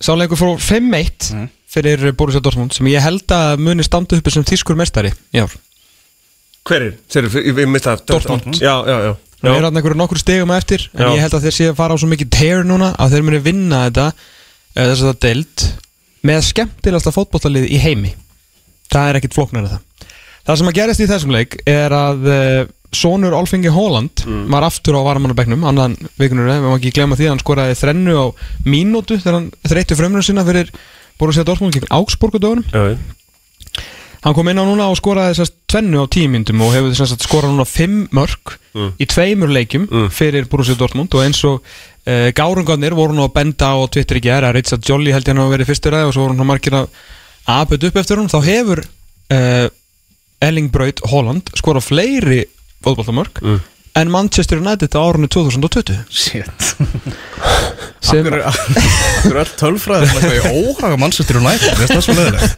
[0.00, 1.46] Sáleikur fór 5-1 Mm.
[1.72, 5.52] fyrir Borussia Dortmund sem ég held að muni standa uppi sem þýskur mestari í ár
[6.66, 6.96] Hverir?
[7.12, 8.58] Þeir eru, við mista það Dortmund.
[8.58, 11.08] Já, já, já Það er hann einhverju nokkur stegum eftir en Já.
[11.14, 13.40] ég held að þeir séu að fara á svo mikið tear núna að þeir muni
[13.44, 14.06] vinna þetta
[14.76, 15.66] þess að það deild
[16.26, 18.12] með skemmtilegasta fótbollalið í heimi
[18.92, 20.10] það er ekkit flóknar það.
[20.46, 22.60] Það sem að gerist í þessum leik er að uh,
[22.94, 24.22] Sónur Olfingi Holland
[24.52, 28.14] var aftur á varamannabæknum annan vikunur, við má ekki glemma því að hann skoraði þrennu
[28.14, 28.26] á
[28.64, 30.70] mínútu þegar hann þreytti frömmunum sinna fyrir
[31.18, 32.64] Borussia Dortmund gegn Augsburg á dögunum.
[32.70, 32.96] Já.
[34.24, 37.14] Hann kom inn á núna og skoraði þessast tvennu á tíu myndum og hefur þess
[37.14, 38.56] að skorað núna fimm mörg
[38.98, 43.70] í tveimur leikjum fyrir Borussia Dortmund og eins og uh, gárungarnir voru nú að benda
[43.70, 46.16] á Twitter í gera að Richard Jolly held ég hann að verið fyrstur aðeins og
[46.16, 46.90] svo voru hann margir að
[47.46, 49.66] apet upp eftir hún þá hefur uh,
[50.44, 52.42] Erling Braut Holland skorað fleiri
[52.84, 53.40] fótballtamörk
[53.96, 56.66] en Manchester United á árunni 2020 shit.
[58.06, 60.98] Sem, Akkur er öll tölfræðir eitthvað í óhaga
[61.42, 62.52] nætt Veist það svo leðilegt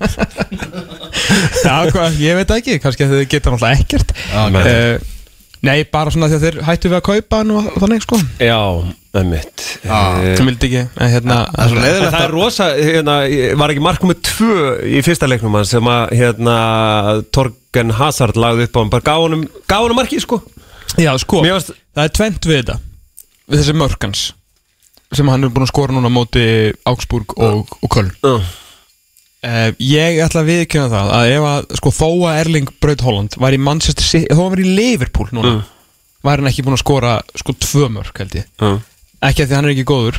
[1.63, 4.13] Já, hvað, ég veit ekki, kannski að þau geta náttúrulega ekkert.
[4.43, 4.59] Ok.
[4.59, 5.18] uh,
[5.67, 8.19] Nei, bara svona að þeir hættu við að kaupa hann og þannig sko.
[8.39, 8.59] Já,
[9.89, 13.17] Það vildi ekki, en hérna Það er svo leiðilegt Það er rosa, hérna,
[13.59, 16.57] var ekki markum með tvö í fyrsta leiknum hans sem að, hérna,
[17.35, 20.41] Torgen Hazard lagði upp á hann, bara gaf honum, gaf honum markið, sko.
[21.01, 22.79] Já, sko, varst- það er tvent við þetta
[23.49, 24.23] Við þessi mörkans
[25.17, 26.47] Sem hann er búin að skora núna á móti
[26.89, 28.11] Augsburg og, og Köln.
[28.23, 28.45] Uh,
[29.47, 33.37] uh, Ég ætla að viðkjöna það Að ef að, sko, þó að Erling Braut Holland
[33.39, 35.67] Var í Manchester City, þó að hann var í Liverpool núna Mm.
[36.27, 38.47] Var hann ekki búin að skora, sko, tvö mörk held ég.
[38.59, 38.81] Uh.
[39.23, 40.17] Ekki að því hann er ekki góður.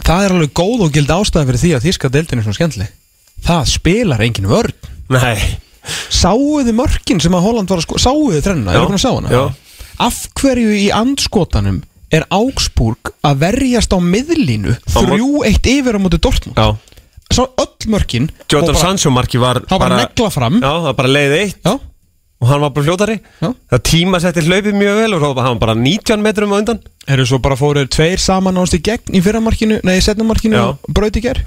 [0.00, 2.94] Það er alveg góð og gild ástæða fyrir því að þíska deildin er svona skemmtileg.
[3.44, 4.48] Það spilar engin
[5.12, 5.58] Nei.
[6.08, 9.28] Sáuðu mörkin sem að Holland var að sko Sáuðu þrenna, er okkur að sá hana?
[9.28, 9.44] já.
[10.00, 11.82] Af hverju í andskotanum
[12.14, 16.56] er Augsburg að verjast á miðlínu Á mót- 3-1 yfir á móti Dortmund?
[16.56, 16.72] Já
[17.34, 20.60] Sá öll mörkin bara- Sancho marki var Það var negla fram.
[20.62, 21.58] Já, það var bara leið eitt.
[21.64, 21.74] Já,
[22.40, 23.16] og hann var bara fljótari.
[23.42, 23.48] Já.
[23.72, 26.80] Það tíma setti hlaupið mjög vel og svo var hann bara 19 metrum á undan.
[27.08, 30.66] Eru svo bara fóruð tveir saman ánst í gegn í fyrramarkinu, nei, í setnamarkinu Já.
[30.72, 31.42] og braut í ger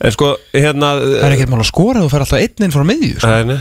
[0.00, 2.84] En sko, hérna Það er ekkert mál að skora þú fer alltaf einn inn frá
[2.86, 3.28] miðju sko.
[3.28, 3.60] En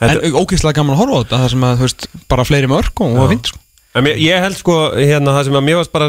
[0.00, 3.00] Þetta- ógeðslega gaman að horfa á þetta Það sem að, þú veist, bara fleiri mörk
[3.04, 3.58] og það fint sko.
[4.04, 6.08] Mér, ég held sko, hérna, það sem að mér varst bara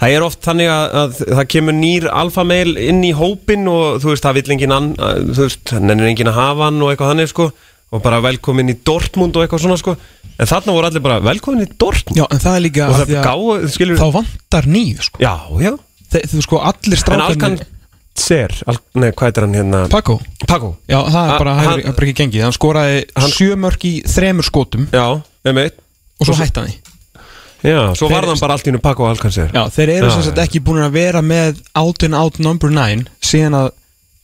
[0.00, 4.12] Það er oft þannig að, að það kemur nýr alfameil inn í hópin og þú
[4.14, 7.12] veist, það vill engin ann Þú veist, hann er engin að hafa hann og eitthvað
[7.14, 7.50] þannig sko
[7.90, 9.96] Og bara velkomin í Dortmund og eitthvað svona sko.
[10.38, 12.20] En þarna voru allir bara velkomin í Dortmund?
[12.20, 15.22] Já, en það er líka Og það gáðu, skilur Þá vantar nýju sko.
[15.24, 15.32] Já,
[15.64, 15.72] já.
[16.14, 17.66] Þe, Þú sko, allir strákarnir
[18.68, 19.80] al, nei, hvað er hann hérna?
[19.90, 20.18] Paco.
[20.46, 20.70] Paco.
[20.90, 22.42] Já, það er bara, hann- hann, hann, bara ekki gengið.
[22.44, 24.88] Hann skoraði Hann- sjö mörk í þremur skotum.
[24.92, 25.06] Já,
[26.20, 26.89] Og svo hætti hann því
[27.66, 30.22] Já, svo varð hann bara allt í hennu Paco Alkan Ser Já, þeir eru sem
[30.30, 33.70] sagt ekki búin að vera með Out and out number 9 Síðan að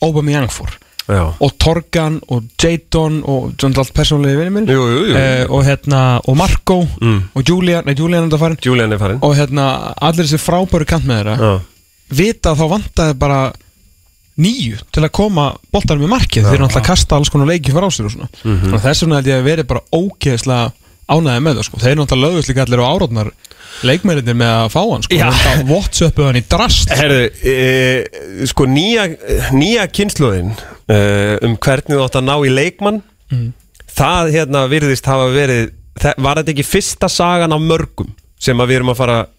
[0.07, 0.73] Aubameyang fór
[1.07, 1.23] Já.
[1.39, 5.15] Og Torgan og Jadon Og svona allt persónlega vinni minn Jú, jú, jú.
[5.21, 7.21] Eh, Og hérna, og Marco Mm.
[7.37, 8.57] Og Julian, nei Julian er farin.
[8.65, 9.19] Julian er farin.
[9.23, 11.53] Og hérna, allir þessi frábæru kant með þeirra Já.
[12.17, 13.39] Vita að þá vantaði bara
[14.37, 16.45] Nýju til að koma boltanum í markið.
[16.45, 18.27] Þeir eru náttúrulega að kasta alls konar leiki fyrir á sér og svona.
[18.45, 18.75] Mhm.
[18.77, 20.73] Og þess vegna held ég að verið bara ógeðslega
[21.07, 21.83] ánæði með það sko.
[21.83, 23.31] Þeir náttúrulega lögðust líka allir á árótnar
[23.87, 25.19] leikmærinir með að fá hann sko.
[25.21, 29.07] Það Whatsappu hann í drast Herðu, e, sko nýja,
[29.57, 30.99] nýja kynsluðin e,
[31.45, 33.03] um hvernig þú átt að ná í leikmann
[33.97, 35.73] það hérna virðist hafa verið
[36.21, 39.33] var þetta ekki fyrsta sagan af mörgum sem að við erum að fara að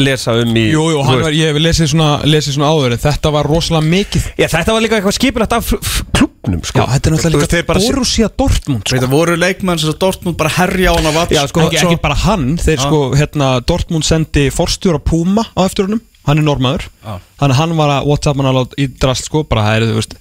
[0.00, 3.48] lesa um í Jú, jú, hann ég hef lesið svona, lesið svona áður Þetta var
[3.50, 5.72] rosalega mikið Já, þetta var líka eitthvað skipilagt af
[6.16, 6.80] klúbnum sko.
[6.80, 8.96] Já, þetta er náttúrulega líka bara- Borussia Dortmund sko.
[8.96, 12.16] Þetta voru leikmenn sem Dortmund bara herja á hana vats Já, sko, ekki, ekki bara
[12.24, 17.18] hann, þeir sko hérna, Dortmund sendi forstjóra Puma á eftir honum, hann er normaður Já.
[17.42, 20.00] þannig að hann var að Whatsapp hann alveg í drast sko, bara það er þú
[20.00, 20.16] veist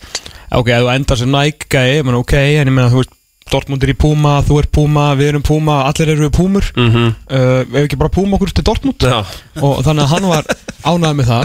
[0.51, 3.15] ok, ef þú endar sem Nike gæi, ok en ég meina þú veist,
[3.51, 6.89] Dortmund er í Puma þú er Puma, við erum Puma, allir eru við Pumur mm
[6.91, 7.07] Mhm.
[7.31, 9.21] uh, ef ekki bara Puma okkur til Dortmund Já.
[9.61, 10.47] og þannig að hann var
[10.81, 11.43] ánægð með það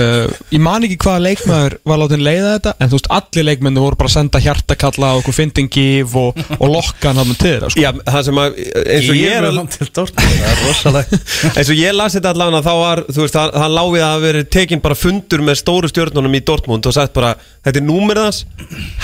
[0.00, 3.84] uh, ég man ekki hvaða leikmaður var látin leiða þetta, en þú veist, allir leikmennu
[3.84, 7.70] voru bara að senda hjartakalla og okkur fyndin gif og, og lokka hann til þeirra
[7.70, 7.82] sko.
[7.84, 11.20] Já, það sem að eins og ég er Ég er til Dortmund, það er rosalega
[11.56, 14.10] eins og ég las þetta allan að þá var þú veist, það, það láfið að
[14.12, 17.86] hafa verið tekin bara fundur með stóru stjórnunum í Dortmund og sagt bara, þetta er
[17.86, 18.42] númerið hans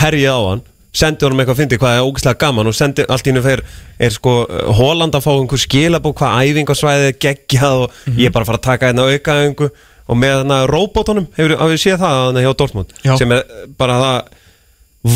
[0.02, 0.62] herjið á hann,
[0.98, 3.62] sendi honum eitthvað fyndi hvað er ógæslega gaman og sendi allt í hennu fyrir
[4.06, 4.34] er sko
[4.78, 8.60] Holland að fá einhver skilabó hvað æfingarsvæðið er geggjað og ég er bara að fara
[8.60, 9.70] að taka hérna aukaðingu
[10.08, 13.14] og með þarna robotunum, hefur við séð það þarna hjá Dortmund, Já.
[13.20, 13.42] sem er
[13.80, 14.30] bara það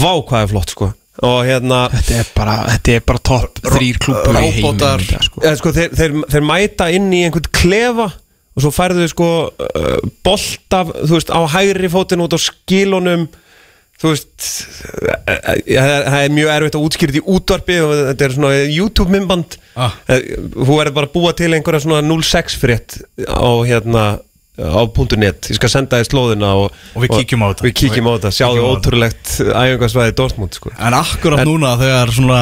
[0.02, 0.90] vá hvað er flott sko
[1.22, 5.42] og hérna Þetta er bara, þetta er bara topp þrýr klúpur í dag, sko.
[5.42, 8.08] eða, sko, þeir, þeir, þeir mæta inn í einhvern klefa
[8.52, 13.26] og svo færðu sko uh, bolt af, þú veist, á hægri fótinn út á skilunum
[14.02, 14.48] þú veist
[14.98, 18.26] eh, eh, það er- það er mjög erfitt að útskýra þetta í útvarpi og þetta
[18.28, 19.94] er svona YouTube mymband Ah.
[20.04, 24.20] þú verður bara að búa til einhverja svona 06 frétt á hérna
[24.52, 24.84] á
[25.16, 27.64] .net, ég skal senda þér slóðina og, Og við kíkjum á þetta.
[27.64, 32.40] við kíkjum á þetta, sjáðu ótrúlegt æfingarsvæði Dortmund sko En akkurat En- núna þegar svona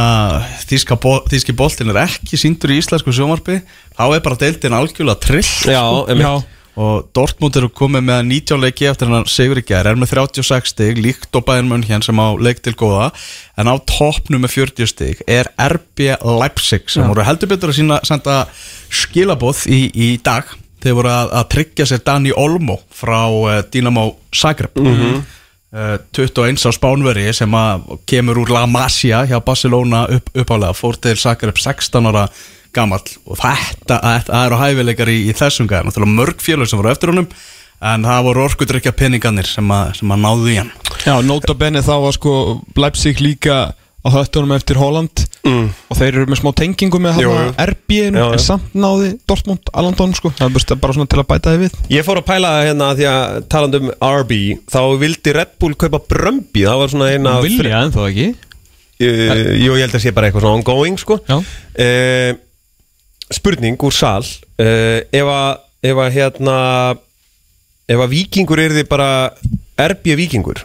[0.67, 3.61] þíska bol, þíski boltin er ekki síndur í íslensku sjómarpi
[3.95, 6.07] þá er bara deildin algjörlega trill Já, sko.
[6.11, 6.45] einmitt.
[6.81, 10.73] Og Dortmund eru komið með 19 leiki eftir hann sigur í gerð, er með 36
[10.73, 13.11] stig líkt og bæðin munn hér sem á leik til góða
[13.61, 18.01] en á toppnum með 40 stig er RB Leipzig sem voru heldur betur að sína,
[18.07, 18.45] senda
[18.89, 20.49] skilabóð í, í dag.
[20.81, 24.79] Þeir voru að, að tryggja sér Dani Olmo frá uh, Dinamo Zagreb.
[24.81, 25.21] Mhm.
[25.77, 27.59] uh, 21 á Spánveri sem
[28.09, 32.25] kemur úr La Masia hjá Barcelona upp, uppálega, fór til Zagreb 16 ára
[32.77, 36.93] gamall og þetta, þetta eru hæfileikar í, í þessum gæðar, náttúrulega mörg félög sem voru
[36.93, 37.29] eftir honum
[37.81, 41.85] en það voru orkudrykja peningarnir sem, að, sem að náðu í hann Já, nota bene
[41.85, 42.33] þá var sko
[42.77, 43.61] Leipzig líka
[44.01, 45.65] á höttunum eftir Holland mm.
[45.93, 47.31] og þeir eru með smá tengingu með já.
[47.61, 51.81] en samt náði Dortmund Allandon sko það er bara- svona til að bæta þið við
[51.93, 54.39] Ég fór að pæla hérna því að talandi um RB
[54.73, 58.31] þá vildi Red Bull kaupa Brömbi það var svona eina af- Vilja en þá ekki
[59.01, 61.17] Uh, Jú, ég held að sé bara eitthvað svona ongoing sko.
[61.25, 61.39] Já.
[61.41, 62.33] uh,
[63.31, 66.57] Spurning úr sal uh, Ef að Ef að hérna
[67.91, 69.11] Ef að vikingur er þið bara
[69.91, 70.65] RB vikingur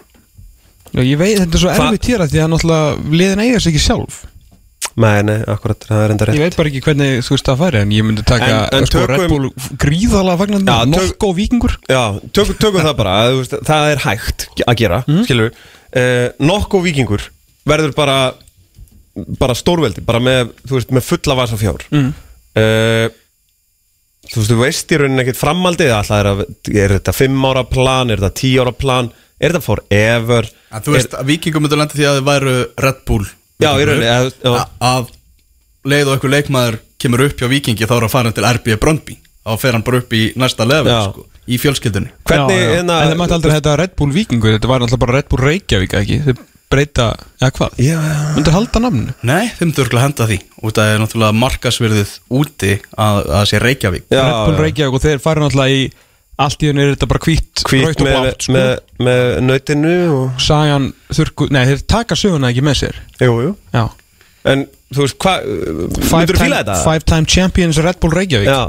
[0.96, 1.72] Já, ég veit, þetta er svo
[2.08, 4.20] hér að því að náttúrulega liðin eiga sig ekki sjálf.
[4.96, 6.44] Nei, nei, akkurat, það er enda Ég rétt.
[6.46, 9.02] veit bara ekki hvernig þú veist það færi en ég myndi taka En- en sko,
[9.02, 9.50] tökum- Red Bull
[9.82, 14.04] gríðalega fagnandi Já, tök- nokko vikingur Já, tökum, tökum það bara að, veist, Það er
[14.06, 15.20] hægt að gera mm.
[15.28, 17.28] Skilur uh, Nokko vikingur
[17.68, 18.18] verður bara
[19.40, 21.84] bara stórveldi, bara með, veist, með fulla vasa fjár.
[21.92, 22.10] Mm.
[22.60, 23.08] Uh,
[24.26, 26.40] Þú veist, þú veist í rauninni ekkert framaldið alltaf er, að,
[26.82, 30.96] er þetta 5 ára plan, er þetta 10 ára plan er þetta forever En þú
[30.96, 32.56] veist, að vikingum myndu lenda því að þið væru
[32.88, 33.28] Red Bull
[33.62, 34.56] Já, í rauninni, eða- já.
[34.64, 35.12] A- Að
[35.86, 39.20] leið og einhver leikmaður kemur upp hjá vikingi þá er að fara til RB Bröndby
[39.46, 41.04] Þá fer hann bara upp í næsta level Já.
[41.12, 42.74] sko, Í fjölskyldunni Hvernig, já, já.
[42.80, 45.44] hérna En það mætti aldrei þetta Red Bull vikingur Þetta var náttúrulega bara Red Bull
[45.46, 46.34] Reykjavík ekki Þau
[46.76, 47.10] breyta,
[47.42, 47.76] eða hvað?
[47.82, 48.16] Já, já.
[48.38, 50.40] Myndir halda namnu Nei, þeim myndu örgulega henda því.
[50.62, 54.06] Og það er náttúrulega markasverðið úti að, að það sé Reykjavík.
[54.12, 54.64] Já, Red Bull já.
[54.68, 55.86] Reykjavík og þeir fara náttúrulega í
[56.36, 58.52] Allt í henni er þetta bara hvít Hvít með, blátt sko.
[58.58, 58.72] með,
[59.08, 62.98] með nautinu og, Sagan þurrku Nei, þeir taka söguna ekki með sér.
[63.24, 63.54] Jú, jú.
[63.72, 63.86] Já.
[64.52, 66.76] En, þú veist, hvað Myndur þú fíla þetta?
[66.84, 68.52] five time champions Red Bull Reykjavík.
[68.52, 68.68] Já,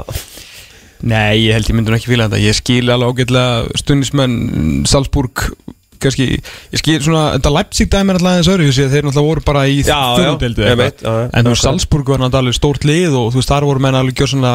[1.11, 2.39] Nei, ég held ég myndi nú ekki fíla þetta.
[2.41, 5.43] Ég skil alveg ágætlega stundismenn Salzburg
[6.01, 6.27] kannski,
[6.73, 9.79] ég skil svona þetta Leipzig dæmi er alltaf aðeins öðru þeir náttúrulega voru bara í
[11.03, 11.15] já.
[11.31, 13.97] en þú veist Salzburg var náttúrulega alveg stórt lið og þú veist þar voru menn
[13.99, 14.53] alveg gjör svona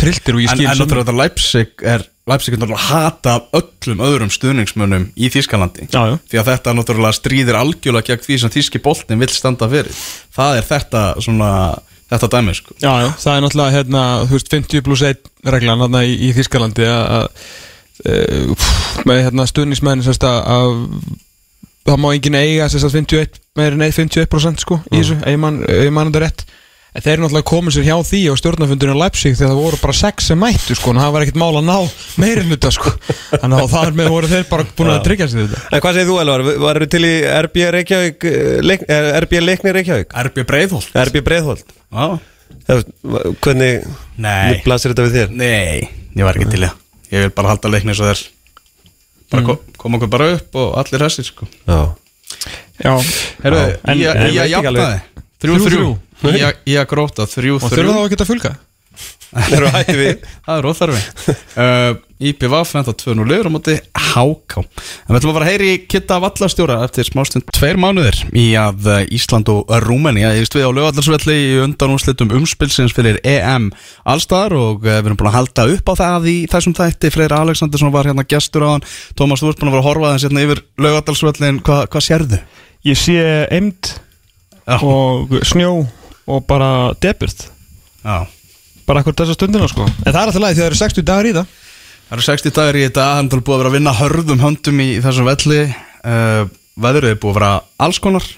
[0.00, 4.00] trilltir og ég skil en náttúrulega þetta Leipzig er Leipzig er náttúrulega hata af öllum
[4.06, 6.16] öðrum stuðningsmönnum í Þískalandi Já, já.
[6.30, 10.00] Því að þetta náttúrulega stríðir algjörlega gegn því sem Þíski boltin vill standa fyrir.
[10.34, 11.50] Það er þetta svona
[12.06, 12.74] Þetta dæmi sko.
[12.78, 14.02] Já, já, það er náttúrulega hérna,
[18.02, 20.04] þú veist, 50 pluss 1 reglan í, í Þískalandi að að, pff, með hérna stuðnismenn
[20.06, 20.68] að, að
[21.86, 25.40] það má enginn eiga sérst að 51 meira en 51% sko í þessu, ef ég
[25.42, 26.46] man, ef ég man þetta rétt.
[26.96, 29.96] En þeir eru náttúrulega komið sér hjá því á stjórnafundunum Leipzig þegar það voru bara
[29.98, 31.74] 6 sem mættu sko en það var ekkert mál að ná
[32.22, 32.92] meiri hluta sko.
[33.34, 35.60] Þannig að þar með voru þeir bara búin að tryggja sig þetta.
[35.68, 36.46] En hvað segir þú Elvar?
[36.64, 37.12] Varur til í
[37.42, 40.16] RB Reykjavík eh, leik, eh, RB Leikni Reykjavík?
[40.24, 40.96] RB Breiðholt.
[41.04, 41.76] RB Breiðholt.
[41.92, 42.16] Já.
[43.44, 43.84] Hvernig
[44.16, 44.56] Nei.
[44.64, 45.36] blasir þetta við þér?
[45.36, 48.24] Nei, ég var ekki til í það Ég vil bara halda leikni eins og þér
[49.30, 49.46] Bara Mm.
[49.46, 51.46] kom, koma okkur bara upp og allir hessir sko.
[51.66, 51.94] Já.
[52.78, 52.92] Já,
[53.42, 54.82] Herru, en- ég, en ég, ekki ég alveg.
[54.82, 55.00] jafnaði
[55.42, 55.98] Þrjú, þrjú
[56.36, 57.76] Ég, ég gróta þrjú, og þrjú.
[57.76, 58.52] þurfa þá að geta fylga
[59.36, 60.26] Það eru hætti við.
[60.46, 61.34] Það er óþarfi.
[61.56, 65.72] Uh, IPVF enda 2-0 liður á móti HK En við ætlum að fara að heyri
[65.84, 70.64] Kitta Vallastjóra eftir smástund tveir mánuðir í að uh, Ísland og Rúmenia ég veist við
[70.64, 73.68] á lögallarsvelli í undanúslitum umspilsins fyrir EM
[74.08, 77.12] allstaðar og uh, við erum búin að halda upp á það í þessum þætti.
[77.12, 78.86] Freyr Alexandersson var hérna gestur á hann
[79.18, 82.40] Tómas, þú ert búin að vera að horfa þess hérna yfir lögallarsvellin Hva, hvað sérðu?
[82.86, 83.20] Ég sé
[84.66, 84.80] Já.
[84.80, 85.84] og snjó
[86.26, 87.50] og bara deburt
[88.02, 88.24] Já
[88.86, 89.86] bara akkur þessa stundina sko.
[89.86, 91.54] En það er alltaf lægi því það eru 60 dagar í það.
[92.06, 94.82] Það eru 60 dagar í þetta, hann er búið að vera að vinna hörðum höndum
[94.84, 95.62] í þessum velli.
[96.06, 96.42] Uh,
[96.76, 97.52] Veðrið er búið að vera
[97.86, 98.28] alls konar.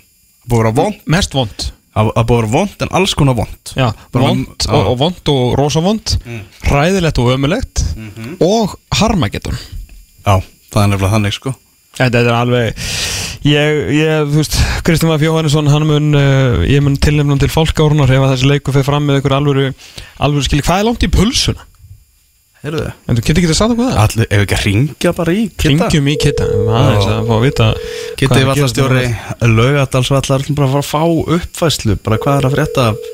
[0.48, 1.68] Búið að vera vond mest vond
[1.98, 5.54] Það búið að vera vond en alls konar vond Já, vond og, og vond og
[5.58, 6.12] rosa vond
[6.68, 7.82] hræðilegt og ömulegt
[8.44, 9.56] og harmageddon.
[10.22, 10.38] Já,
[10.70, 11.54] það er nefnilega þannig sko
[11.98, 12.82] Þetta er alveg
[13.46, 18.10] ég, ég, þú veist, Kristján Vaf Jóhannesson hann mun, uh, ég mun tilnefnum til fólkárunar
[18.10, 19.72] ef að þessi leiku fyrir fram með ykkur alvöru
[20.22, 21.66] alvöru skilji, hvað er langt í pulsuna?
[22.58, 22.94] Heyrðu þið?
[23.06, 23.98] En þú getur ekki að sagða hvað það?
[24.02, 26.48] Allir, ef ekki að ringja bara í Kitta Ringjum í kitta,
[26.78, 27.68] aðeins að fá að vita
[28.18, 29.04] er að vallastjóri
[29.52, 33.06] Laugadalsvallar bara að fara að fá uppfæslu Bara hvað er að frétta af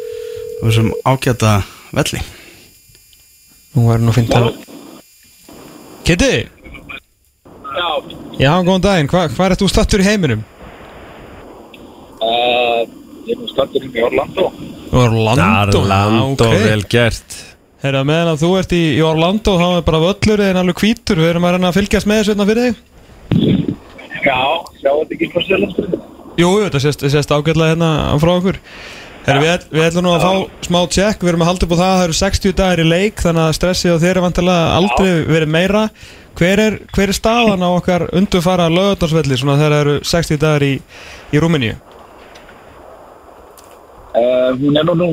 [0.62, 1.52] þessum ágæta
[1.93, 2.23] velli
[3.74, 4.48] Nú er nú fint að
[6.09, 6.32] Kitti?
[7.74, 7.88] Já,
[8.38, 10.44] Já, góðan daginn, Hva, hvað er þú stattur í heiminum?
[12.24, 12.84] uh,
[13.26, 14.46] ég er nú stattur inn í Orlando.
[14.94, 16.64] Orlando, Orlando, ok.
[16.64, 17.36] vel gert.
[17.84, 21.20] Herra, meðan að þú ert í, í Orlando þá er bara völlur en alveg hvítur,
[21.20, 22.76] við erum að reyna að fylgjast með þessu hérna fyrir þig.
[24.24, 24.38] Já,
[24.80, 25.98] sjá þetta ekki frá Sjölandsbyrðu.
[26.34, 27.90] Jú, jú, þetta sést, sést ágætlega hérna
[28.22, 28.60] frá okkur.
[29.24, 31.80] Herra, við, við ætlum nú að fá smá tjekk, við erum að halda upp á
[31.80, 35.12] það, það eru 60 dagir í leik þannig að stressið og þeir eru vantilega aldrei
[35.28, 35.84] verið meira
[36.39, 40.66] hver er, hver er staðan á okkar undurfara lögadarsvelli svona þegar það eru 60 dagar
[40.66, 40.73] í,
[41.35, 41.77] í Rúmeníu?
[44.15, 45.09] Uh, hún er nú nú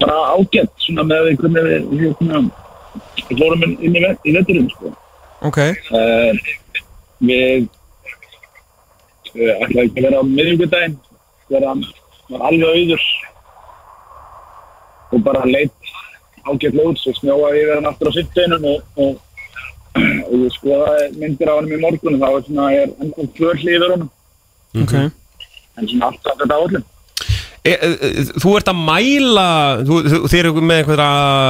[0.00, 2.50] bara ágætt, svona með við hvernig við, við,
[3.28, 4.92] við fórum inn, í, vet, í veturinn, sko.
[5.48, 5.62] Ok,
[5.94, 6.32] Uh,
[7.24, 7.68] við
[9.34, 10.98] uh, ætlaði ekki að vera á miðvíkudaginn,
[11.48, 11.86] þegar hann
[12.28, 13.06] var alveg auður
[15.08, 15.92] og bara leitt
[16.44, 19.16] ágætlega út svo snjóaði yfir hann aftur á sitteinum og, og,
[19.96, 23.26] og ég skoðaði myndir af hann í morgun og það var svona, ég er ennþá
[23.38, 24.10] tvör hlýður honum.
[24.82, 24.94] Ok.
[25.78, 26.86] En svona alltaf þetta áallum
[27.68, 29.44] E, e, e, þú ert að mæla
[29.84, 31.08] þú, þú, Þið eru með einhverja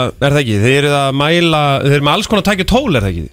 [0.09, 0.55] Er það ekki?
[0.63, 3.27] Þið eru að mæla Þið eru með alls konar tækja tól, er það ekki?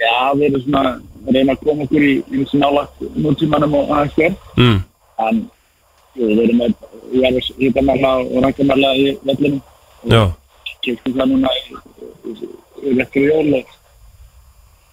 [0.00, 3.92] Já, við erum svona að reyna að koma okkur í eins og nálagt nútímanum og
[3.94, 4.78] aðeins hér Mm.
[5.28, 5.40] en
[6.18, 6.74] við erum með
[7.20, 9.60] ég er hýtamæla og rækkamæla í vellinu
[10.10, 10.22] Já,
[10.84, 11.62] kemstum það núna í,
[12.26, 12.50] í,
[12.82, 13.74] í rekkur jól og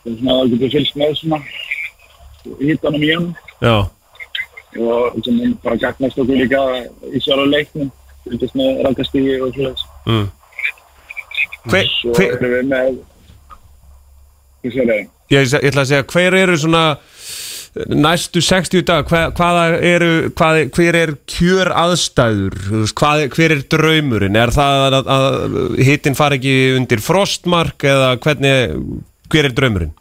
[0.08, 1.42] það svona að getur fylgst með svona
[2.64, 3.30] hýtanum í hann
[3.62, 3.76] já.
[4.78, 6.64] Og sem bara gagnast okkur líka
[7.12, 7.94] í sjálf leiknum
[8.28, 9.86] fylgst með rækastígi og svoleiðis.
[10.08, 10.26] Mm.
[11.68, 12.98] Hve, svo erum við með
[14.66, 16.84] ég ég, ætla að segja Hver eru svona
[17.94, 22.56] Næstu 60 dag hva, Hvaða eru hvað, Hver er kjör aðstæður
[22.98, 24.40] hvað, Hver er draumurinn?
[24.40, 25.28] Er það að, að
[25.86, 28.78] hittin fari ekki undir frostmark Eða hvernig
[29.32, 29.94] Hver er draumurinn?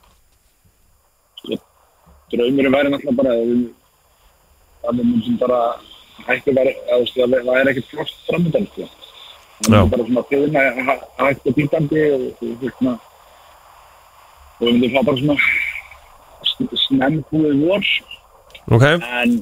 [2.30, 3.64] draumurinn væri náttúrulega bara að við
[4.86, 5.60] að við munum bara
[6.26, 8.88] hægt að vera að að það er ekkert frost framöndan sko.
[9.66, 10.64] það er bara svona fyrna
[11.22, 12.22] hægt og býtandi og
[12.78, 12.94] svona
[14.56, 15.36] og við myndum fá bara svona
[16.50, 17.84] sn- snemmkúið vor
[18.76, 19.36] Ok en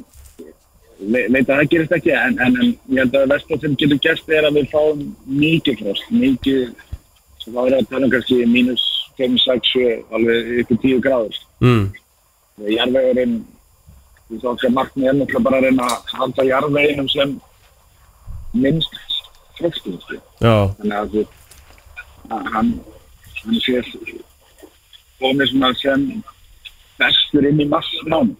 [1.00, 4.02] le- leita að það gerist ekki en, en, en ég held að vestlað sem getur
[4.06, 8.84] gæst er að við fáum mikið frost mikið er það að tala um kannski mínus
[9.18, 11.40] 5, 6, 7 alveg ykkur 10 gráður.
[11.64, 11.84] Mm.
[12.70, 13.34] jarðvegurinn
[14.28, 17.34] þú veist okkar markmið er náttúrulega bara að reyna að halda jarðveginum sem
[18.54, 19.00] minnst.
[19.54, 21.24] Já, þannig að þú
[22.30, 22.70] hann
[23.44, 23.82] hann sé
[25.20, 26.06] komið svona sem
[26.98, 28.32] bestur inn í massnám.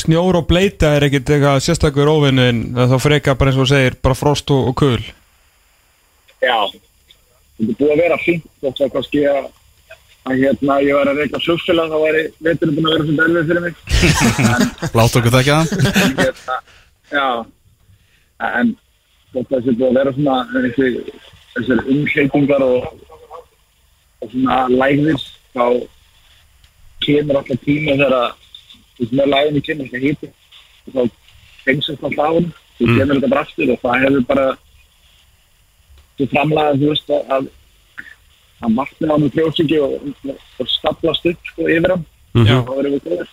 [0.00, 4.16] Snjór og bleita er ekkit eitthvað sérstakur óvinnin þá freka bara eins og segir bara
[4.16, 5.02] frost og, og kul.
[6.40, 6.56] Já
[7.62, 9.50] þetta er búið að vera fínt þótt að kannski að
[10.22, 13.48] að hérna ég var að reyka flugfélag þá væri veiturinn búin að vera svona erfið
[13.48, 13.74] fyrir mig.
[14.98, 15.48] Látt okkur það.
[16.02, 16.58] En hérna,
[17.10, 17.26] já.
[18.52, 18.70] En
[19.34, 20.90] þetta er búið að vera svona þessi,
[21.56, 22.86] þessar umhleytingar og,
[24.22, 25.26] og svona lægðis
[25.56, 25.64] þá
[27.02, 28.28] kemur alltaf tíma þegar að
[29.00, 30.30] veist, með lægðinni kemur alltaf híti
[30.86, 31.02] og þá
[31.66, 32.96] fengsast alltaf á hann þú Mm.
[32.98, 34.44] kemur þetta bara aftur og það hefur bara
[36.22, 37.50] þú framlega þú veist að
[38.62, 42.08] að, markna á með frjósiki og, og staplast upp sko, yfir hann.
[42.32, 42.62] Já.
[42.64, 43.32] þá verðum við góður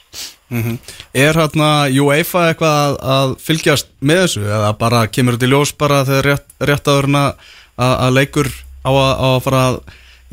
[1.15, 4.41] Er hérna UEFA eitthvað að, að fylgjast með þessu?
[4.49, 7.45] Eða bara kemur þetta í ljós bara þegar rétt, rétt áðurinn að,
[7.85, 8.49] að leikur
[8.83, 9.79] á að, á að fara að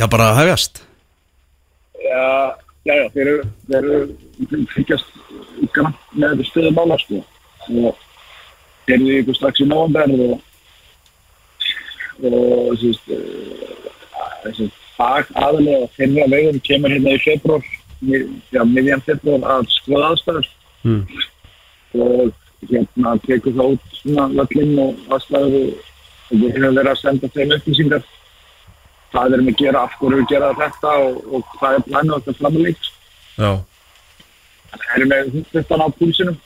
[0.01, 0.83] já bara að hefjast?
[2.01, 2.25] Já,
[2.89, 5.15] já, já, þeir eru, þeir eru fylgjast
[6.17, 7.23] með þetta stöðu mála, sko.
[7.67, 8.03] Og
[8.87, 10.37] þeir eru ykkur strax í nóvember og,
[12.23, 13.93] og þessi, uh,
[14.45, 17.71] þessi fag aðalega þeirra vegum kemur hérna í februar,
[18.55, 20.51] já, miðjan februar að skoða aðstæður.
[20.87, 21.03] Mm.
[21.97, 25.93] Og hérna tekur það út svona völlin og aðstæður og,
[26.31, 28.07] og við hefum verið að senda þeim upplýsingar
[29.13, 32.17] hvað erum við að gera, af hverju við gera þetta og, og hvað er planið
[32.19, 32.91] okkar framleik.
[33.37, 33.51] já,
[34.77, 36.41] Það erum við þetta á púlsinum.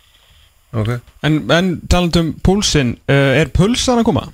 [0.70, 0.90] ok
[1.26, 4.28] En, en talandum um púlsinn, uh, er pulsan að koma?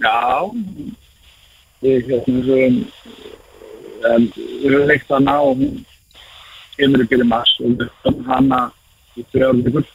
[0.00, 0.50] Já,
[1.84, 2.76] við hérna við höfum
[4.00, 5.10] við höfum leikt
[5.44, 5.84] og hún
[6.76, 8.60] kemur upp í mars og við höfum hana
[9.18, 9.88] í þrjár vikur.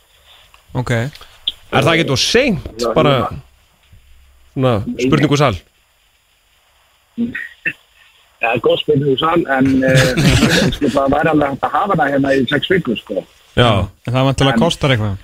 [0.76, 0.92] Ok.
[0.96, 3.16] Er það ekki þú seint Já, bara
[4.54, 5.56] svona spurningu sal
[7.16, 9.70] Það er góð spilning úr sal en
[10.92, 13.24] það væri alveg hægt að hafa hana hérna í sex vikur sko.
[13.56, 13.70] Já,
[14.06, 15.16] En það vantilega En- kostar eitthvað.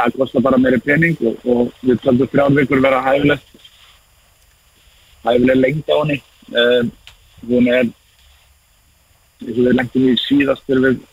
[0.00, 3.51] Það kostar bara meiri pening og, og við töldum þrjár vikur vera hæfilegt
[5.24, 6.18] hæfileg lengt á henni.
[6.52, 6.82] Uh,
[7.48, 7.86] hún er
[9.42, 11.08] eins og við lengtum í síðast þegar við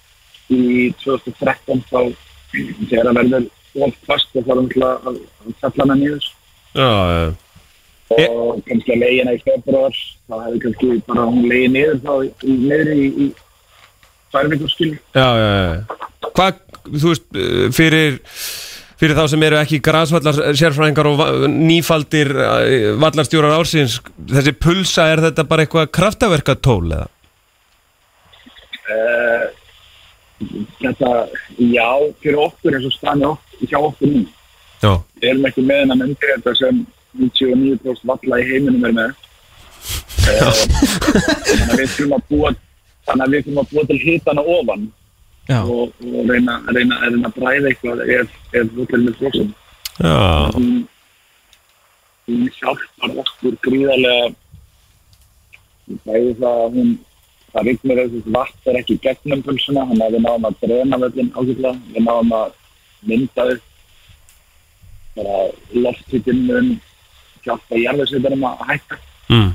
[0.49, 1.99] í 2013 þá
[2.89, 3.49] þegar það verður
[3.85, 5.19] of fast og þarf um að að
[5.61, 6.31] falla hana niður.
[6.73, 7.27] Já, já.
[8.09, 9.99] Og kannski að leiðina í februar
[10.29, 13.27] þá hefði kannski bara hún leiði niður þá í, niður í, í
[14.31, 15.99] tvær vikur skil Já, já, já.
[16.29, 16.59] Hvað,
[16.89, 18.19] þú veist, eh, fyrir
[18.99, 23.99] fyrir þá sem eru ekki grasvallar sérfræðingar og nýfaldir eh, vallarstjórar ársins
[24.31, 27.07] þessi pulsa, er þetta bara eitthvað kraftaverkatól eða?
[28.89, 29.45] uh,
[30.81, 31.13] þetta,
[31.63, 31.89] já,
[32.23, 34.27] fyrir okkur eins og stani okkur, hjá okkur nú
[34.79, 36.85] Já, við erum ekki með hennan undir þetta sem
[37.19, 39.09] 99% valla í heiminum er með
[40.29, 40.61] uh,
[41.49, 42.53] þannig að við þurfum að búa
[43.09, 44.87] þannig að við þurfum að búa til hitana ofan.
[45.57, 49.51] Og, og reyna, reyna, reyna að bræða eitthvað ef, ef völlurinn er frosinn
[49.99, 50.87] Já, hún,
[52.55, 54.29] hjálpar okkur gríðarlega.
[56.05, 56.91] Bæði það að hún
[57.49, 61.31] það rignir þessi vatn er ekki gegnum pulsuna þannig að við náum að drena völlin
[61.33, 62.53] ákveðlega við náum að
[63.09, 63.65] mynda upp
[65.17, 65.39] bara
[65.87, 66.69] lofthittin mun
[67.43, 68.99] hjálpa jarðarsveitunum að hætta.
[69.29, 69.51] Mm.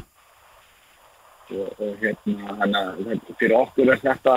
[1.54, 4.36] og, og hérna þannig að þetta- fyrir okkur er þetta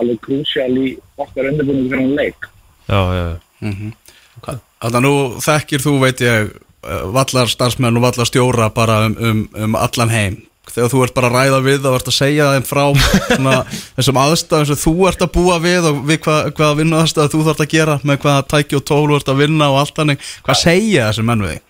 [0.00, 2.48] alveg krúsjál í okkar undirbúinu fyrir hún leik
[2.88, 4.56] já, já, já.
[4.76, 6.50] Þannig að nú þekkir þú, veit ég,
[6.84, 10.36] eh, vallar starfsmenn og vallar stjóra bara um, um, um allan heim.
[10.66, 12.82] Þegar þú ert bara að ræða við og ert að segja þeim frá
[13.30, 13.54] svona,
[13.96, 17.44] þessum aðstæðum sem þú ert að búa við og við hvað, hvaða vinnu aðstæðu þú
[17.48, 20.28] þarf að gera með hvaða tæki og tól þú ert að vinna og allt þannig.
[20.46, 21.66] Hvað segja þessum menn við þig?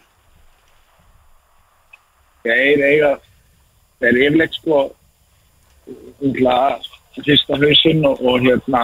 [2.46, 3.12] þeir eiga
[4.02, 4.82] þeir yfirleitt sko
[5.86, 6.58] umhverja
[7.24, 8.82] fyrsta hausinn og, og hérna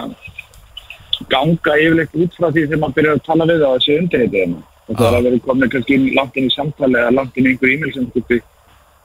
[1.29, 4.97] ganga yfirleitt út frá því þegar maður byrjar að tala við á þessu undirheitir og
[4.99, 7.53] það er að vera komin kannski inn- langt inn í samtali eða langt inn í
[7.53, 8.39] einhver e-mail sem skuppi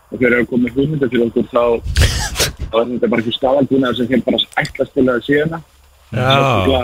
[0.08, 1.64] og þegar það er komið hugmynda til okkur þá,
[2.72, 5.60] þá er þetta bara ekki staðalbúna sem þeir bara til að síðana
[6.08, 6.30] Já.
[6.78, 6.82] á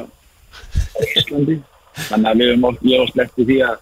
[1.16, 1.56] Íslandi.
[1.94, 3.76] Þannig að við höfum oft, ég hef sleppti því að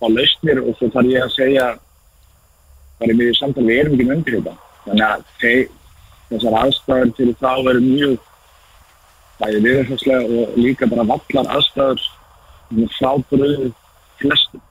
[0.00, 1.66] fá lausnir og svo þarf ég að segja
[3.00, 4.54] bara í miður samtali við erum ekki með undir þetta
[4.86, 5.24] þannig að
[6.30, 8.16] þessar aðstæður fyrir þá eru mjög
[9.40, 12.06] bæði viðurfarslega og líka bara vallar aðstæður
[12.76, 13.68] með frábröðu
[14.20, 14.62] flestum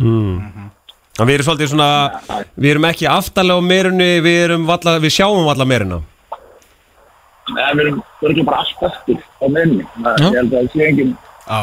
[0.00, 0.70] Mm.
[1.20, 1.88] En Við erum svolítið svona,
[2.56, 5.98] við erum ekki aftalega á merinu, við, erum valla, við sjáum valla merina
[7.52, 9.46] Nei, við erum örugglega bara allt eftir á
[10.16, 10.24] Já.
[10.24, 11.12] ég held að það sé engin
[11.44, 11.60] Já.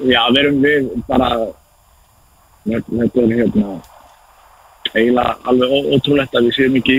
[0.00, 1.30] Við erum við bara
[2.64, 3.76] þetta er hérna
[4.94, 6.98] eiginlega alveg ótrúlegt að við séum ekki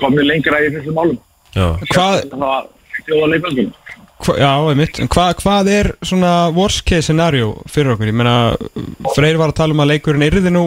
[0.00, 1.20] komið lengra í þessum málum
[1.54, 2.32] Já, Hvað,
[4.24, 8.10] hva, já, einmitt, en hvað, hvað er svona worst case scenario fyrir okkur?
[8.10, 8.34] Ég meina,
[9.14, 10.64] Freyr var að tala um að leikurinn yrði nú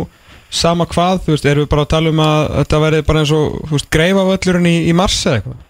[0.47, 3.33] sama hvað, þú veist, erum við bara að tala um að þetta verði bara eins
[3.35, 5.63] og, þú veist, greifa völlurinn í, í mars eða eitthvað?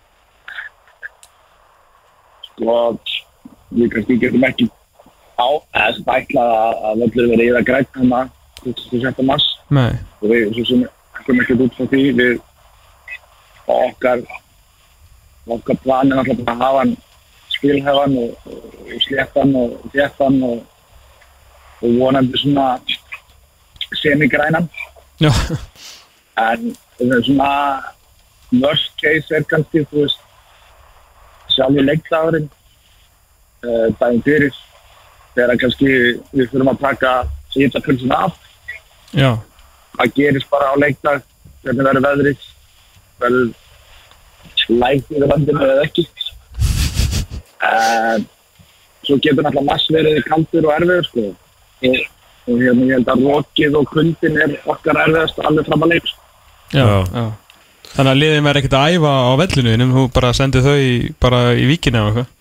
[2.58, 2.98] og
[3.78, 4.68] við kannski getum ekki
[5.38, 5.48] á
[5.78, 8.22] eða sem ætla að, að völlur verið í það grænt hana
[8.64, 9.26] 27.
[9.28, 10.86] mars Nei, og við svo sem
[11.26, 12.40] komum ekkert út frá því við
[13.68, 14.24] okkar
[15.48, 16.96] okkar plan er bara að hafa hann
[17.58, 20.64] spilhefan og, og sléttan og þéttan og,
[21.82, 22.68] og vonandi svona
[24.02, 24.68] semigrænan.
[25.24, 25.32] Já,
[26.38, 27.52] en það svona
[28.62, 30.24] worst case er kannski þú veist
[31.56, 32.50] sjálfur leiktagurinn
[33.66, 34.60] uh, daginn fyrir
[35.36, 35.88] þegar kannski
[36.34, 37.16] við þurfum að taka
[37.56, 38.36] hýta pulsin af.
[39.16, 39.32] Já,
[39.96, 41.26] hvað gerist bara á leikdag
[41.64, 42.46] hvernig verður veðrið
[43.22, 46.04] verður lægt í vandinu eða ekki
[47.68, 48.26] en
[49.08, 51.24] svo getur náttúrulega mass verið kaldur og erfiður sko.
[51.88, 52.00] og,
[52.48, 56.10] og hérna ég held að rokið og kuldin er okkar erfiðast alveg fram að leik
[56.12, 56.22] sko.
[56.76, 56.98] já, Já.
[57.16, 57.28] já.
[57.98, 60.92] Þannig að liðin verði ekkert að æfa á vellinu en þú bara sendið þau í,
[61.24, 62.34] bara í víkina og eitthvað.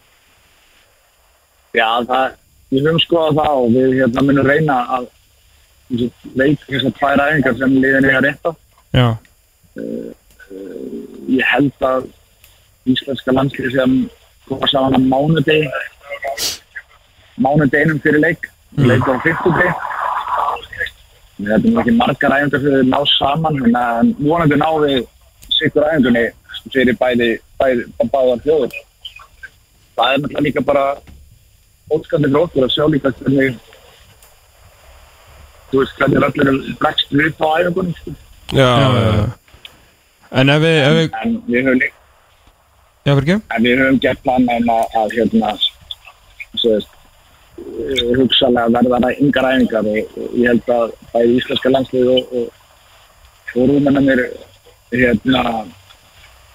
[1.76, 2.34] já það,
[2.74, 5.06] við höfum skoðað það og við hérna munum reyna að
[6.36, 8.54] veit þessar tvær æfingar sem liðin er að rétta
[8.96, 9.08] Já,
[10.50, 12.06] ég held að
[12.86, 13.96] íslenska landslið sem
[14.46, 15.66] koma saman á mánudegi
[17.36, 18.46] mánudeginum fyrir leik
[18.76, 18.86] mm.
[18.86, 19.72] leik á fyrstudegi
[21.36, 25.00] við hefum ekki margar æfingar fyrir að ná saman en að vonandi ná við
[25.58, 26.24] sikkur æfingunni
[26.72, 28.76] fyrir bæði, bæði báðar þjóður
[29.96, 30.86] það er náttúrulega líka bara
[31.92, 33.58] óskandi okkur að sjá líka hvernig
[35.72, 38.14] þú veist hvernig allir bregst við á æfingunni sko.
[38.54, 39.45] já, já, já, já.
[40.32, 41.94] En ef við, ef við, en við höfum líka
[43.06, 43.38] já, fyrir ekki?
[43.54, 45.54] En við höfum gert plan en að, að hérna,
[46.56, 46.92] svo veist,
[48.18, 52.62] hugsalega verða það yngar æfingar og, ég held að bæði íslenska landslið og, og,
[53.56, 54.22] rúmennir
[54.92, 55.42] hérna,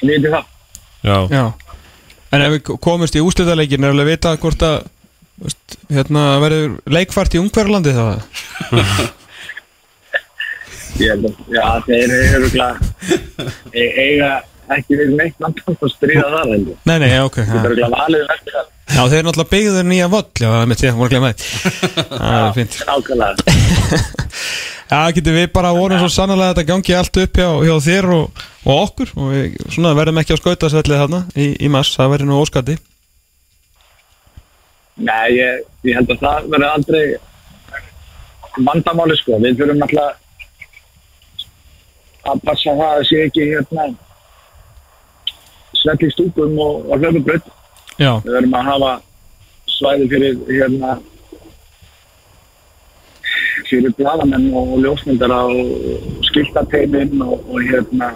[0.02, 0.44] viti það.
[1.02, 1.18] já.
[1.32, 1.46] Já.
[2.32, 4.78] En ef við komumst í úslitaleikin er alveg að vita hvort að
[5.92, 8.06] hérna, verður leikfært í Ungverðarlandi þá?
[10.92, 12.50] Að, já, þeir eru
[13.72, 14.32] eiga
[14.72, 16.52] ekki við neitt vandam að stríða það.
[16.88, 17.40] Nei, nei, já, ok.
[17.44, 20.68] Já, eru glæð valið eftir það, já þeir eru náttúrulega byggður nýja völl, já, það
[20.72, 21.46] mitt, ég voru að glemma þetta.
[22.22, 22.74] Það er fint.
[24.92, 28.08] Já, getur við bara vonum svo sannlega að þetta gangi allt upp hjá, hjá þér
[28.12, 32.10] og, og okkur og við svona, verðum ekki á skautasvellið þarna í, í mars, það
[32.12, 32.76] verður nú óskatti.
[35.00, 37.06] Nei, ég, ég held að það verður aldrei
[38.68, 39.40] vandamáli sko.
[39.40, 40.12] Við þurfum náttúrulega
[42.30, 43.88] að passa það að sé ekki hérna
[45.82, 47.48] svell í stúkum og, og hlöfubröð.
[47.98, 48.92] Já, við verðum að hafa
[49.78, 51.00] svæði fyrir hérna
[53.70, 58.14] fyrir bladamenn og ljósmyndara og skiltateimin og, og hérna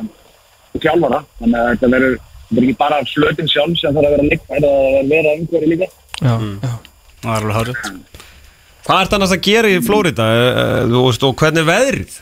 [0.76, 4.16] og þjálfara, þannig að þetta verður þetta er ekki bara flötin sjálf sem þarf að
[4.16, 6.74] vera líka, það er að vera einhverju líka já, já
[7.26, 7.78] Það er alveg hárið
[8.86, 10.26] Hvað ert annars að gera í Flórida?
[10.30, 12.18] Eh, eh, Þú veist, og hvernig er veðrið?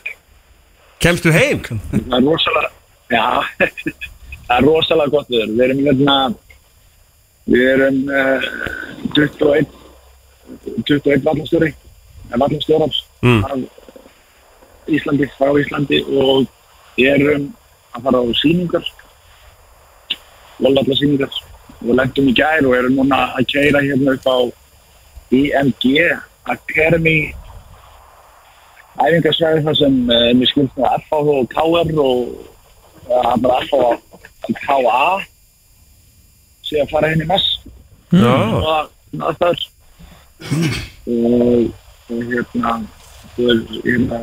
[1.03, 1.61] Kemstu heim?
[1.91, 2.69] það er rosalega
[3.11, 3.25] já,
[4.47, 6.17] það er rosalega gott við erum við erum hérna
[7.53, 8.41] við erum uh,
[9.17, 9.67] 21
[10.87, 11.73] 21 vallastjóri
[12.33, 13.43] vallastjórar Mm.
[13.47, 13.59] af
[14.91, 16.47] Íslandi, frá Íslandi og
[16.99, 17.45] erum
[17.95, 18.83] að fara á síningar
[20.59, 21.31] vollallar síningar
[21.83, 24.37] og lendum í gær og erum núna að keira hérna upp á
[25.39, 25.93] IMG
[26.51, 27.15] Academy
[29.01, 32.19] æfingarsvæði þar sem uh, mér skilst með FH og KR og
[33.09, 35.05] uh, bara FH og KA
[36.63, 37.47] sé að fara inn í mess.
[38.13, 38.35] Já.
[38.53, 38.91] og
[41.07, 41.73] og,
[42.09, 42.73] og hérna
[43.37, 44.19] og er, hérna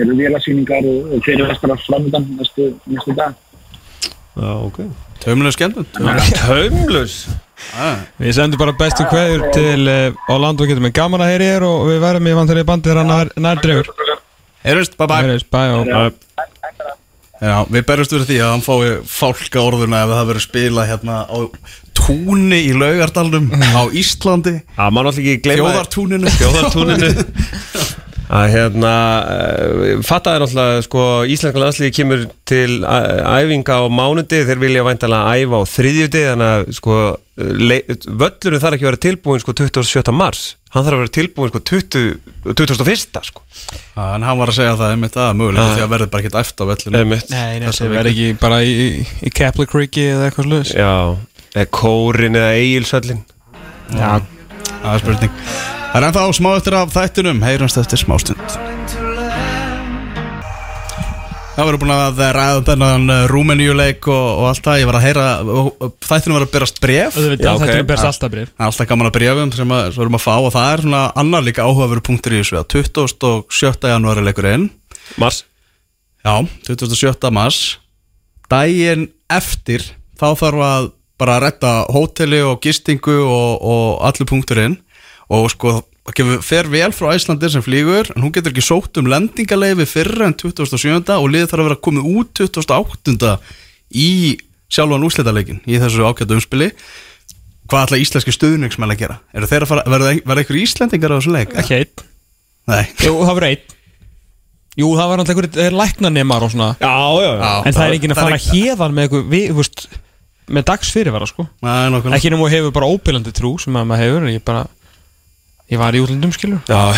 [0.00, 3.32] eru vélasýningar og, og fyrirvestrar framöndan næstu, næstu dag.
[4.36, 4.78] Já, ok.
[5.20, 5.86] Tömlega skemmtun.
[6.46, 7.28] Taumlus
[8.20, 9.88] Við sendum bara bestu kveður til
[10.32, 13.02] Orlando getum við gaman að heyri þér og við verðum í vantar í bandi þegar
[13.04, 13.90] hann nær, dregur.
[14.64, 15.22] Heyrjumst, bye bye.
[15.26, 15.86] Heyrðist, bæ og
[17.44, 21.16] Já, við berjumst fyrir því að hann fái fálka orðuna ef það verður spila hérna
[21.28, 21.38] á
[21.98, 24.54] túni í laugardalnum á Íslandi.
[25.74, 26.30] Þjóðartúninu.
[26.38, 27.10] Þjóðartúninu
[28.32, 34.86] að hérna uh, fattaði náttúrulega sko Íslenska landslíði kemur til æfinga á mánundi þeir vilja
[34.86, 36.98] væntalega æfa á þriðjudi þannig að sko
[37.34, 40.12] völlurinn þarf ekki að vera tilbúin sko 27.
[40.14, 40.42] mars.
[40.74, 42.04] Hann þarf að vera tilbúin sko 20,
[42.54, 43.22] 21.
[43.26, 43.42] sko.
[43.98, 46.66] En hann var að segja það einmitt að mögulega því að verður bara ekkert eftir
[46.66, 47.20] á nei,
[47.66, 50.94] Þessa það verður ekki bara í, í Kepler Creeki eða eitthvað sluðis Já,
[51.54, 53.24] eða kórin eða eigilsöllin
[53.94, 54.10] Já,
[54.74, 58.54] Það er spurning Það er ennþá smá eftir af þættunum Heyrumst eftir smástund
[61.54, 64.78] Það verður búin að ræða um þennan Rúmeníuleik og, og allt það.
[64.80, 65.26] Ég var að heyra,
[66.02, 67.62] þættinu var að berast bref þú veit, Já, ok.
[67.62, 70.24] þetta er berst alltaf brif Það er alltaf gaman að brefum sem við erum að
[70.24, 73.92] fá og það er svona annar líka áhugaveru punktur í þessu að 27.
[73.92, 74.66] janúari leikurinn.
[75.22, 75.44] Mars.
[76.26, 76.34] Já,
[76.66, 77.30] 27.
[77.38, 77.60] mars.
[78.50, 79.86] Dægin eftir
[80.18, 80.90] þá þarf að
[81.22, 84.74] bara að retta hóteli og gistingu og, og allir punkturinn
[85.32, 85.74] og sko
[86.04, 89.86] það kemur- fer vel frá Æslandir sem flýgur en hún getur ekki sótt um lendingaleifi
[89.88, 91.14] fyrr en 27.
[91.16, 93.38] og liðið þarf að vera komið út 28.
[93.94, 94.08] í
[94.74, 96.70] sjálfan úrslitaleikin í þessu ákjöndu umspili
[97.70, 99.16] hvað ætla íslenski stuðningsmenn að gera?
[99.32, 100.10] Eru þeir að fara, verða,
[100.42, 101.54] einhver íslendingar á þessu leik?
[101.62, 102.04] Ekki einn
[102.68, 103.64] Nei Jú, það var einn
[104.74, 106.92] Jú, það var náttúrulega einhverjir læknanemar og svona Já,
[107.22, 109.84] já, já En það er ekki að er fara hérðan með eitthvað við, þú veist,
[110.58, 113.86] með dags fyrirvara sko Nei, nokkuð Ekki nema þú hefur bara óbyrlandi trú sem að
[113.92, 114.64] maður hefur Ég bara,
[115.72, 116.92] ég var í útlundum skilur Já.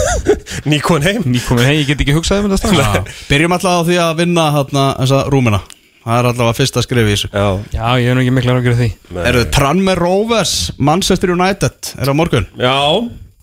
[0.70, 1.22] Nýkon heim.
[1.28, 4.86] Nýkomið heim, ég get ekki hugsað um þetta Byrjum alltaf á því að vinna þarna,
[5.02, 5.60] þessa rúmina
[6.06, 7.28] Það er alltaf að fyrsta skrif í þessu.
[7.34, 7.46] Já.
[7.74, 8.86] Já, ég hef nú ekki mikla að gera því.
[9.26, 11.88] Eru Tranmere Rovers, Manchester United?
[11.98, 12.46] Er á morgun?
[12.62, 12.76] Já.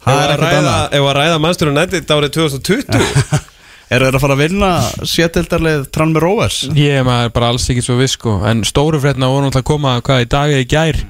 [0.03, 0.95] Það er að ekkert ræða, annað.
[0.95, 3.49] ef að ræða mannstur og nættið árið 2020
[3.93, 4.69] Eru þeir að fara að vinna
[5.11, 6.61] sétildarlið Tranmere Rovers?
[6.79, 8.37] Ég er maður bara alls ekki svo viss sko.
[8.47, 11.01] En stóru frétna voru náttúrulega að koma hvað í dag eða í gær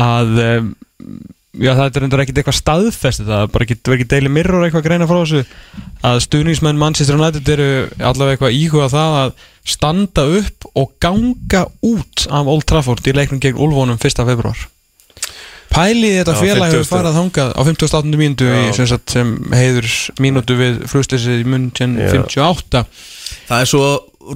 [0.00, 0.72] að um,
[1.50, 4.62] já það er endur ekkit eitthvað staðfest það er bara ekki, verið ekki deili mirror
[4.66, 5.40] eitthvað að greina frá þessu
[6.06, 9.32] að stuðningsmenn Manchester United eru allavega eitthvað íhuga það að
[9.74, 14.22] standa upp og ganga út af Old Trafford í leiknum gegn Ulfónum 1.
[14.30, 14.62] februar
[15.70, 16.90] Pælið þetta félag hefur 50.
[16.90, 18.16] farið þangað á 58.
[18.18, 19.86] mínútu í, sem, sagt, sem heiður
[20.22, 21.68] mínútu við flugslýsið í munn
[21.98, 22.10] Já.
[22.14, 22.82] 58
[23.50, 23.84] Það er svo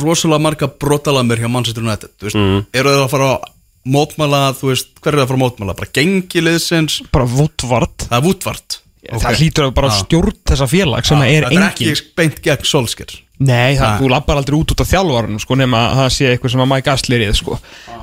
[0.02, 2.62] rosalega marga brotalamir hjá Manchester United þú veist, Mm.
[2.74, 3.50] Eru þeir að fara að
[3.84, 5.76] mótmæla Þú veist, hver er það að mótmæla?
[5.80, 8.08] Bara gengiliðsins bara Woodward.
[8.08, 8.78] Það er Woodward.
[9.04, 9.98] Það hlýtur að bara Já.
[10.00, 13.88] stjórn þessa félag sem Já, er Þetta er engin ekki beint gegn Solskjær Nei, það,
[13.88, 13.98] Nei.
[14.00, 16.90] þú lappar aldrei út út af þjálfarinn sko, nema að það sé eitthvað sem að
[16.92, 17.56] Astley er í sko.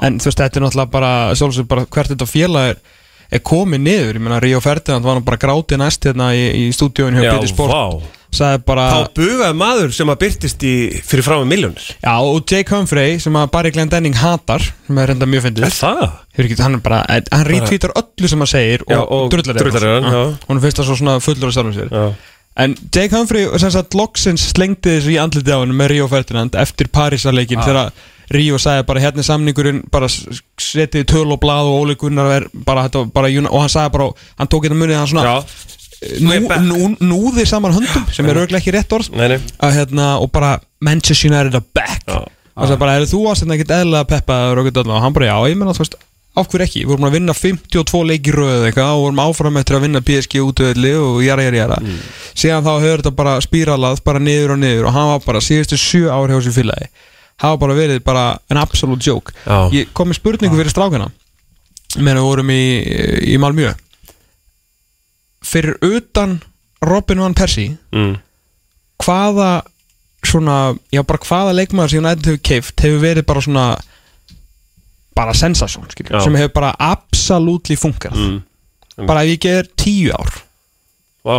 [0.03, 2.81] en þú veist, þetta er náttúrulega bara, sjálfsög, bara hvert þetta félag er,
[3.31, 7.23] er komið niður, ég meina Ríó Ferdinand var bara grátið næst hérna í, í stúdíóinu
[7.23, 8.20] hjá Já, Biti Sport
[8.65, 12.71] bara, Þá bugaði maður sem að byrtist í fyrir fram með miljónir já, og Jake
[12.71, 15.75] Humphrey sem að Barry Glendenning hatar sem er reynda mjög fyndið.
[15.75, 16.03] Það?
[16.61, 20.21] Hann bara, hann rítvítar öllu sem hann segir og, og drullar hann, já.
[20.47, 21.91] hún finnst það svo svona fullur af sjálfum sér.
[21.91, 22.31] Já.
[22.61, 26.55] En Jake Humphrey sem sagt loksins slengdi þessu í andliti á hennu með Ríó Ferdinand
[26.59, 27.91] eftir Parísarleikin þegar
[28.31, 33.31] Ríó sagði bara hérna samningurinn bara setið töl og blað og er bara, var bara
[33.51, 34.09] og hann sagði bara,
[34.39, 38.59] hann tók hérna munið hann svona Já nú, nú, núði saman höndum sem er auðvitað
[38.61, 39.11] ekki rétt orð.
[39.13, 39.39] Nei, nei.
[39.61, 42.05] Að hérna og bara Manchester United are back.
[42.07, 42.23] Já.
[42.51, 45.59] Það sagði bara, er þú aðstæðan ekkert eðla peppaður og og hann bara, já, ég
[45.59, 45.95] menna, þú veist,
[46.35, 46.81] af hverju ekki?
[46.83, 50.41] Við vorum að vinna 52 leiki röð eitthvað og vorum áfram eftir að vinna PSG
[50.45, 51.79] útöðli og jara, jara, jara.
[52.33, 55.79] Síðan þá hefur þetta bara spíralað, bara niður og niður og hann var bara síðustu
[55.79, 56.91] sjö ár hjá sér fylagi
[57.41, 58.23] Það var bara verið bara
[58.53, 59.33] en absolute joke.
[59.47, 59.57] Já.
[59.73, 61.07] Ég kom með spurningu fyrir strákana.
[61.97, 62.61] Meðan við vorum í,
[63.33, 63.71] í Malmö
[65.41, 66.39] Fyrir utan
[66.81, 68.15] Robin van Persie mm.
[69.01, 69.61] hvaða
[70.25, 73.65] svona, já bara hvaða leikmaður sem United hefur keift hefur verið bara svona
[75.17, 78.17] bara sensasjón sem hefur bara absolutely funkað
[79.01, 79.07] Mm.
[79.07, 80.29] bara ef ég geður tíu ár.
[81.25, 81.37] Vá.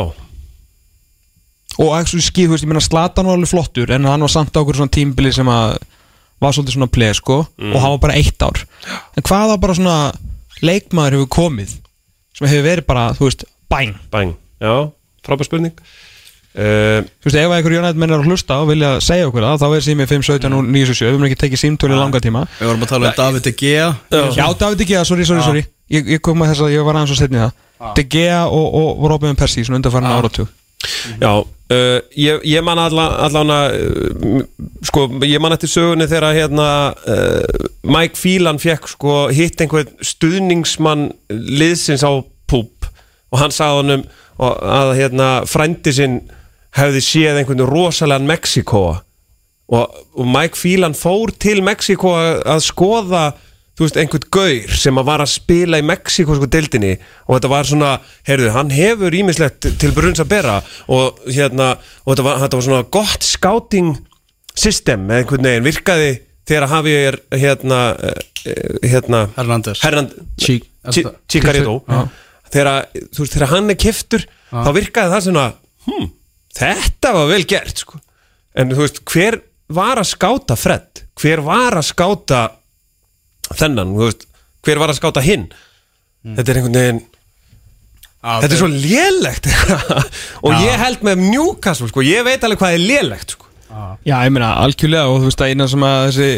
[1.79, 4.57] Og ekki skil, þú veist, ég meina Slatan var alveg flottur en hann var samt
[4.57, 5.77] á okkur svona tímbili sem að
[6.43, 8.65] var svolítið svona play sko og hann var bara eitt ár.
[9.17, 10.13] En hvaða bara svona
[10.65, 11.77] leikmaður hefur komið
[12.39, 13.95] sem hefur verið bara, þú veist, bæn.
[14.13, 14.75] Bæn Já,
[15.27, 15.75] frábær spurning.
[16.53, 19.63] Uh, Þú veist, ef einhver United menn er að hlusta og vilja segja okkur það,
[19.63, 22.43] þá er sími 517 og 977 við höfum ekki tekið símtölu í langa tíma.
[22.59, 23.87] Við vorum að tala um David De Gea.
[24.37, 25.65] Já, David De Gea, sorry, sorry, sorry.
[25.93, 27.57] Ég, ég kom að þess að ég var aðeins og setni það.
[27.97, 30.53] De Gea og, og Robin Persie, svona undarfærin áratug.
[31.23, 34.45] Já, uh, ég, ég man allan allan að uh,
[34.87, 41.09] sko, ég man eftir sögunni þegar hérna uh, Mike Phelan fekk sko hitt einhvern stuðningsmann
[41.31, 42.13] liðsins á
[42.51, 42.82] púp
[43.33, 44.05] og hann sagði honum
[44.43, 46.21] að hérna frændi sinn
[46.77, 48.99] hefði séð einhvern rosalega Mexikoa
[49.73, 53.25] og, og Mike Phelan fór til Mexiko að, að skoða
[53.81, 56.93] veist, einhvern gaur sem að var að spila í Mexikosku deildinni
[57.27, 57.93] og þetta var svona,
[58.29, 60.59] heyrðu, hann hefur ímislegt til brunns að bera
[60.93, 63.95] og hérna, og þetta var, þetta var svona gott scouting
[64.53, 66.13] system með einhvern veginn virkaði
[66.49, 69.25] þegar hafi er hérna, eh, hérna
[69.85, 70.29] Hernandez
[71.31, 72.05] Chicarito Já.
[72.53, 75.47] Þegar, hann er kiftur þá virkaði það svona
[75.87, 76.11] hm,
[76.59, 78.01] þetta var vel gert sko.
[78.55, 79.41] en þú veist, hver
[79.73, 82.43] var að skáta Fred, hver var að skáta
[83.53, 84.29] þennan, þú veist
[84.63, 85.49] hver var að skáta hinn?
[86.23, 87.01] Þetta er einhvern veginn
[88.23, 89.49] þetta er svo lélegt.
[90.47, 93.49] Og ég held með Newcastle sko, ég veit alveg hvað er lélegt sko.
[94.07, 96.29] Já, ég meina, algjörlega og þú veist að eina sem að þessi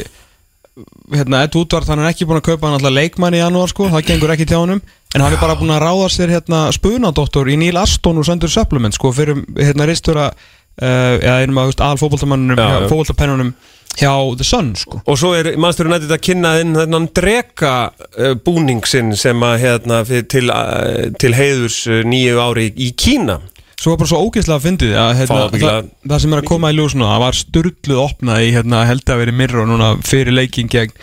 [1.15, 3.87] hérna, Ed Woodward, hann er ekki búin að kaupa hann alltaf leikmann í janúar sko,
[3.93, 4.81] það gengur ekki til honum.
[5.15, 8.51] En hann er bara búin að ráða sér hérna spunadóttor í Neil Aston og Söndur
[8.51, 12.89] Supplement sko, fyrir hérna reistura uh, eða einum af al fótboltamannunum Já, já.
[12.91, 13.55] fótboltapennunum
[13.95, 14.11] hjá
[14.41, 14.99] The Sun sko.
[15.07, 19.61] Og svo er mannstur nættið að kynna inn þennan drega uh, búning sinn sem að
[19.63, 23.39] hérna, til, uh, til heiðurs nýju ári í Kína
[23.85, 26.71] Svo var bara svo ógeðslega að fyndið að hérna, það, það sem er að koma
[26.73, 30.33] í ljós núna það var styrluð opnað í hérna, held að verið mirror núna fyrir
[30.33, 30.95] leikin gegn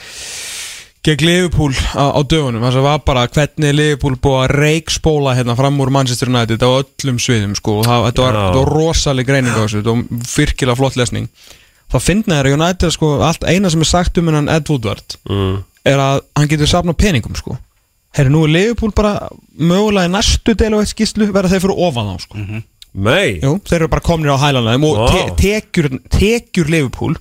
[1.05, 2.65] gegn Liverpool á, á dögunum.
[2.65, 6.69] Þess að var bara hvernig Liverpool búið að reikspóla hérna fram úr Manchester United á
[6.69, 7.79] öllum sviðum sko.
[7.81, 8.41] Og það, þetta var, Já.
[8.41, 11.29] þetta var rosaleg greining á þessu þetta var virkilega flott lesning.
[11.91, 15.17] Það finna þér að United sko allt eina sem er sagt um hennan Ed Woodward
[15.29, 15.57] mm.
[15.91, 17.57] er að hann getur safna peningum sko.
[18.15, 21.83] Herri, nú er Liverpool bara mögulega í næstu del á eitt skýslu verða þeir fyrir
[21.87, 22.45] ofan þá sko
[22.91, 27.15] Mei, Jú, þeir eru bara komnir á hælanæðum og te tekjur, tekjur Liverpool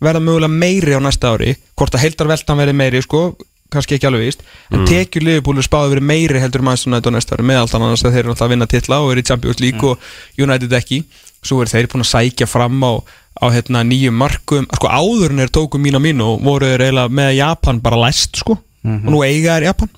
[0.00, 3.34] verða mögulega meiri á næsta ári hvort að heildarveltan verði meiri sko,
[3.70, 7.36] kannski ekki alveg víst en tekjur Liverpool er spáði verið meiri heldur svona á næsta
[7.36, 9.60] ári með allt annars að þeir eru alltaf að vinna titla og eru í Champions
[9.60, 10.08] League og
[10.40, 11.02] United ekki.
[11.44, 12.92] Svo eru þeir búin að sækja fram á,
[13.40, 16.86] á hérna, nýjum markum sko áður en þeir tóku mín á mín og voru þeir
[16.88, 19.92] eiginlega með Japan bara læst sko og nú eiga þeir Japan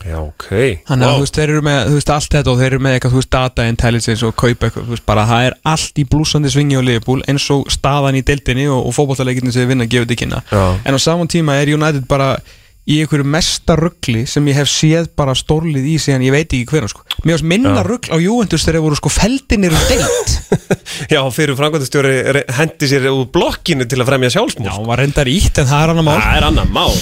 [0.00, 0.48] já ok
[0.88, 1.16] Þannig að Vá.
[1.16, 3.20] þú veist, þeir eru með, þú veist, allt þetta og þeir eru með eitthvað, þú
[3.20, 6.78] veist, data intelligence og kaupa eitthvað, þú veist, bara það er allt í blúsandi svingi
[6.78, 10.20] á Liverpool eins og staðan í deildinni og, og fótballtaleikinni sem þeir vinna gefið til
[10.24, 10.42] kynna.
[10.84, 12.36] En á saman tíma er United bara
[12.82, 16.66] í einhverju mesta ruggli sem ég hef séð bara stórlið í síðan ég veit ekki
[16.66, 17.04] hvernig, sko.
[17.22, 17.84] Mér varst minna Já.
[17.86, 20.32] ruggl á Juventus þegar þeir voru sko feldinir um deild.
[21.12, 25.00] Já, fyrir framkvæmdastjóri re- hendi sér úr blokkinu til að fremja Já, sjálfsmóð hún var
[25.00, 26.16] reyndar ítt en það er annar mál.
[26.18, 26.96] Það er annar mál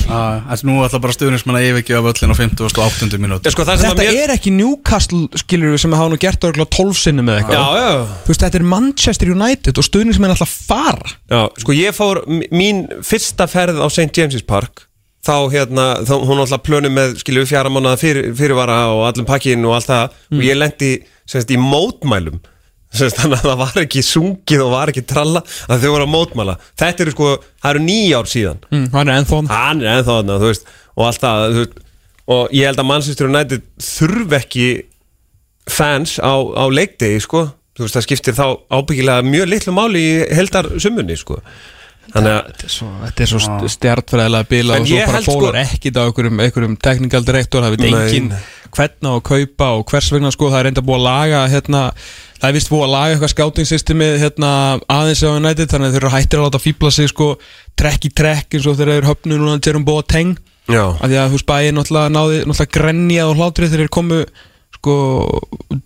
[0.51, 3.19] Þessi nú ætla bara stuðnismann að yfirgefa völlin á 58.
[3.25, 4.21] minút Já, sko, það sem Þetta mér...
[4.27, 7.57] er ekki Newcastle, skilur við, sem hafa nú gert örgulega 12 sinnum eða eitthvað.
[7.57, 11.17] Já, já, Þú veist, þetta er Manchester United og stuðningsmenn alltaf fara.
[11.33, 14.11] já, sko ég fór mín fyrsta ferð á St.
[14.15, 14.87] James's Park
[15.27, 19.67] þá hérna, þá, hún alltaf plönum með skilju fjara mánuða fyrir, fyrirvara og allum pakkin
[19.69, 20.17] og allt það.
[20.37, 20.91] Og ég lendi
[21.29, 22.41] semst í mótmælum.
[22.97, 26.13] Semst þannig að það var ekki sungið og var ekki tralla að þau voru að
[26.15, 26.57] mótmæla.
[26.81, 27.29] Þetta eru sko,
[27.63, 28.65] það eru nýjár síðan.
[28.73, 31.79] Mm, hann er ennþá hann er ennþá þarna, þú veist og allt það, þú veist.
[32.31, 34.67] Og ég held að Manchester United þurfi ekki
[35.71, 37.45] fans á, á leikdegi, sko.
[37.79, 41.39] Þú veist, það skiptir þá ábyggilega mjög litlu máli í heldar summunni, sko
[42.15, 45.99] þannig að, Þetta er svo, svo stjartfræðilega bila En og svo bara held sko- ekkit
[45.99, 48.01] á einhverjum, einhverjum teknikal direktor, það veit Nei.
[48.07, 48.33] engin
[48.71, 51.81] hvernig að kaupa og hvers vegna sko það er reynda búið að laga hérna,
[52.41, 54.51] það er vist búið að laga eitthvað scouting-systemi hérna,
[54.87, 57.29] aðeins á United þannig að þeir eru hættir að láta fíbla sig sko
[57.81, 60.37] trekk í trekk eins og þeir eru höfnu núna Jerome Boateng.
[60.71, 64.21] Já, af því að þú bæði náttúrulega náði náttúrulega grenjað og hlátrið þeir komu
[64.79, 64.95] sko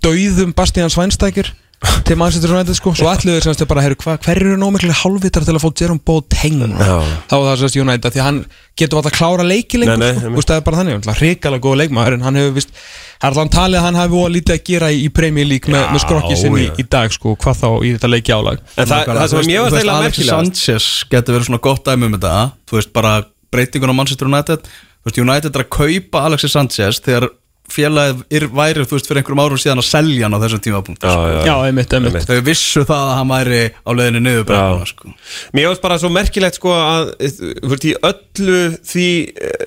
[0.05, 1.55] dauðum Bastian Svænstækir
[2.05, 5.47] til Manchester United sko svo ætluðu þeir semst bara heru, hva, hver eru nómiklega hálfvitar
[5.47, 6.97] til að fá Jerome Boateng Já.
[7.31, 8.41] þá var það semst United því að hann
[8.75, 10.25] getur alltaf að klára leiki lengur Nei, nei, sko.
[10.25, 10.35] einmitt.
[10.35, 12.73] Þú veist, það er bara þannig, hann er hrikalega góð leikmaður en hann hefur vist,
[13.21, 15.75] það er allan talið að hann hafi voða lítið að gera í, í Premier League
[15.75, 16.75] með, með skrokki sinni í, já.
[16.83, 19.77] í dag sko, hvað þá í þetta leiki álag en það, það sem ég var
[19.77, 22.35] þeirlega Alexis merkilega Sanchez getur verið svona gott dæmi um þetta
[22.65, 23.15] Þú veist, bara
[23.55, 27.31] breytingun á Manchester United Þú veist, United er að kaupa Alexis Sanchez þegar
[27.73, 31.23] félagið væri, þú veist, fyrir einhverjum árum síðan að selja hann á þessum tímapunkti sko.
[31.25, 31.41] Já, já.
[31.49, 35.15] Já, einmitt, einmitt Þau vissu það að hann væri á leiðinni niður bregðuna sko.
[35.57, 38.61] Mér finnst bara svo merkilegt sko að þú veist, í öllu
[38.93, 39.09] því
[39.49, 39.65] eh,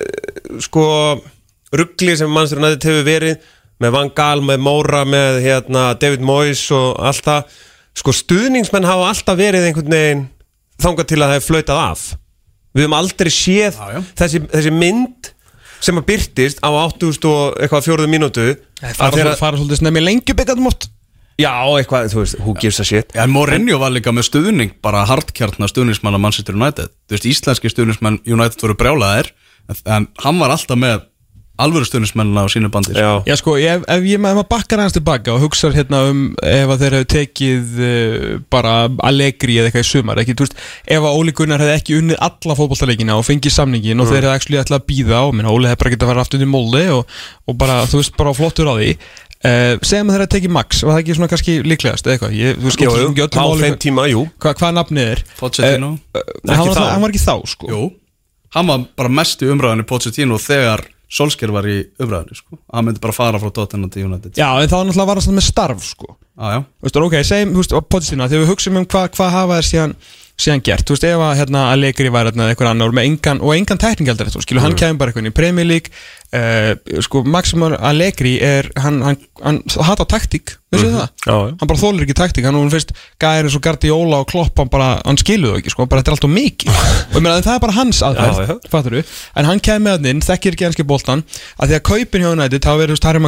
[0.68, 0.84] sko
[1.74, 3.50] ruggli sem mannstur nættið hefur verið
[3.82, 7.58] með Van Gaal, með Móra, með hérna, David Moyes og allt það
[7.98, 10.24] sko stuðningsmenn hafa alltaf verið einhvern veginn
[10.78, 12.06] þangað til að það er flautað af
[12.76, 14.00] við höfum aldrei séð Já, já.
[14.22, 15.30] Þessi, þessi mynd
[15.80, 18.46] sem að byrtist á 8000 og eitthvað fjóruðu mínútu.
[18.80, 20.88] Það að fara, fara, svolítið snemmi lengi byggandum oft
[21.38, 23.12] Já, eitthvað, þú veist, who gives a shit?
[23.14, 26.90] En Mourinho var líka með stuðning bara hardkjartna stuðningsmann á Manchester United.
[27.06, 29.30] Þú veist, íslenski stuðningsmenn United voru brjálaðir
[29.70, 31.04] en, en hann var alltaf með
[31.58, 33.02] alvöru stuðningsmennina á sínu bandi sko.
[33.02, 36.72] Já, Já sko, ef, ef ég maður bakkar hans tilbaka og hugsa hérna um ef
[36.72, 38.74] að þeir hefur tekið uh, bara
[39.08, 42.20] Allegri eða eitthvað í sumar ekki, þú veist, ef að Óli Gunnar hefði ekki unnið
[42.28, 45.70] alla fótballtaleikina og fengið samningin og þeir hefði actually ætlað að býða og minna, Óli
[45.70, 47.16] hefði bara getað að fara aftur til Molde og,
[47.48, 48.92] og bara, þú veist, bara flottur á því.
[49.38, 52.32] Uh, segjum að þeir hefði tekið Max var það ekki svona kannski líklegast eða eitthvað?
[52.34, 54.24] Ég, þú veist, jú, ekki á öllum þeim tíma, jú.
[54.42, 55.22] hvað, hvað nafnið er.
[55.38, 55.90] Pochettino.
[56.18, 57.70] Ekki hann, var, hann var ekki þá sko.
[57.70, 57.82] Jú,
[58.56, 62.58] hann var bara mest í umræðinu Pochettino þegar Solskjær var í umræðinu sko.
[62.74, 64.34] hann myndi bara fara frá Tottenham til United.
[64.36, 66.16] Já, en þá náttúrulega var hann með starf sko.
[66.38, 69.56] Já, Þú veist, ok, segjum, þú veist, Pochettino, þegar við hugsaum um hvað hva hafa
[69.58, 69.94] þær síðan,
[70.38, 73.40] síðan gert, þú veist, ef að hérna, Allegri væri hérna eða eitthvað annar með engan,
[73.42, 75.90] og engan tekningaldur, þú skilu, hann kemur bara eitthvað inn í Premier League,
[76.38, 79.58] uh, sko, Maximum Allegri er, hann, hann, hann
[79.88, 81.08] hata taktík, veistu það?
[81.26, 81.36] Já.
[81.58, 84.70] Hann bara þólir ekki taktík, hann hún fyrst gæri eins og Guardiola og Klopp, hann
[84.70, 87.64] bara, hann skiluðu ekki, sko, bara þetta er alltaf mikið, og ég meina, það er
[87.66, 89.02] bara hans aðferð, fattur þú,
[89.34, 91.26] en hann kemur með hann inn, þekkir ekki hanski boltan,
[91.58, 93.22] að því að kaupin hjá United, það verður, þú veist, Harry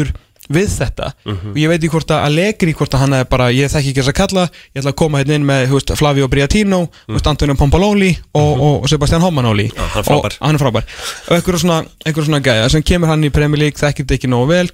[0.00, 2.74] Maguire, hann eitthvað, uh, Van Bissaka og ég við þetta veit ekki hvort að Allegri
[2.76, 5.20] hvort að hann er bara, ég þekki ekki þess að kalla ég ætla að koma
[5.20, 7.16] hérna inn með veist, Flavio Briatino mm.
[7.16, 10.38] veist, Antonio Pompololi og, og Sebastian Homanoli hann er frábær.
[10.38, 10.88] og hann er frábær
[11.28, 14.32] og einhverjum svona, einhver svona gæja sem kemur hann í Premier League þekkir þetta ekki
[14.32, 14.72] nógu vel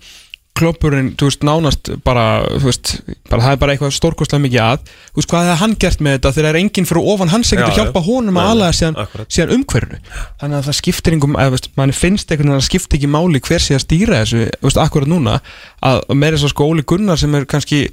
[0.57, 2.93] kloppurinn, þú veist, nánast bara, þú veist,
[3.31, 6.17] bara það er bara eitthvað stórkostlega mikið að, þú veist, hvað hefði hann gert með
[6.17, 7.77] þetta þegar er enginn fyrir ofan hans getur já.
[7.81, 10.01] hjálpa honum að nei, síðan, síðan umhverfinu?
[10.41, 13.13] Þannig að það skiptir einhverjum, eða veist, manni finnst einhvern veginn að það skiptir ekki
[13.13, 15.39] máli hver sé að stýra þessu, þú veist, akkurat núna
[15.87, 17.85] að meira svo sko Óli Gunnar sem er kannski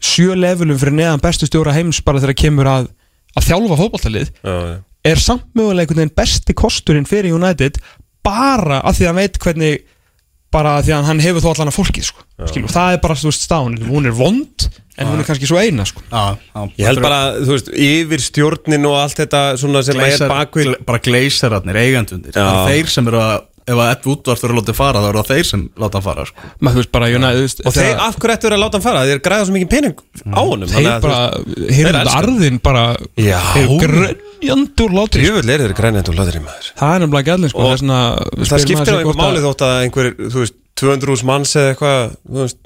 [0.00, 2.92] sjö levelum fyrir neðan bestu stjóra heims bara þegar kemur að,
[3.36, 4.30] að þjálfa fótballtalið
[5.10, 5.46] er samt
[7.36, 7.80] United
[8.24, 9.84] bara af því að hann veit hvernig
[10.50, 12.24] bara af því að hann hefur þó allan að fólkið sko.
[12.50, 14.66] Skilur, það er bara þú veist stáin hún er vond
[15.00, 16.02] en hún er kannski svo eina sko.
[16.10, 16.62] já, já.
[16.80, 21.02] Ég held bara, þú veist, yfir stjórnin og allt þetta svona sem er bakvið bara
[21.04, 25.08] gleisararnir, er þeir sem eru að ef að Ed Woodward eru að láta fara þá
[25.10, 26.48] eru það þeir sem láta hann fara sko.
[26.60, 28.78] maður þú veist bara United þú veist, Og þeir, af hverju ættu verið að láta
[28.78, 29.04] hann fara?
[29.10, 31.20] Þeir græða svo mikið pening á honum þeir bara
[31.76, 32.84] heyrðu elska arðin bara
[33.20, 33.38] Já.
[33.54, 35.30] þeir grönjandur látri sko.
[35.30, 37.60] Jöfull er þeir laður í maður það er nefnilega gæðin sko.
[37.60, 38.00] Og það, er svona,
[38.50, 42.14] Það skiptir á einhver máli þótt að einhver, þú veist, 200 úrs manns eða eitthvað,
[42.30, 42.62] þú veist,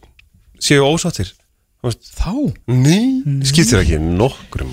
[0.63, 1.33] séu ósáttir
[1.85, 2.31] Þú veist, þá
[2.73, 4.65] Nei, skiptir ekki nokkur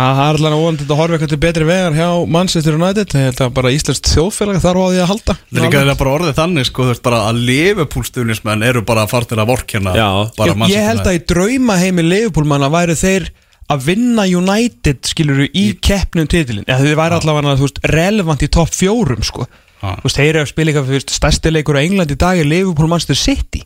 [0.00, 3.14] um Það er að vonandi að horfa eitthvað til betri vegar hjá Manchester United.
[3.14, 5.36] Ég held að bara Íslands þjóðfélag þarf á því að halda.
[5.36, 9.04] Það er líka þeirra bara orðið þannig sko, þú veist bara að Liverpool-stuðnismenn eru bara
[9.04, 13.30] að fara til að vorkjana ég, ég held að í drauma heimi Leifupólmanna væri þeir
[13.70, 18.50] að vinna United skiluru í keppnum titilin eða þið væri allavega þú veist, relevant í
[18.50, 19.46] topp fjórum sko.
[19.80, 22.90] Þú veist, þeir eru að spila eitthvað stærsti leikur á England í dag er Liverpool
[22.90, 23.62] Manchester City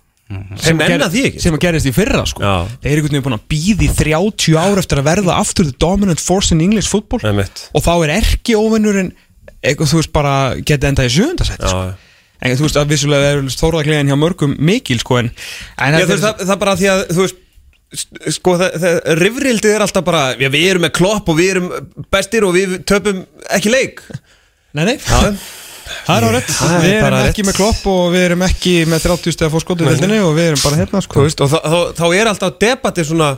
[0.79, 2.43] Nenna því ekki, sem að gerist í fyrra sko.
[2.83, 6.23] Þeir eru einhvern veginn búin að býði 30 ár eftir að verða aftur the dominant
[6.23, 7.23] force in English football.
[7.25, 9.13] Og þá er erki óvinnurinn
[9.65, 11.85] eitthvað þú veist bara geta endað í sjöndasætt sko.
[11.89, 11.95] Já,
[12.45, 15.31] en þú veist að vissulega er þórðaglegan hjá mörgum mikil sko en,
[15.81, 17.41] en Já, þú veist, það, það er bara því að, þú veist
[18.35, 21.69] Sko, það, það, rifrildið er alltaf bara Já, við erum með klopp og við erum
[22.11, 23.21] bestir og við töpum
[23.55, 24.03] ekki leik.
[24.75, 24.97] Nei nei.
[24.99, 25.31] Já,
[25.85, 27.49] Það er á rétt, Það er við erum ekki rétt.
[27.51, 30.47] með klopp og við erum ekki með 30 steg að fá skotu veldinni og við
[30.53, 31.25] erum bara hérna sko.
[31.27, 33.29] Veist, og þá, þá, þá er alltaf debatti svona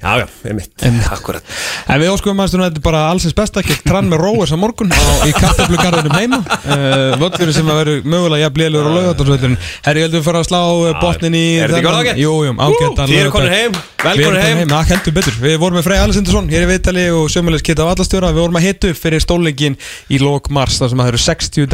[0.00, 0.72] Já, já, einmitt,
[1.12, 1.44] akkurat
[1.84, 4.88] En við óskum að þetta er bara allsins besta Gekk trann með Róes á morgun
[4.88, 4.96] á,
[5.28, 6.38] í kartablugarðinum heima.
[6.40, 10.48] Uh, Völlurinn sem að veru mögulega jafn lélur og laugatársvöllurinn Herri, heldum við fara að
[10.48, 12.20] slá uh, botnin í Er þetta ekki orðið ágætt?
[12.22, 14.58] Jú, jú, ágætt Þið eru komin heim, velkomin heim.
[14.64, 15.36] Já, heldur betur.
[15.44, 18.66] Við vorum með Frey Alessindursson hér í Vitali og sömulegis Kitta Vallastjóra Við vorum að
[18.70, 19.76] hitu fyrir stólleikin
[20.08, 21.68] í lók mars þar sem að það eru 60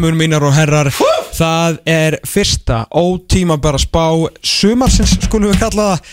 [0.00, 0.88] dömur mínar og herrar.
[1.36, 4.06] Það er fyrsta ótíma bara spá
[4.40, 6.08] sumarsins skulum við kalla það